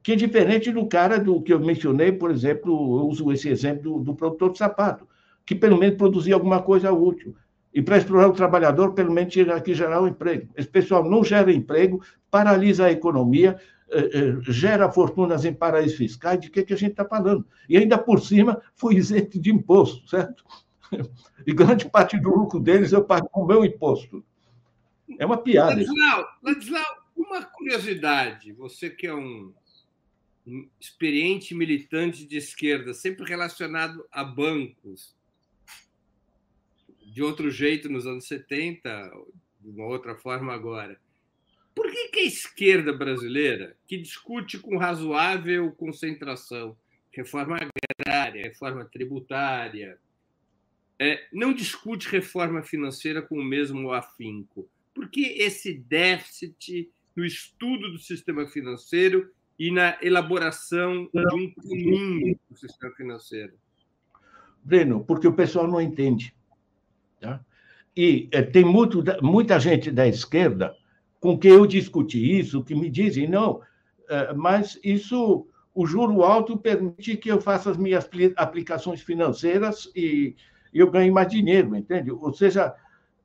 Que 0.03 0.12
é 0.12 0.16
diferente 0.16 0.73
do 0.73 0.87
cara 0.87 1.19
do 1.19 1.41
que 1.43 1.53
eu 1.53 1.61
mencionei, 1.61 2.12
por 2.12 2.31
exemplo, 2.31 2.70
eu 3.01 3.09
uso 3.09 3.33
esse 3.33 3.49
exemplo 3.49 3.83
do, 3.83 3.99
do 4.01 4.15
produtor 4.15 4.53
de 4.53 4.59
sapato, 4.59 5.07
que 5.45 5.55
pelo 5.55 5.79
menos 5.79 5.97
produzia 5.97 6.35
alguma 6.35 6.62
coisa 6.62 6.93
útil. 6.93 7.35
E 7.73 7.83
para 7.83 7.99
explorar 7.99 8.29
o 8.29 8.33
trabalhador, 8.33 8.95
pelo 8.95 9.12
menos 9.12 9.33
tinha 9.33 9.55
aqui 9.55 9.75
gerar 9.75 10.03
um 10.03 10.09
emprego. 10.09 10.49
Esse 10.57 10.69
pessoal 10.69 11.09
não 11.09 11.23
gera 11.23 11.53
emprego, 11.53 12.03
paralisa 12.31 12.87
a 12.87 12.93
economia, 12.93 13.59
eh, 13.91 14.11
eh, 14.12 14.37
gera 14.43 14.91
fortunas 14.91 15.45
em 15.45 15.53
paraísos 15.53 15.97
fiscais, 15.97 16.41
de 16.41 16.51
que, 16.51 16.62
que 16.62 16.75
a 16.75 16.77
gente 16.77 16.91
está 16.93 17.05
falando? 17.05 17.47
E 17.69 17.77
ainda 17.77 17.97
por 17.97 18.20
cima 18.20 18.61
foi 18.75 18.97
isento 18.97 19.39
de 19.41 19.51
imposto, 19.51 20.09
certo? 20.09 20.45
E 21.47 21.53
grande 21.53 21.89
parte 21.89 22.19
do 22.19 22.31
lucro 22.31 22.59
deles 22.59 22.93
eu 22.93 23.05
pago 23.05 23.29
com 23.31 23.43
o 23.43 23.47
meu 23.47 23.65
imposto. 23.65 24.25
É 25.19 25.25
uma 25.25 25.39
piada. 25.39 25.70
Ladislau, 25.70 26.27
Ladislau, 26.43 26.97
uma 27.16 27.43
curiosidade. 27.43 28.53
Você 28.53 28.91
que 28.91 29.07
é 29.07 29.15
um 29.15 29.53
experiente 30.81 31.55
militante 31.55 32.25
de 32.25 32.37
esquerda, 32.37 32.95
sempre 32.95 33.25
relacionado 33.25 34.07
a 34.11 34.25
bancos, 34.25 35.16
de 37.12 37.23
outro 37.23 37.51
jeito 37.51 37.89
nos 37.89 38.07
anos 38.07 38.27
70, 38.27 39.12
de 39.61 39.70
uma 39.70 39.87
outra 39.87 40.15
forma 40.15 40.53
agora. 40.53 41.01
Por 41.75 41.91
que, 41.91 42.09
que 42.09 42.20
a 42.20 42.25
esquerda 42.25 42.93
brasileira, 42.93 43.77
que 43.87 43.97
discute 43.97 44.59
com 44.59 44.77
razoável 44.77 45.70
concentração 45.73 46.77
reforma 47.12 47.59
agrária, 48.01 48.43
reforma 48.43 48.85
tributária, 48.85 49.99
é, 50.99 51.27
não 51.33 51.55
discute 51.55 52.09
reforma 52.09 52.62
financeira 52.62 53.23
com 53.23 53.39
o 53.39 53.45
mesmo 53.45 53.93
afinco? 53.93 54.69
Por 54.95 55.09
que 55.09 55.20
esse 55.20 55.73
déficit 55.75 56.91
no 57.15 57.25
estudo 57.25 57.91
do 57.93 57.99
sistema 57.99 58.47
financeiro 58.47 59.33
e 59.59 59.72
na 59.72 59.97
elaboração 60.01 61.09
de 61.12 61.35
um 61.35 61.52
caminho 61.55 62.39
do 62.48 62.56
sistema 62.56 62.94
financeiro? 62.94 63.55
Breno, 64.62 65.05
porque 65.05 65.26
o 65.26 65.32
pessoal 65.32 65.66
não 65.66 65.80
entende. 65.80 66.35
Tá? 67.20 67.40
E 67.97 68.28
é, 68.30 68.43
tem 68.43 68.64
muito, 68.64 69.02
muita 69.20 69.59
gente 69.59 69.90
da 69.90 70.06
esquerda 70.06 70.74
com 71.18 71.36
quem 71.36 71.51
eu 71.51 71.66
discuti 71.66 72.39
isso, 72.39 72.62
que 72.62 72.74
me 72.74 72.89
dizem, 72.89 73.28
não, 73.28 73.60
é, 74.09 74.32
mas 74.32 74.78
isso, 74.85 75.48
o 75.74 75.85
juro 75.85 76.22
alto 76.22 76.56
permite 76.56 77.16
que 77.16 77.28
eu 77.28 77.40
faça 77.40 77.70
as 77.70 77.76
minhas 77.76 78.09
aplicações 78.36 79.01
financeiras 79.01 79.90
e 79.97 80.36
eu 80.72 80.90
ganhe 80.90 81.10
mais 81.10 81.28
dinheiro, 81.28 81.74
entende? 81.74 82.12
Ou 82.12 82.32
seja, 82.32 82.72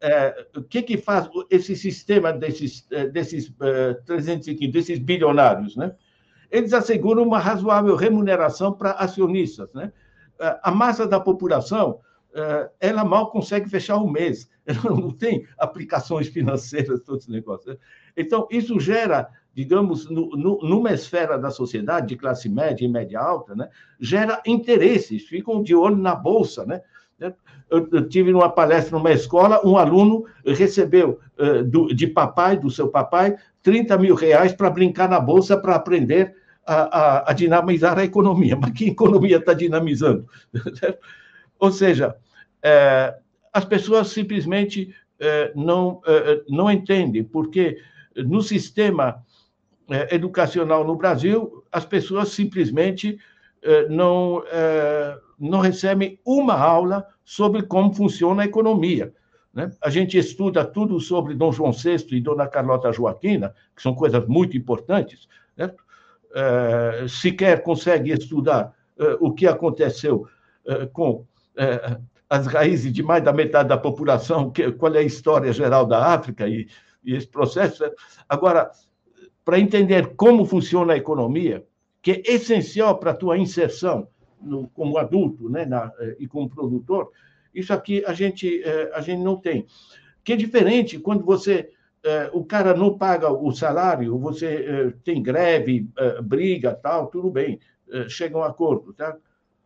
é, 0.01 0.47
o 0.55 0.63
que, 0.63 0.81
que 0.81 0.97
faz 0.97 1.29
esse 1.51 1.75
sistema 1.75 2.33
desses, 2.33 2.87
desses 3.11 3.49
uh, 3.49 4.01
315, 4.05 4.71
desses 4.71 4.97
bilionários, 4.97 5.75
né? 5.75 5.95
Eles 6.53 6.71
asseguram 6.71 7.23
uma 7.23 7.39
razoável 7.39 7.95
remuneração 7.95 8.71
para 8.71 8.91
acionistas, 8.91 9.73
né? 9.73 9.91
É, 10.39 10.59
a 10.61 10.71
massa 10.71 11.07
da 11.07 11.19
população, 11.19 11.99
ela 12.79 13.03
mal 13.03 13.29
consegue 13.29 13.69
fechar 13.69 13.97
um 13.97 14.09
mês, 14.09 14.49
ela 14.65 14.95
não 14.95 15.11
tem 15.11 15.45
aplicações 15.57 16.27
financeiras, 16.27 17.01
todos 17.01 17.25
os 17.25 17.33
negócios. 17.33 17.73
Né? 17.73 17.79
Então, 18.15 18.47
isso 18.51 18.79
gera, 18.79 19.29
digamos, 19.53 20.09
no, 20.09 20.29
no, 20.31 20.59
numa 20.61 20.91
esfera 20.91 21.37
da 21.37 21.49
sociedade, 21.49 22.07
de 22.07 22.15
classe 22.15 22.49
média 22.49 22.85
e 22.85 22.87
média 22.87 23.19
alta, 23.19 23.55
né? 23.55 23.69
gera 23.99 24.41
interesses, 24.45 25.23
ficam 25.23 25.61
de 25.61 25.75
olho 25.75 25.97
na 25.97 26.15
bolsa, 26.15 26.65
né? 26.65 26.81
Eu, 27.69 27.87
eu 27.91 28.09
tive 28.09 28.31
numa 28.31 28.49
palestra 28.49 28.97
numa 28.97 29.11
escola, 29.11 29.65
um 29.65 29.77
aluno 29.77 30.25
recebeu 30.45 31.19
uh, 31.39 31.63
do, 31.63 31.87
de 31.87 32.05
papai, 32.05 32.57
do 32.57 32.69
seu 32.69 32.89
papai, 32.89 33.37
30 33.61 33.97
mil 33.97 34.13
reais 34.13 34.51
para 34.51 34.69
brincar 34.69 35.07
na 35.07 35.19
bolsa 35.19 35.55
para 35.55 35.75
aprender 35.75 36.35
a, 36.65 36.75
a, 36.75 37.31
a, 37.31 37.33
dinamizar 37.33 37.97
a 37.97 38.03
economia. 38.03 38.55
Mas 38.55 38.71
que 38.71 38.89
economia 38.89 39.37
está 39.37 39.53
dinamizando? 39.53 40.27
Ou 41.59 41.71
seja, 41.71 42.15
é, 42.61 43.15
as 43.51 43.65
pessoas 43.65 44.09
simplesmente 44.09 44.93
é, 45.19 45.51
não, 45.55 46.01
é, 46.05 46.41
não 46.49 46.69
entendem, 46.71 47.23
porque 47.23 47.77
no 48.15 48.41
sistema 48.41 49.23
educacional 50.11 50.85
no 50.85 50.95
Brasil, 50.95 51.63
as 51.71 51.85
pessoas 51.85 52.29
simplesmente 52.29 53.19
não, 53.89 54.41
não 55.37 55.59
recebem 55.59 56.19
uma 56.25 56.53
aula 56.53 57.05
sobre 57.25 57.63
como 57.63 57.93
funciona 57.93 58.43
a 58.43 58.45
economia. 58.45 59.13
Né? 59.53 59.71
A 59.83 59.89
gente 59.89 60.17
estuda 60.17 60.65
tudo 60.65 60.99
sobre 60.99 61.35
Dom 61.35 61.51
João 61.51 61.71
VI 61.71 62.07
e 62.11 62.21
Dona 62.21 62.47
Carlota 62.47 62.91
Joaquina, 62.91 63.53
que 63.75 63.81
são 63.81 63.93
coisas 63.93 64.25
muito 64.27 64.57
importantes, 64.57 65.27
né? 65.55 65.71
É, 66.33 67.05
sequer 67.07 67.63
consegue 67.63 68.11
estudar 68.11 68.73
é, 68.97 69.17
o 69.19 69.31
que 69.31 69.47
aconteceu 69.47 70.27
é, 70.65 70.85
com 70.87 71.25
as 72.29 72.47
raízes 72.47 72.91
de 72.91 73.03
mais 73.03 73.23
da 73.23 73.31
metade 73.31 73.69
da 73.69 73.77
população, 73.77 74.49
que, 74.49 74.71
qual 74.71 74.95
é 74.95 74.99
a 74.99 75.03
história 75.03 75.53
geral 75.53 75.85
da 75.85 76.13
África 76.13 76.47
e, 76.47 76.67
e 77.03 77.15
esse 77.15 77.27
processo. 77.27 77.83
Agora, 78.27 78.71
para 79.45 79.59
entender 79.59 80.15
como 80.15 80.45
funciona 80.45 80.93
a 80.93 80.97
economia, 80.97 81.65
que 82.01 82.11
é 82.11 82.21
essencial 82.25 82.97
para 82.97 83.11
a 83.11 83.15
tua 83.15 83.37
inserção 83.37 84.07
no, 84.41 84.67
como 84.69 84.97
adulto 84.97 85.49
né, 85.49 85.65
na, 85.65 85.91
eh, 85.99 86.17
e 86.19 86.27
como 86.27 86.49
produtor, 86.49 87.11
isso 87.53 87.73
aqui 87.73 88.03
a 88.05 88.13
gente, 88.13 88.61
eh, 88.63 88.91
a 88.93 89.01
gente 89.01 89.21
não 89.21 89.37
tem. 89.37 89.65
Que 90.23 90.33
é 90.33 90.35
diferente 90.35 90.99
quando 90.99 91.23
você 91.23 91.53
eh, 91.59 91.69
o 92.33 92.43
cara 92.43 92.73
não 92.73 92.97
paga 92.97 93.31
o 93.31 93.51
salário, 93.51 94.17
você 94.17 94.93
tem 95.03 95.21
greve, 95.21 95.89
briga, 96.23 96.73
tal, 96.73 97.07
tudo 97.07 97.31
bem, 97.31 97.59
chega 98.09 98.35
a 98.37 98.41
um 98.41 98.43
acordo, 98.43 98.93
tá? 98.93 99.15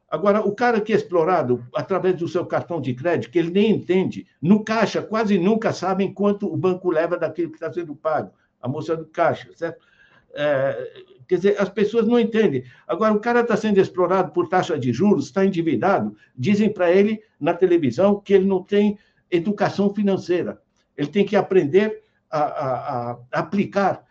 Agora, 0.09 0.39
o 0.39 0.55
cara 0.55 0.79
que 0.79 0.93
é 0.93 0.95
explorado 0.95 1.65
através 1.75 2.15
do 2.15 2.27
seu 2.29 2.45
cartão 2.45 2.79
de 2.79 2.93
crédito, 2.93 3.29
que 3.29 3.37
ele 3.37 3.51
nem 3.51 3.71
entende, 3.71 4.25
no 4.41 4.63
caixa 4.63 5.01
quase 5.01 5.37
nunca 5.37 5.73
sabem 5.73 6.13
quanto 6.13 6.51
o 6.51 6.55
banco 6.55 6.89
leva 6.89 7.17
daquilo 7.17 7.49
que 7.49 7.57
está 7.57 7.71
sendo 7.73 7.93
pago, 7.93 8.31
a 8.61 8.69
moça 8.69 8.95
do 8.95 9.05
caixa, 9.05 9.49
certo? 9.53 9.85
É, 10.33 11.03
quer 11.27 11.35
dizer, 11.35 11.61
as 11.61 11.67
pessoas 11.67 12.07
não 12.07 12.19
entendem. 12.19 12.63
Agora, 12.87 13.13
o 13.13 13.19
cara 13.19 13.41
está 13.41 13.57
sendo 13.57 13.79
explorado 13.79 14.31
por 14.31 14.47
taxa 14.47 14.79
de 14.79 14.93
juros, 14.93 15.25
está 15.25 15.43
endividado, 15.43 16.15
dizem 16.37 16.71
para 16.71 16.89
ele 16.91 17.21
na 17.39 17.53
televisão 17.53 18.19
que 18.19 18.33
ele 18.33 18.45
não 18.45 18.63
tem 18.63 18.97
educação 19.29 19.93
financeira. 19.93 20.61
Ele 20.95 21.09
tem 21.09 21.25
que 21.25 21.35
aprender 21.35 22.03
a, 22.29 22.39
a, 22.39 23.11
a 23.11 23.39
aplicar 23.39 24.05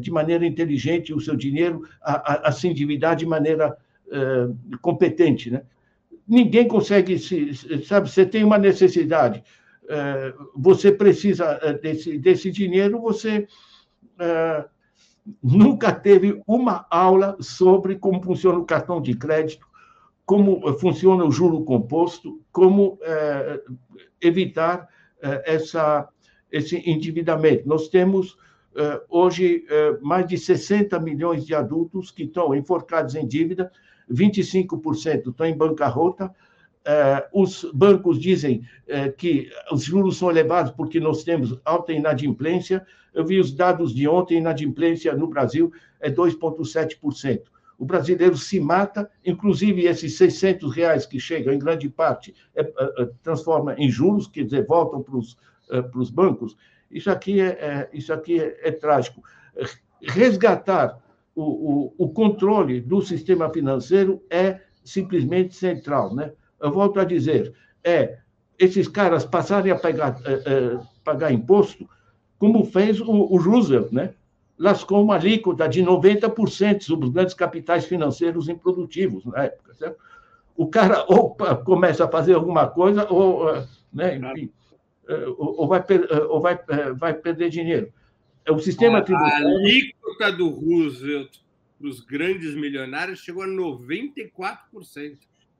de 0.00 0.10
maneira 0.10 0.46
inteligente 0.46 1.12
o 1.12 1.20
seu 1.20 1.36
dinheiro, 1.36 1.82
a, 2.02 2.48
a, 2.48 2.52
se 2.52 2.66
endividar 2.66 3.14
de 3.14 3.26
maneira 3.26 3.76
competente. 4.80 5.50
Né? 5.50 5.62
Ninguém 6.26 6.66
consegue, 6.66 7.18
se, 7.18 7.52
sabe, 7.84 8.10
você 8.10 8.24
tem 8.24 8.44
uma 8.44 8.56
necessidade, 8.56 9.44
você 10.56 10.90
precisa 10.90 11.58
desse, 11.82 12.18
desse 12.18 12.50
dinheiro, 12.50 13.00
você 13.00 13.46
nunca 15.42 15.92
teve 15.92 16.42
uma 16.46 16.86
aula 16.90 17.36
sobre 17.38 17.96
como 17.96 18.22
funciona 18.22 18.58
o 18.58 18.64
cartão 18.64 19.02
de 19.02 19.14
crédito, 19.14 19.66
como 20.24 20.78
funciona 20.78 21.24
o 21.24 21.30
juro 21.30 21.62
composto, 21.64 22.40
como 22.50 22.98
evitar 24.20 24.88
essa, 25.44 26.08
esse 26.50 26.76
endividamento. 26.88 27.68
Nós 27.68 27.88
temos 27.88 28.36
é, 28.76 29.00
hoje 29.08 29.64
mais 30.02 30.26
de 30.26 30.38
60 30.38 30.98
milhões 31.00 31.44
de 31.44 31.54
adultos 31.54 32.10
que 32.10 32.24
estão 32.24 32.54
enforcados 32.54 33.14
em 33.14 33.26
dívida, 33.26 33.70
25% 34.10 35.30
estão 35.30 35.46
em 35.46 35.56
bancarrota, 35.56 36.34
eh, 36.84 37.28
os 37.34 37.66
bancos 37.74 38.18
dizem 38.18 38.62
que 39.18 39.50
os 39.70 39.84
juros 39.84 40.16
são 40.16 40.30
elevados 40.30 40.72
porque 40.72 40.98
nós 40.98 41.22
temos 41.22 41.60
alta 41.62 41.92
inadimplência. 41.92 42.86
Eu 43.12 43.26
vi 43.26 43.38
os 43.38 43.52
dados 43.52 43.94
de 43.94 44.08
ontem, 44.08 44.38
inadimplência 44.38 45.14
no 45.14 45.26
Brasil 45.26 45.70
é 46.00 46.10
2,7%. 46.10 47.42
O 47.78 47.84
brasileiro 47.84 48.36
se 48.36 48.58
mata, 48.58 49.08
inclusive 49.24 49.86
esses 49.86 50.16
600 50.16 50.74
reais 50.74 51.06
que 51.06 51.20
chegam, 51.20 51.54
em 51.54 51.58
grande 51.58 51.88
parte, 51.88 52.34
é, 52.54 52.62
é, 52.62 53.08
transforma 53.22 53.74
em 53.78 53.88
juros, 53.88 54.26
quer 54.26 54.44
dizer, 54.44 54.66
voltam 54.66 55.00
para 55.00 55.16
os, 55.16 55.36
para 55.68 56.00
os 56.00 56.10
bancos. 56.10 56.56
Isso 56.90 57.10
aqui 57.10 57.40
é, 57.40 57.46
é 57.46 57.88
isso 57.92 58.12
aqui 58.12 58.40
é, 58.40 58.68
é, 58.68 58.72
trágico. 58.72 59.22
Resgatar 60.02 60.98
o, 61.34 61.42
o, 61.42 61.94
o 61.98 62.08
controle 62.08 62.80
do 62.80 63.00
sistema 63.02 63.50
financeiro 63.50 64.22
é 64.30 64.60
simplesmente 64.84 65.54
central, 65.54 66.14
né? 66.14 66.32
eu 66.60 66.72
volto 66.72 66.98
a 66.98 67.04
dizer, 67.04 67.52
é 67.84 68.18
esses 68.58 68.88
caras 68.88 69.24
passarem 69.24 69.70
a 69.70 69.76
pagar, 69.76 70.16
é, 70.24 70.78
pagar 71.04 71.32
imposto, 71.32 71.88
como 72.38 72.64
fez 72.64 73.00
o, 73.00 73.10
o 73.10 73.36
Roosevelt, 73.36 73.92
né? 73.92 74.14
lascou 74.58 75.02
uma 75.02 75.14
alíquota 75.14 75.68
de 75.68 75.82
90% 75.82 76.82
sobre 76.82 77.06
os 77.06 77.12
grandes 77.12 77.34
capitais 77.34 77.84
financeiros 77.84 78.48
improdutivos 78.48 79.24
na 79.26 79.44
época. 79.44 79.74
Certo? 79.74 79.96
O 80.56 80.66
cara 80.66 81.04
ou 81.06 81.36
começa 81.64 82.04
a 82.04 82.08
fazer 82.08 82.34
alguma 82.34 82.66
coisa, 82.66 83.06
ou, 83.08 83.46
né, 83.92 84.16
enfim, 84.16 84.50
ou, 85.38 85.66
vai, 85.66 85.84
ou 86.28 86.40
vai, 86.40 86.58
vai 86.94 87.14
perder 87.14 87.50
dinheiro. 87.50 87.92
O 88.48 88.58
sistema 88.58 89.02
tributário... 89.02 89.46
A 89.46 89.50
alíquota 89.50 90.32
do 90.32 90.48
Roosevelt 90.48 91.38
para 91.78 91.88
os 91.88 92.00
grandes 92.00 92.54
milionários 92.54 93.20
chegou 93.20 93.42
a 93.42 93.46
94%. 93.46 95.18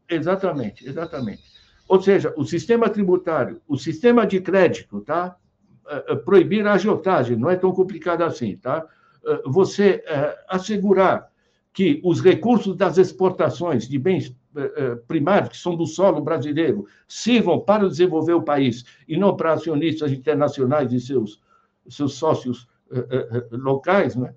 Exatamente, 0.09 0.89
exatamente. 0.89 1.43
Ou 1.87 2.01
seja, 2.03 2.35
o 2.37 2.45
sistema 2.45 2.91
tributário, 2.91 3.61
o 3.67 3.77
sistema 3.77 4.27
de 4.27 4.41
crédito, 4.41 5.01
tá? 5.01 5.37
É, 5.87 6.13
é, 6.13 6.17
proibir 6.17 6.67
a 6.67 6.75
agiotagem, 6.75 7.37
não 7.37 7.49
é 7.49 7.57
tão 7.57 7.73
complicado 7.73 8.23
assim, 8.23 8.57
tá? 8.57 8.87
É, 9.25 9.43
você 9.47 10.03
assegurar 10.49 11.31
que 11.73 12.01
os 12.05 12.21
recursos 12.21 12.77
das 12.77 12.99
exportações 12.99 13.89
de 13.89 13.99
bens 13.99 14.35
primários, 15.07 15.51
que 15.51 15.57
são 15.57 15.77
do 15.77 15.87
solo 15.87 16.21
brasileiro, 16.21 16.87
sirvam 17.07 17.61
para 17.61 17.89
desenvolver 17.89 18.33
o 18.33 18.43
país 18.43 18.85
e 19.07 19.17
não 19.17 19.37
para 19.37 19.53
acionistas 19.53 20.11
internacionais 20.11 20.93
e 20.93 21.01
seus, 21.01 21.41
seus 21.89 22.15
sócios 22.15 22.67
locais, 23.51 24.17
né? 24.17 24.35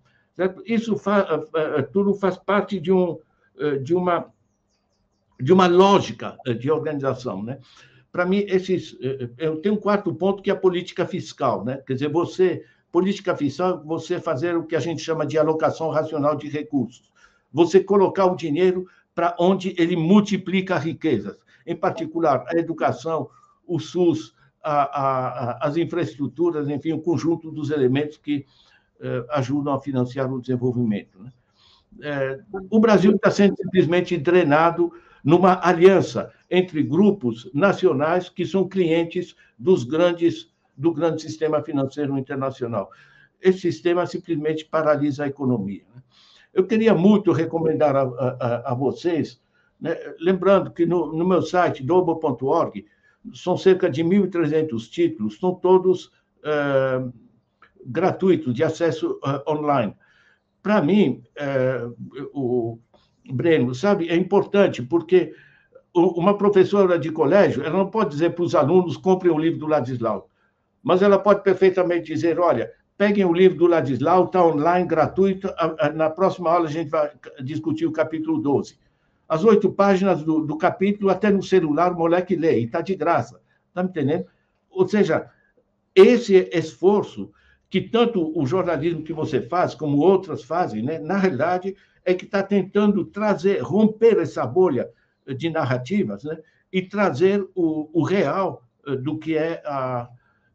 Isso 0.65 0.97
faz, 0.97 1.25
tudo 1.93 2.13
faz 2.13 2.37
parte 2.37 2.79
de, 2.79 2.91
um, 2.91 3.17
de 3.81 3.93
uma 3.93 4.31
de 5.41 5.51
uma 5.51 5.67
lógica 5.67 6.37
eh, 6.45 6.53
de 6.53 6.69
organização, 6.71 7.43
né? 7.43 7.59
Para 8.11 8.25
mim, 8.25 8.45
esses, 8.47 8.95
eh, 9.01 9.29
eh, 9.37 9.47
eu 9.47 9.57
tenho 9.61 9.75
um 9.75 9.79
quarto 9.79 10.13
ponto 10.13 10.43
que 10.43 10.49
é 10.49 10.53
a 10.53 10.57
política 10.57 11.05
fiscal, 11.05 11.65
né? 11.65 11.81
Quer 11.85 11.93
dizer, 11.93 12.09
você 12.09 12.63
política 12.91 13.35
fiscal, 13.35 13.81
você 13.85 14.19
fazer 14.19 14.55
o 14.55 14.65
que 14.65 14.75
a 14.75 14.79
gente 14.79 15.01
chama 15.01 15.25
de 15.25 15.37
alocação 15.37 15.89
racional 15.89 16.35
de 16.35 16.49
recursos. 16.49 17.09
Você 17.51 17.81
colocar 17.81 18.25
o 18.25 18.35
dinheiro 18.35 18.85
para 19.13 19.35
onde 19.39 19.75
ele 19.77 19.95
multiplica 19.95 20.77
riquezas, 20.77 21.37
em 21.65 21.75
particular 21.75 22.45
a 22.47 22.57
educação, 22.57 23.29
o 23.67 23.79
SUS, 23.79 24.35
a, 24.63 24.83
a, 24.83 25.67
as 25.67 25.77
infraestruturas, 25.77 26.69
enfim, 26.69 26.93
o 26.93 27.01
conjunto 27.01 27.51
dos 27.51 27.71
elementos 27.71 28.17
que 28.17 28.45
eh, 28.99 29.25
ajudam 29.31 29.73
a 29.73 29.79
financiar 29.79 30.31
o 30.31 30.39
desenvolvimento. 30.39 31.19
Né? 31.19 31.31
Eh, 32.01 32.39
o 32.69 32.79
Brasil 32.79 33.15
está 33.15 33.31
sendo 33.31 33.55
simplesmente 33.57 34.15
drenado 34.17 34.91
numa 35.23 35.59
aliança 35.65 36.31
entre 36.49 36.83
grupos 36.83 37.49
nacionais 37.53 38.29
que 38.29 38.45
são 38.45 38.67
clientes 38.67 39.35
dos 39.57 39.83
grandes 39.83 40.51
do 40.77 40.93
grande 40.93 41.21
sistema 41.21 41.61
financeiro 41.61 42.17
internacional. 42.17 42.89
Esse 43.41 43.59
sistema 43.59 44.05
simplesmente 44.05 44.65
paralisa 44.65 45.23
a 45.23 45.27
economia. 45.27 45.83
Né? 45.95 46.01
Eu 46.53 46.65
queria 46.65 46.93
muito 46.93 47.31
recomendar 47.31 47.95
a, 47.95 48.01
a, 48.01 48.71
a 48.71 48.73
vocês, 48.73 49.41
né? 49.79 49.95
lembrando 50.19 50.71
que 50.71 50.85
no, 50.85 51.13
no 51.13 51.25
meu 51.25 51.41
site, 51.41 51.83
dobo.org, 51.83 52.85
são 53.33 53.55
cerca 53.55 53.89
de 53.89 54.03
1.300 54.03 54.89
títulos, 54.89 55.39
são 55.39 55.53
todos 55.55 56.11
é, 56.43 57.03
gratuitos, 57.85 58.53
de 58.53 58.63
acesso 58.63 59.19
uh, 59.23 59.51
online. 59.51 59.95
Para 60.61 60.81
mim, 60.81 61.23
é, 61.35 61.87
o, 62.33 62.79
Breno, 63.29 63.73
sabe? 63.73 64.09
É 64.09 64.15
importante, 64.15 64.81
porque 64.81 65.33
uma 65.93 66.37
professora 66.37 66.97
de 66.97 67.11
colégio, 67.11 67.63
ela 67.63 67.77
não 67.77 67.89
pode 67.89 68.11
dizer 68.11 68.33
para 68.33 68.43
os 68.43 68.55
alunos 68.55 68.97
comprem 68.97 69.31
o 69.31 69.37
livro 69.37 69.59
do 69.59 69.67
Ladislau, 69.67 70.29
mas 70.81 71.01
ela 71.01 71.19
pode 71.19 71.43
perfeitamente 71.43 72.13
dizer, 72.13 72.39
olha, 72.39 72.71
peguem 73.01 73.25
o 73.25 73.33
livro 73.33 73.57
do 73.57 73.65
Ladislau, 73.65 74.25
está 74.25 74.45
online, 74.45 74.87
gratuito, 74.87 75.49
na 75.95 76.07
próxima 76.07 76.51
aula 76.51 76.67
a 76.67 76.71
gente 76.71 76.87
vai 76.87 77.09
discutir 77.43 77.87
o 77.87 77.91
capítulo 77.91 78.39
12. 78.39 78.77
As 79.27 79.43
oito 79.43 79.71
páginas 79.71 80.21
do, 80.21 80.45
do 80.45 80.55
capítulo, 80.55 81.09
até 81.09 81.31
no 81.31 81.41
celular, 81.41 81.93
o 81.93 81.97
moleque 81.97 82.35
lê, 82.35 82.59
e 82.59 82.65
está 82.65 82.79
de 82.79 82.95
graça. 82.95 83.41
Está 83.69 83.81
me 83.81 83.89
entendendo? 83.89 84.27
Ou 84.69 84.87
seja, 84.87 85.31
esse 85.95 86.47
esforço 86.53 87.31
que 87.71 87.81
tanto 87.81 88.39
o 88.39 88.45
jornalismo 88.45 89.01
que 89.01 89.13
você 89.13 89.41
faz, 89.41 89.73
como 89.73 89.97
outras 89.97 90.43
fazem, 90.43 90.83
né, 90.83 90.99
na 90.99 91.17
realidade, 91.17 91.75
é 92.05 92.13
que 92.13 92.25
está 92.25 92.43
tentando 92.43 93.03
trazer, 93.03 93.63
romper 93.63 94.19
essa 94.19 94.45
bolha 94.45 94.87
de 95.25 95.49
narrativas 95.49 96.23
né? 96.23 96.37
e 96.71 96.83
trazer 96.83 97.49
o, 97.55 97.89
o 97.99 98.03
real 98.03 98.63
eh, 98.85 98.95
do 98.95 99.17
que 99.17 99.35
é 99.35 99.59
a 99.65 100.07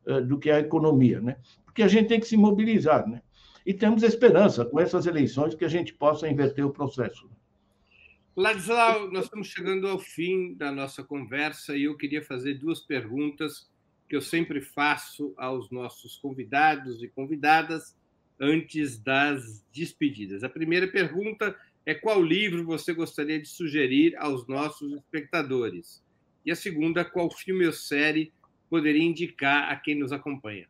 eh, 0.06 0.20
do 0.20 0.38
que 0.38 0.48
é 0.48 0.54
a 0.54 0.60
economia, 0.60 1.20
né? 1.20 1.36
Porque 1.76 1.82
a 1.82 1.88
gente 1.88 2.08
tem 2.08 2.18
que 2.18 2.26
se 2.26 2.38
mobilizar, 2.38 3.06
né? 3.06 3.20
E 3.66 3.74
temos 3.74 4.02
esperança 4.02 4.64
com 4.64 4.80
essas 4.80 5.04
eleições 5.04 5.54
que 5.54 5.62
a 5.62 5.68
gente 5.68 5.92
possa 5.92 6.26
inverter 6.26 6.64
o 6.64 6.72
processo. 6.72 7.28
Ladislau, 8.34 9.10
nós 9.12 9.24
estamos 9.24 9.48
chegando 9.48 9.86
ao 9.86 9.98
fim 9.98 10.54
da 10.54 10.72
nossa 10.72 11.04
conversa 11.04 11.76
e 11.76 11.82
eu 11.82 11.94
queria 11.94 12.22
fazer 12.22 12.54
duas 12.54 12.80
perguntas 12.80 13.70
que 14.08 14.16
eu 14.16 14.22
sempre 14.22 14.62
faço 14.62 15.34
aos 15.36 15.70
nossos 15.70 16.16
convidados 16.16 17.02
e 17.02 17.08
convidadas 17.08 17.94
antes 18.40 18.96
das 18.96 19.62
despedidas. 19.70 20.42
A 20.42 20.48
primeira 20.48 20.88
pergunta 20.88 21.54
é 21.84 21.94
qual 21.94 22.22
livro 22.22 22.64
você 22.64 22.94
gostaria 22.94 23.38
de 23.38 23.48
sugerir 23.48 24.16
aos 24.16 24.48
nossos 24.48 24.94
espectadores? 24.94 26.02
E 26.42 26.50
a 26.50 26.56
segunda, 26.56 27.04
qual 27.04 27.30
filme 27.30 27.66
ou 27.66 27.72
série 27.74 28.32
poderia 28.70 29.04
indicar 29.04 29.70
a 29.70 29.76
quem 29.76 29.94
nos 29.94 30.10
acompanha? 30.10 30.66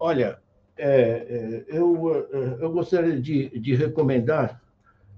Olha, 0.00 0.38
é, 0.76 0.88
é 0.88 1.64
eu, 1.68 2.26
é, 2.32 2.64
eu 2.64 2.72
gostaria 2.72 3.20
de, 3.20 3.50
de 3.60 3.74
recomendar 3.74 4.60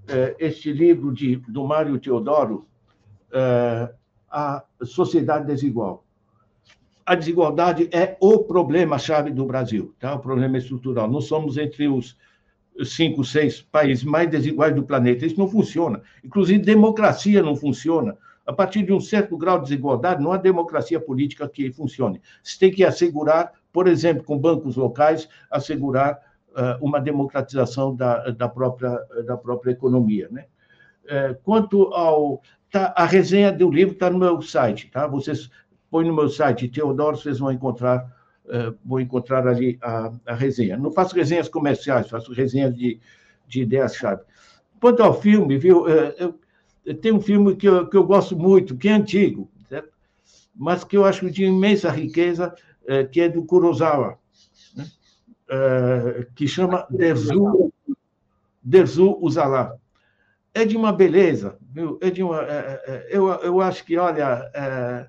é, 0.09 0.35
este 0.39 0.73
livro 0.73 1.13
de, 1.13 1.37
do 1.49 1.65
Mário 1.65 1.99
Teodoro, 1.99 2.67
é, 3.33 3.95
A 4.29 4.65
Sociedade 4.83 5.47
Desigual 5.47 6.05
a 7.05 7.15
desigualdade 7.15 7.89
é 7.93 8.17
o 8.21 8.39
problema-chave 8.39 9.31
do 9.31 9.45
Brasil, 9.45 9.95
tá? 9.99 10.15
o 10.15 10.21
problema 10.21 10.57
estrutural. 10.57 11.11
Nós 11.11 11.25
somos 11.25 11.59
entre 11.59 11.89
os 11.89 12.17
cinco, 12.85 13.25
seis 13.25 13.61
países 13.61 14.05
mais 14.05 14.31
desiguais 14.31 14.75
do 14.75 14.83
planeta. 14.83 15.27
Isso 15.27 15.39
não 15.39 15.49
funciona. 15.49 16.01
Inclusive, 16.25 16.61
democracia 16.61 17.43
não 17.43 17.57
funciona. 17.57 18.17
A 18.47 18.53
partir 18.53 18.83
de 18.83 18.93
um 18.93 19.01
certo 19.01 19.37
grau 19.37 19.59
de 19.59 19.65
desigualdade, 19.65 20.23
não 20.23 20.33
há 20.33 20.37
democracia 20.37 20.99
política 20.99 21.49
que 21.49 21.71
funcione. 21.71 22.21
Você 22.43 22.59
tem 22.59 22.71
que 22.71 22.85
assegurar, 22.85 23.53
por 23.73 23.89
exemplo, 23.89 24.23
com 24.25 24.39
bancos 24.39 24.77
locais, 24.77 25.29
assegurar 25.51 26.21
uh, 26.51 26.85
uma 26.85 27.01
democratização 27.01 27.95
da, 27.95 28.31
da, 28.31 28.49
própria, 28.49 28.99
da 29.25 29.37
própria 29.37 29.73
economia. 29.73 30.29
Né? 30.31 30.47
Uh, 31.05 31.35
quanto 31.43 31.93
ao. 31.95 32.43
Tá, 32.71 32.93
a 32.97 33.05
resenha 33.05 33.53
do 33.53 33.71
livro 33.71 33.93
está 33.93 34.09
no 34.09 34.19
meu 34.19 34.41
site, 34.41 34.91
tá? 34.91 35.07
Vocês 35.07 35.51
põe 35.91 36.07
no 36.07 36.15
meu 36.15 36.31
site, 36.31 36.69
Teodoro, 36.69 37.19
vocês 37.19 37.39
vão 37.39 37.53
encontrar 37.53 38.11
vou 38.85 39.01
encontrar 39.01 39.47
ali 39.47 39.79
a, 39.81 40.13
a, 40.27 40.35
resenha. 40.35 40.77
Não 40.77 40.91
faço 40.91 41.15
resenhas 41.15 41.49
comerciais, 41.49 42.09
faço 42.09 42.33
resenhas 42.33 42.75
de, 42.77 42.99
de 43.47 43.63
ideias-chave. 43.63 44.23
Quanto 44.81 45.03
ao 45.03 45.15
filme, 45.15 45.57
viu, 45.57 45.89
eu, 45.89 46.35
eu, 46.85 46.95
tem 46.97 47.13
um 47.13 47.21
filme 47.21 47.55
que 47.55 47.69
eu, 47.69 47.89
que 47.89 47.97
eu 47.97 48.05
gosto 48.05 48.37
muito, 48.37 48.77
que 48.77 48.89
é 48.89 48.93
antigo, 48.93 49.49
certo? 49.69 49.91
mas 50.55 50.83
que 50.83 50.97
eu 50.97 51.05
acho 51.05 51.31
de 51.31 51.45
imensa 51.45 51.91
riqueza, 51.91 52.55
que 53.11 53.21
é 53.21 53.29
do 53.29 53.45
Kurosawa, 53.45 54.19
né? 54.77 54.87
que 56.35 56.47
chama 56.49 56.87
Derzu, 56.91 57.73
Derzu 58.63 59.19
Uzala 59.21 59.79
é 60.55 60.65
de 60.65 60.77
uma 60.77 60.93
beleza, 60.93 61.59
viu? 61.71 61.99
É 62.01 62.11
de 62.11 62.23
uma, 62.23 62.43
é, 62.43 63.09
eu, 63.11 63.29
eu 63.29 63.61
acho 63.61 63.85
que, 63.85 63.97
olha, 63.97 64.51
é, 64.55 65.09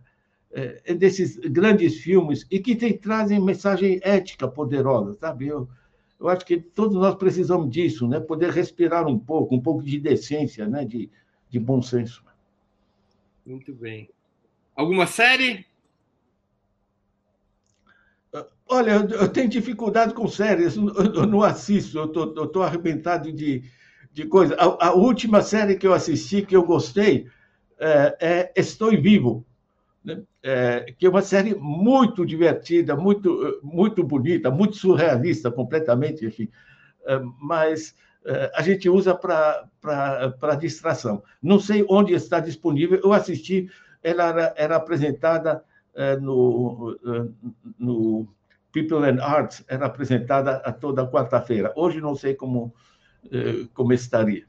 é, 0.86 0.94
desses 0.94 1.38
grandes 1.38 1.98
filmes 1.98 2.46
e 2.50 2.60
que 2.60 2.76
tem, 2.76 2.98
trazem 2.98 3.42
mensagem 3.42 4.00
ética 4.04 4.48
poderosa, 4.48 5.14
sabe? 5.16 5.48
Eu, 5.48 5.68
eu 6.20 6.30
acho 6.30 6.46
que 6.46 6.58
todos 6.58 6.96
nós 6.96 7.16
precisamos 7.16 7.70
disso, 7.70 8.08
né? 8.08 8.20
Poder 8.20 8.52
respirar 8.52 9.08
um 9.08 9.20
pouco, 9.20 9.56
um 9.56 9.60
pouco 9.60 9.84
de 9.84 10.00
decência, 10.00 10.68
né? 10.68 10.86
De, 10.86 11.10
de 11.50 11.60
bom 11.60 11.82
senso. 11.82 12.24
Muito 13.46 13.74
bem. 13.74 14.10
Alguma 14.76 15.06
série? 15.06 15.66
Olha, 18.68 18.92
eu 18.92 19.30
tenho 19.30 19.50
dificuldade 19.50 20.14
com 20.14 20.28
séries, 20.28 20.76
eu 20.76 21.28
não 21.28 21.44
assisto, 21.44 21.98
eu 21.98 22.46
estou 22.46 22.64
arrebentado 22.64 23.32
de, 23.32 23.64
de 24.12 24.26
coisa. 24.26 24.56
A, 24.56 24.88
a, 24.88 24.94
última 24.94 25.42
série 25.42 25.76
que 25.76 25.86
eu 25.86 25.94
assisti, 25.94 26.42
que 26.46 26.56
eu 26.56 26.64
gostei, 26.64 27.28
é, 27.80 28.18
é 28.20 28.52
Estou 28.56 28.90
Vivo, 28.92 29.46
né? 30.04 30.24
é, 30.42 30.94
que 30.98 31.06
é 31.06 31.10
uma 31.10 31.22
série 31.22 31.54
muito 31.56 32.26
divertida, 32.26 32.96
muito, 32.96 33.60
muito 33.62 34.04
bonita, 34.04 34.50
muito 34.50 34.78
surrealista, 34.78 35.52
completamente, 35.52 36.26
enfim. 36.26 36.48
É, 37.06 37.20
mas 37.42 37.94
é, 38.26 38.52
a 38.56 38.62
gente 38.62 38.90
usa 38.90 39.14
para 39.14 40.56
distração. 40.60 41.22
Não 41.42 41.60
sei 41.60 41.86
onde 41.90 42.14
está 42.14 42.40
disponível, 42.40 43.00
eu 43.04 43.12
assisti, 43.12 43.70
ela 44.02 44.30
era, 44.30 44.54
era 44.56 44.76
apresentada 44.78 45.64
é, 45.94 46.16
no, 46.18 46.98
é, 47.06 47.52
no 47.78 48.28
People 48.74 49.06
and 49.06 49.24
Arts, 49.24 49.64
era 49.70 49.86
apresentada 49.86 50.58
a 50.58 50.74
toda 50.74 51.10
quarta-feira. 51.10 51.72
Hoje 51.76 52.02
não 52.02 52.16
sei 52.16 52.34
como 52.34 52.74
eh, 53.32 53.68
como 53.74 53.94
estaria. 53.94 54.46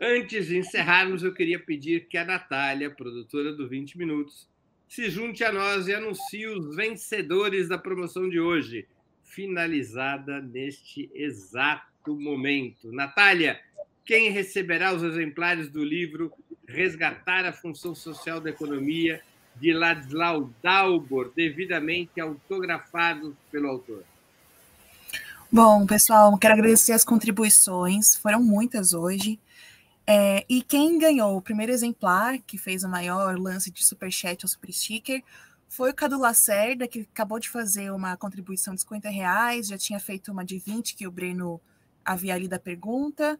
Antes 0.00 0.46
de 0.46 0.56
encerrarmos, 0.56 1.22
eu 1.22 1.34
queria 1.34 1.58
pedir 1.58 2.06
que 2.06 2.16
a 2.16 2.24
Natália, 2.24 2.90
produtora 2.90 3.52
do 3.52 3.68
20 3.68 3.98
Minutos, 3.98 4.48
se 4.88 5.10
junte 5.10 5.44
a 5.44 5.52
nós 5.52 5.88
e 5.88 5.94
anuncie 5.94 6.46
os 6.46 6.74
vencedores 6.74 7.68
da 7.68 7.76
promoção 7.76 8.28
de 8.28 8.40
hoje, 8.40 8.86
finalizada 9.22 10.40
neste 10.40 11.10
exato 11.14 12.16
momento. 12.16 12.90
Natália, 12.92 13.60
quem 14.04 14.30
receberá 14.30 14.92
os 14.92 15.02
exemplares 15.02 15.68
do 15.68 15.84
livro 15.84 16.32
Resgatar 16.66 17.44
a 17.44 17.52
Função 17.52 17.94
Social 17.94 18.40
da 18.40 18.50
Economia, 18.50 19.20
de 19.56 19.72
Ladislau 19.72 20.50
Dalbor, 20.62 21.32
devidamente 21.34 22.20
autografado 22.20 23.36
pelo 23.50 23.68
autor? 23.68 24.04
Bom, 25.52 25.84
pessoal, 25.84 26.36
quero 26.38 26.54
agradecer 26.54 26.92
as 26.92 27.04
contribuições, 27.04 28.14
foram 28.14 28.42
muitas 28.42 28.92
hoje. 28.92 29.38
É, 30.06 30.44
e 30.48 30.62
quem 30.62 30.98
ganhou 30.98 31.36
o 31.36 31.42
primeiro 31.42 31.72
exemplar, 31.72 32.38
que 32.38 32.56
fez 32.56 32.84
o 32.84 32.88
maior 32.88 33.38
lance 33.38 33.70
de 33.70 33.84
superchat 33.84 34.44
ou 34.44 34.48
super 34.48 34.72
sticker, 34.72 35.22
foi 35.68 35.90
o 35.90 35.94
Cadu 35.94 36.18
Lacerda, 36.18 36.88
que 36.88 37.00
acabou 37.00 37.38
de 37.38 37.48
fazer 37.48 37.92
uma 37.92 38.16
contribuição 38.16 38.74
de 38.74 38.80
50 38.80 39.08
reais, 39.08 39.68
já 39.68 39.78
tinha 39.78 40.00
feito 40.00 40.32
uma 40.32 40.44
de 40.44 40.58
20, 40.58 40.96
que 40.96 41.06
o 41.06 41.10
Breno 41.10 41.60
havia 42.04 42.36
lido 42.36 42.54
a 42.54 42.58
pergunta. 42.58 43.38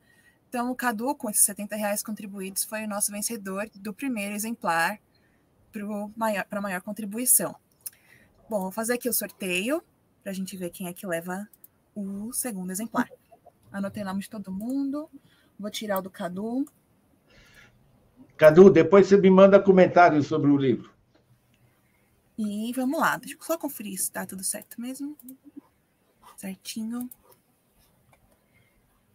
Então, 0.49 0.71
o 0.71 0.75
Cadu, 0.75 1.15
com 1.15 1.31
esses 1.31 1.45
70 1.45 1.77
reais 1.77 2.03
contribuídos, 2.03 2.65
foi 2.65 2.85
o 2.85 2.89
nosso 2.89 3.11
vencedor 3.11 3.69
do 3.75 3.93
primeiro 3.93 4.35
exemplar 4.35 4.99
para 5.71 5.85
maior, 6.17 6.47
a 6.51 6.61
maior 6.61 6.83
contribuição. 6.83 7.55
Bom, 8.49 8.63
vou 8.63 8.73
fazer 8.73 8.95
aqui 8.95 9.09
o 9.09 9.13
sorteio, 9.13 9.83
para 10.23 10.33
a 10.33 10.35
gente 10.35 10.57
ver 10.57 10.71
quem 10.71 10.89
é 10.89 10.93
que 10.93 11.07
leva 11.07 11.49
o 11.95 12.33
segundo 12.33 12.71
exemplar. 12.71 13.09
Anotei 13.71 14.03
o 14.03 14.07
nome 14.07 14.21
de 14.21 14.31
todo 14.31 14.53
mundo. 14.53 15.09
Vou 15.59 15.71
tirar 15.71 15.99
o 15.99 16.03
do 16.03 16.11
Cadu. 16.11 16.67
Cadu, 18.37 18.71
depois 18.71 19.07
você 19.07 19.17
me 19.17 19.31
manda 19.31 19.61
comentários 19.61 20.27
sobre 20.27 20.51
o 20.51 20.57
livro. 20.57 20.91
E 22.39 22.73
vamos 22.73 22.99
lá, 22.99 23.19
deixa 23.19 23.37
eu 23.37 23.43
só 23.43 23.59
conferir 23.59 23.99
se 23.99 24.05
está 24.05 24.25
tudo 24.25 24.43
certo 24.43 24.81
mesmo. 24.81 25.17
Certinho. 26.37 27.11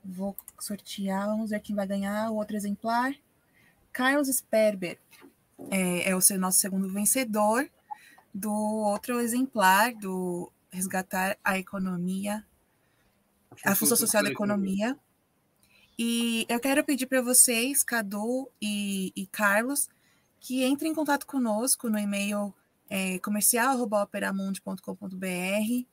Vou 0.03 0.37
sortear, 0.59 1.25
vamos 1.25 1.49
ver 1.49 1.59
quem 1.59 1.75
vai 1.75 1.87
ganhar 1.87 2.29
o 2.29 2.35
outro 2.35 2.55
exemplar. 2.55 3.15
Carlos 3.91 4.27
Sperber 4.27 4.99
é, 5.71 6.09
é 6.09 6.15
o 6.15 6.21
seu, 6.21 6.39
nosso 6.39 6.59
segundo 6.59 6.91
vencedor 6.91 7.69
do 8.33 8.51
outro 8.51 9.19
exemplar 9.19 9.93
do 9.93 10.51
Resgatar 10.71 11.37
a 11.43 11.57
Economia 11.57 12.43
a 13.63 13.75
função 13.75 13.95
social 13.95 14.23
da 14.23 14.29
economia. 14.29 14.97
E 15.97 16.45
eu 16.49 16.59
quero 16.59 16.83
pedir 16.83 17.05
para 17.05 17.21
vocês, 17.21 17.81
Cadu 17.83 18.51
e, 18.61 19.13
e, 19.15 19.25
Carlos, 19.27 19.87
que 20.39 20.65
entrem 20.65 20.91
em 20.91 20.95
contato 20.95 21.25
conosco 21.25 21.89
no 21.89 21.97
e-mail 21.97 22.53
é, 22.89 23.17
comercial.operamundi.com.br 23.19 25.85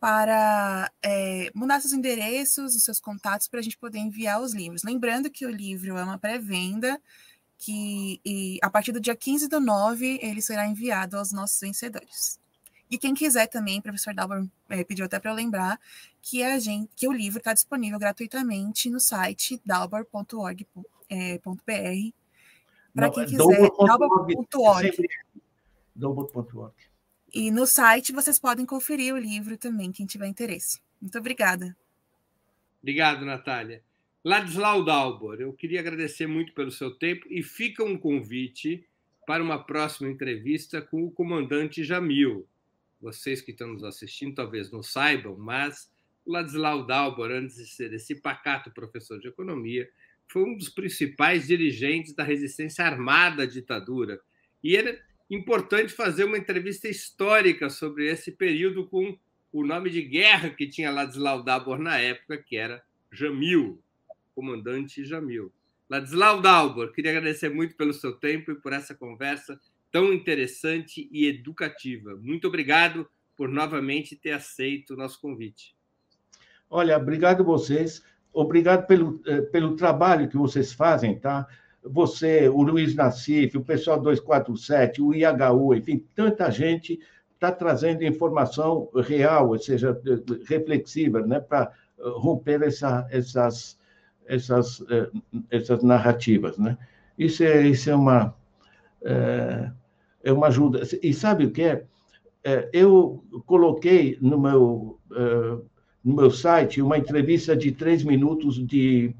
para 0.00 0.90
é, 1.02 1.50
mandar 1.54 1.80
seus 1.80 1.92
endereços, 1.92 2.74
os 2.74 2.84
seus 2.84 3.00
contatos, 3.00 3.48
para 3.48 3.60
a 3.60 3.62
gente 3.62 3.78
poder 3.78 3.98
enviar 3.98 4.40
os 4.40 4.54
livros. 4.54 4.82
Lembrando 4.82 5.30
que 5.30 5.46
o 5.46 5.50
livro 5.50 5.96
é 5.96 6.04
uma 6.04 6.18
pré-venda, 6.18 7.00
que 7.58 8.20
a 8.62 8.68
partir 8.68 8.92
do 8.92 9.00
dia 9.00 9.16
15 9.16 9.48
do 9.48 9.60
9 9.60 10.18
ele 10.22 10.42
será 10.42 10.66
enviado 10.66 11.16
aos 11.16 11.32
nossos 11.32 11.60
vencedores. 11.60 12.38
E 12.90 12.98
quem 12.98 13.14
quiser 13.14 13.46
também, 13.46 13.78
o 13.78 13.82
professor 13.82 14.14
Dalbor 14.14 14.46
é, 14.68 14.84
pediu 14.84 15.06
até 15.06 15.18
para 15.18 15.30
eu 15.30 15.34
lembrar 15.34 15.80
que 16.22 16.42
a 16.42 16.58
gente, 16.58 16.90
que 16.94 17.08
o 17.08 17.12
livro 17.12 17.38
está 17.38 17.52
disponível 17.52 17.98
gratuitamente 17.98 18.90
no 18.90 19.00
site 19.00 19.60
dalbor.org.br. 19.64 20.64
É, 21.08 21.38
para 22.94 23.10
quem 23.10 23.22
é 23.22 23.26
quiser, 23.26 23.70
dalbor.org. 23.78 25.08
Dalbor.org. 25.96 26.74
E 27.32 27.50
no 27.50 27.66
site 27.66 28.12
vocês 28.12 28.38
podem 28.38 28.64
conferir 28.64 29.12
o 29.12 29.18
livro 29.18 29.56
também, 29.56 29.90
quem 29.90 30.06
tiver 30.06 30.28
interesse. 30.28 30.80
Muito 31.00 31.18
obrigada. 31.18 31.76
Obrigado, 32.80 33.24
Natália. 33.24 33.82
Ladislau 34.24 34.84
Dalbor, 34.84 35.40
eu 35.40 35.52
queria 35.52 35.80
agradecer 35.80 36.26
muito 36.26 36.54
pelo 36.54 36.70
seu 36.70 36.90
tempo 36.90 37.26
e 37.30 37.42
fica 37.42 37.84
um 37.84 37.98
convite 37.98 38.86
para 39.26 39.42
uma 39.42 39.62
próxima 39.62 40.08
entrevista 40.08 40.80
com 40.80 41.04
o 41.04 41.10
comandante 41.10 41.84
Jamil 41.84 42.48
vocês 43.04 43.42
que 43.42 43.50
estão 43.50 43.68
nos 43.68 43.84
assistindo 43.84 44.34
talvez 44.34 44.70
não 44.70 44.82
saibam, 44.82 45.36
mas 45.36 45.92
Ladislau 46.26 46.86
Dalbor, 46.86 47.30
antes 47.30 47.56
de 47.56 47.66
ser 47.66 47.92
esse 47.92 48.14
pacato 48.14 48.70
professor 48.70 49.20
de 49.20 49.28
economia, 49.28 49.88
foi 50.26 50.42
um 50.42 50.56
dos 50.56 50.70
principais 50.70 51.46
dirigentes 51.46 52.14
da 52.14 52.24
resistência 52.24 52.82
armada 52.82 53.42
à 53.42 53.46
ditadura. 53.46 54.18
E 54.62 54.74
era 54.74 54.98
importante 55.30 55.92
fazer 55.92 56.24
uma 56.24 56.38
entrevista 56.38 56.88
histórica 56.88 57.68
sobre 57.68 58.10
esse 58.10 58.32
período 58.32 58.86
com 58.86 59.18
o 59.52 59.64
nome 59.64 59.90
de 59.90 60.00
guerra 60.00 60.48
que 60.48 60.66
tinha 60.66 60.90
Ladislau 60.90 61.42
Dalbor 61.42 61.78
na 61.78 61.98
época, 61.98 62.38
que 62.38 62.56
era 62.56 62.82
Jamil, 63.12 63.82
comandante 64.34 65.04
Jamil. 65.04 65.52
Ladislau 65.88 66.40
Dalbor, 66.40 66.92
queria 66.92 67.10
agradecer 67.10 67.48
muito 67.48 67.76
pelo 67.76 67.92
seu 67.92 68.12
tempo 68.12 68.50
e 68.50 68.54
por 68.54 68.72
essa 68.72 68.94
conversa 68.94 69.60
tão 69.92 70.12
interessante 70.12 71.08
e 71.12 71.26
educativa. 71.26 72.16
Muito 72.16 72.48
obrigado 72.48 73.08
por 73.36 73.48
novamente 73.48 74.16
ter 74.16 74.32
aceito 74.32 74.94
o 74.94 74.96
nosso 74.96 75.20
convite. 75.20 75.74
Olha, 76.68 76.96
obrigado 76.96 77.44
vocês. 77.44 78.02
Obrigado 78.32 78.86
pelo, 78.86 79.20
eh, 79.26 79.42
pelo 79.42 79.76
trabalho 79.76 80.28
que 80.28 80.36
vocês 80.36 80.72
fazem, 80.72 81.16
tá? 81.16 81.46
Você, 81.84 82.48
o 82.48 82.62
Luiz 82.62 82.94
Nassif, 82.94 83.56
o 83.56 83.64
pessoal 83.64 84.00
247, 84.00 85.00
o 85.00 85.14
IHU, 85.14 85.74
enfim, 85.74 86.04
tanta 86.16 86.50
gente 86.50 86.98
está 87.34 87.52
trazendo 87.52 88.02
informação 88.02 88.88
real, 89.06 89.50
ou 89.50 89.58
seja, 89.58 89.96
reflexiva, 90.46 91.20
né, 91.20 91.38
para 91.38 91.70
eh, 91.98 92.02
romper 92.16 92.62
essa, 92.62 93.06
essas, 93.10 93.78
essas, 94.26 94.84
eh, 94.90 95.10
essas 95.50 95.82
narrativas, 95.82 96.58
né? 96.58 96.76
Isso 97.18 97.42
é, 97.44 97.66
isso 97.68 97.90
é 97.90 97.94
uma 97.94 98.34
é, 99.02 99.70
é 100.24 100.32
uma 100.32 100.48
ajuda. 100.48 100.82
E 101.02 101.12
sabe 101.12 101.44
o 101.44 101.50
que 101.50 101.62
é? 101.62 101.84
é 102.42 102.68
eu 102.72 103.22
coloquei 103.46 104.18
no 104.20 104.40
meu, 104.40 104.98
no 106.02 106.14
meu 106.14 106.30
site 106.30 106.82
uma 106.82 106.98
entrevista 106.98 107.54
de 107.54 107.70
três 107.70 108.02
minutos 108.02 108.56
de, 108.66 109.14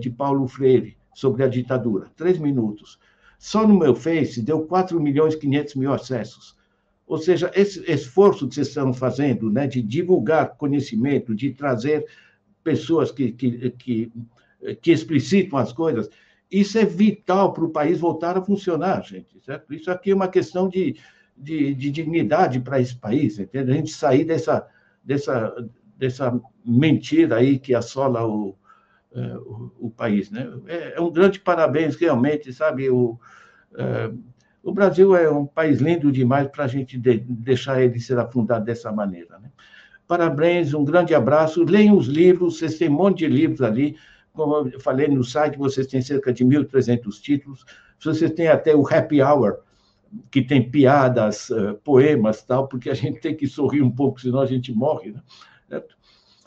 de 0.00 0.10
Paulo 0.10 0.46
Freire 0.46 0.96
sobre 1.14 1.42
a 1.42 1.48
ditadura. 1.48 2.06
Três 2.16 2.38
minutos. 2.38 2.98
Só 3.38 3.66
no 3.66 3.78
meu 3.78 3.94
Face 3.94 4.42
deu 4.42 4.62
4 4.66 5.00
milhões 5.00 5.34
e 5.34 5.38
500 5.38 5.74
mil 5.76 5.92
acessos. 5.92 6.56
Ou 7.06 7.18
seja, 7.18 7.50
esse 7.54 7.80
esforço 7.90 8.46
que 8.48 8.54
vocês 8.54 8.68
estão 8.68 8.92
fazendo, 8.92 9.50
né, 9.50 9.66
de 9.66 9.80
divulgar 9.80 10.56
conhecimento, 10.56 11.34
de 11.34 11.52
trazer 11.52 12.04
pessoas 12.68 13.10
que, 13.10 13.32
que, 13.32 13.70
que, 13.70 14.12
que 14.82 14.92
explicitam 14.92 15.58
as 15.58 15.72
coisas, 15.72 16.10
isso 16.50 16.78
é 16.78 16.84
vital 16.84 17.54
para 17.54 17.64
o 17.64 17.70
país 17.70 17.98
voltar 17.98 18.36
a 18.36 18.42
funcionar, 18.42 19.02
gente, 19.02 19.40
certo? 19.40 19.72
Isso 19.72 19.90
aqui 19.90 20.10
é 20.10 20.14
uma 20.14 20.28
questão 20.28 20.68
de, 20.68 20.96
de, 21.34 21.74
de 21.74 21.90
dignidade 21.90 22.60
para 22.60 22.78
esse 22.78 22.94
país, 22.94 23.38
entende? 23.38 23.70
A 23.70 23.74
gente 23.74 23.90
sair 23.90 24.24
dessa, 24.24 24.66
dessa, 25.02 25.54
dessa 25.96 26.40
mentira 26.62 27.36
aí 27.36 27.58
que 27.58 27.74
assola 27.74 28.26
o, 28.26 28.54
é, 29.14 29.36
o, 29.38 29.72
o, 29.78 29.90
país, 29.90 30.30
né? 30.30 30.46
É, 30.66 30.96
é, 30.96 31.00
um 31.00 31.10
grande 31.10 31.40
parabéns, 31.40 31.96
realmente, 31.96 32.52
sabe? 32.52 32.90
O, 32.90 33.18
é, 33.74 34.10
o 34.62 34.72
Brasil 34.72 35.16
é 35.16 35.30
um 35.30 35.46
país 35.46 35.80
lindo 35.80 36.12
demais 36.12 36.48
para 36.48 36.64
a 36.64 36.68
gente 36.68 36.98
de, 36.98 37.18
deixar 37.18 37.82
ele 37.82 37.98
ser 37.98 38.18
afundado 38.18 38.66
dessa 38.66 38.92
maneira, 38.92 39.38
né? 39.38 39.50
Parabéns, 40.08 40.74
um 40.74 40.84
grande 40.84 41.14
abraço. 41.14 41.62
Leiam 41.62 41.96
os 41.96 42.06
livros, 42.06 42.58
vocês 42.58 42.78
têm 42.78 42.88
um 42.88 42.94
monte 42.94 43.18
de 43.18 43.28
livros 43.28 43.62
ali 43.62 43.96
como 44.38 44.68
eu 44.68 44.78
falei 44.78 45.08
no 45.08 45.24
site, 45.24 45.58
vocês 45.58 45.88
têm 45.88 46.00
cerca 46.00 46.32
de 46.32 46.44
1.300 46.44 47.20
títulos. 47.20 47.64
Vocês 48.00 48.30
têm 48.30 48.46
até 48.46 48.72
o 48.72 48.86
Happy 48.86 49.20
Hour, 49.20 49.58
que 50.30 50.40
tem 50.40 50.70
piadas, 50.70 51.50
uh, 51.50 51.74
poemas, 51.82 52.44
tal, 52.44 52.68
porque 52.68 52.88
a 52.88 52.94
gente 52.94 53.20
tem 53.20 53.34
que 53.34 53.48
sorrir 53.48 53.82
um 53.82 53.90
pouco, 53.90 54.20
senão 54.20 54.40
a 54.40 54.46
gente 54.46 54.72
morre, 54.72 55.10
né? 55.10 55.22
Certo? 55.68 55.96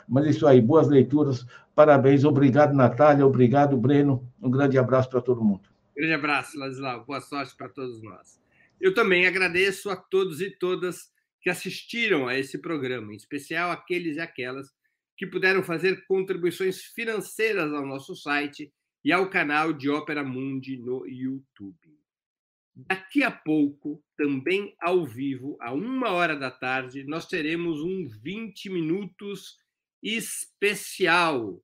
Mas 0.08 0.24
isso 0.24 0.46
aí, 0.46 0.58
boas 0.58 0.88
leituras, 0.88 1.46
parabéns, 1.74 2.24
obrigado, 2.24 2.72
Natália, 2.72 3.26
obrigado, 3.26 3.76
Breno, 3.76 4.26
um 4.40 4.50
grande 4.50 4.78
abraço 4.78 5.10
para 5.10 5.20
todo 5.20 5.44
mundo. 5.44 5.68
Grande 5.94 6.14
abraço, 6.14 6.58
Ladislau, 6.58 7.04
boa 7.04 7.20
sorte 7.20 7.54
para 7.54 7.68
todos 7.68 8.02
nós. 8.02 8.40
Eu 8.80 8.94
também 8.94 9.26
agradeço 9.26 9.90
a 9.90 9.96
todos 9.96 10.40
e 10.40 10.50
todas 10.50 11.11
que 11.42 11.50
assistiram 11.50 12.28
a 12.28 12.38
esse 12.38 12.58
programa, 12.58 13.12
em 13.12 13.16
especial 13.16 13.70
aqueles 13.70 14.16
e 14.16 14.20
aquelas 14.20 14.68
que 15.16 15.26
puderam 15.26 15.62
fazer 15.62 16.04
contribuições 16.06 16.82
financeiras 16.82 17.72
ao 17.72 17.86
nosso 17.86 18.14
site 18.14 18.72
e 19.04 19.12
ao 19.12 19.28
canal 19.28 19.72
de 19.72 19.90
Ópera 19.90 20.22
Mundi 20.22 20.76
no 20.76 21.06
YouTube. 21.06 21.76
Daqui 22.74 23.22
a 23.22 23.30
pouco, 23.30 24.02
também 24.16 24.74
ao 24.80 25.04
vivo, 25.04 25.58
a 25.60 25.72
uma 25.72 26.10
hora 26.10 26.34
da 26.34 26.50
tarde, 26.50 27.04
nós 27.04 27.26
teremos 27.26 27.80
um 27.82 28.08
20 28.08 28.70
minutos 28.70 29.58
especial. 30.02 31.62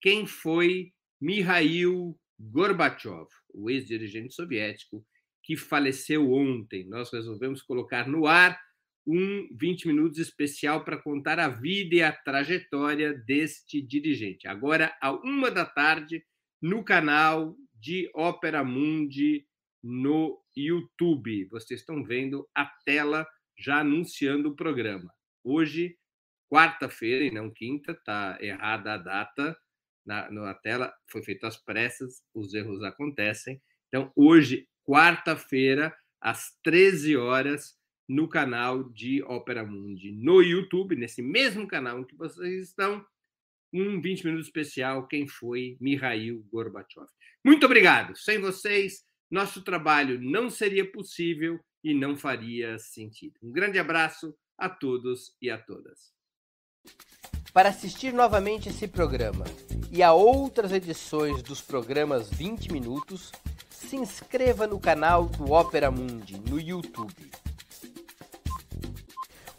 Quem 0.00 0.26
foi 0.26 0.92
Mikhail 1.20 2.16
Gorbachev, 2.38 3.26
o 3.52 3.68
ex-dirigente 3.68 4.32
soviético 4.32 5.04
que 5.42 5.56
faleceu 5.56 6.30
ontem? 6.30 6.86
Nós 6.86 7.12
resolvemos 7.12 7.60
colocar 7.60 8.06
no 8.06 8.26
ar 8.26 8.60
um 9.06 9.48
20 9.58 9.86
minutos 9.86 10.18
especial 10.18 10.84
para 10.84 11.00
contar 11.00 11.38
a 11.38 11.48
vida 11.48 11.94
e 11.96 12.02
a 12.02 12.12
trajetória 12.12 13.12
deste 13.12 13.82
dirigente. 13.82 14.48
Agora, 14.48 14.96
à 15.00 15.12
uma 15.12 15.50
da 15.50 15.64
tarde, 15.64 16.24
no 16.60 16.82
canal 16.82 17.54
de 17.74 18.10
Ópera 18.14 18.64
Mundi 18.64 19.46
no 19.82 20.42
YouTube. 20.56 21.46
Vocês 21.50 21.80
estão 21.80 22.02
vendo 22.02 22.48
a 22.54 22.64
tela 22.86 23.26
já 23.58 23.80
anunciando 23.80 24.48
o 24.48 24.56
programa. 24.56 25.12
Hoje, 25.44 25.98
quarta-feira 26.50 27.24
e 27.24 27.30
não 27.30 27.50
quinta, 27.50 27.92
está 27.92 28.38
errada 28.40 28.94
a 28.94 28.96
data 28.96 29.56
na, 30.06 30.30
na 30.30 30.54
tela, 30.54 30.94
foi 31.10 31.22
feito 31.22 31.46
às 31.46 31.56
pressas, 31.56 32.22
os 32.34 32.54
erros 32.54 32.82
acontecem. 32.82 33.60
Então, 33.88 34.10
hoje, 34.16 34.66
quarta-feira, 34.84 35.94
às 36.20 36.58
13 36.62 37.16
horas, 37.16 37.76
no 38.08 38.28
canal 38.28 38.84
de 38.90 39.22
Ópera 39.22 39.64
Mundi 39.64 40.12
no 40.12 40.42
YouTube, 40.42 40.96
nesse 40.96 41.22
mesmo 41.22 41.66
canal 41.66 41.98
em 41.98 42.04
que 42.04 42.16
vocês 42.16 42.68
estão, 42.68 43.04
um 43.72 44.00
20 44.00 44.24
minutos 44.24 44.46
especial, 44.46 45.06
quem 45.06 45.26
foi 45.26 45.76
Mikhail 45.80 46.44
Gorbachev. 46.52 47.06
Muito 47.44 47.66
obrigado. 47.66 48.16
Sem 48.16 48.38
vocês, 48.38 49.04
nosso 49.30 49.62
trabalho 49.62 50.20
não 50.20 50.48
seria 50.48 50.90
possível 50.90 51.58
e 51.82 51.92
não 51.92 52.16
faria 52.16 52.78
sentido. 52.78 53.34
Um 53.42 53.50
grande 53.50 53.78
abraço 53.78 54.34
a 54.56 54.68
todos 54.68 55.34
e 55.42 55.50
a 55.50 55.58
todas. 55.58 56.12
Para 57.52 57.68
assistir 57.68 58.12
novamente 58.12 58.68
esse 58.68 58.86
programa 58.86 59.44
e 59.90 60.02
a 60.02 60.12
outras 60.12 60.72
edições 60.72 61.42
dos 61.42 61.60
programas 61.60 62.30
20 62.30 62.72
minutos, 62.72 63.32
se 63.70 63.96
inscreva 63.96 64.66
no 64.66 64.80
canal 64.80 65.26
do 65.26 65.50
Ópera 65.50 65.90
Mundi 65.90 66.40
no 66.48 66.60
YouTube. 66.60 67.30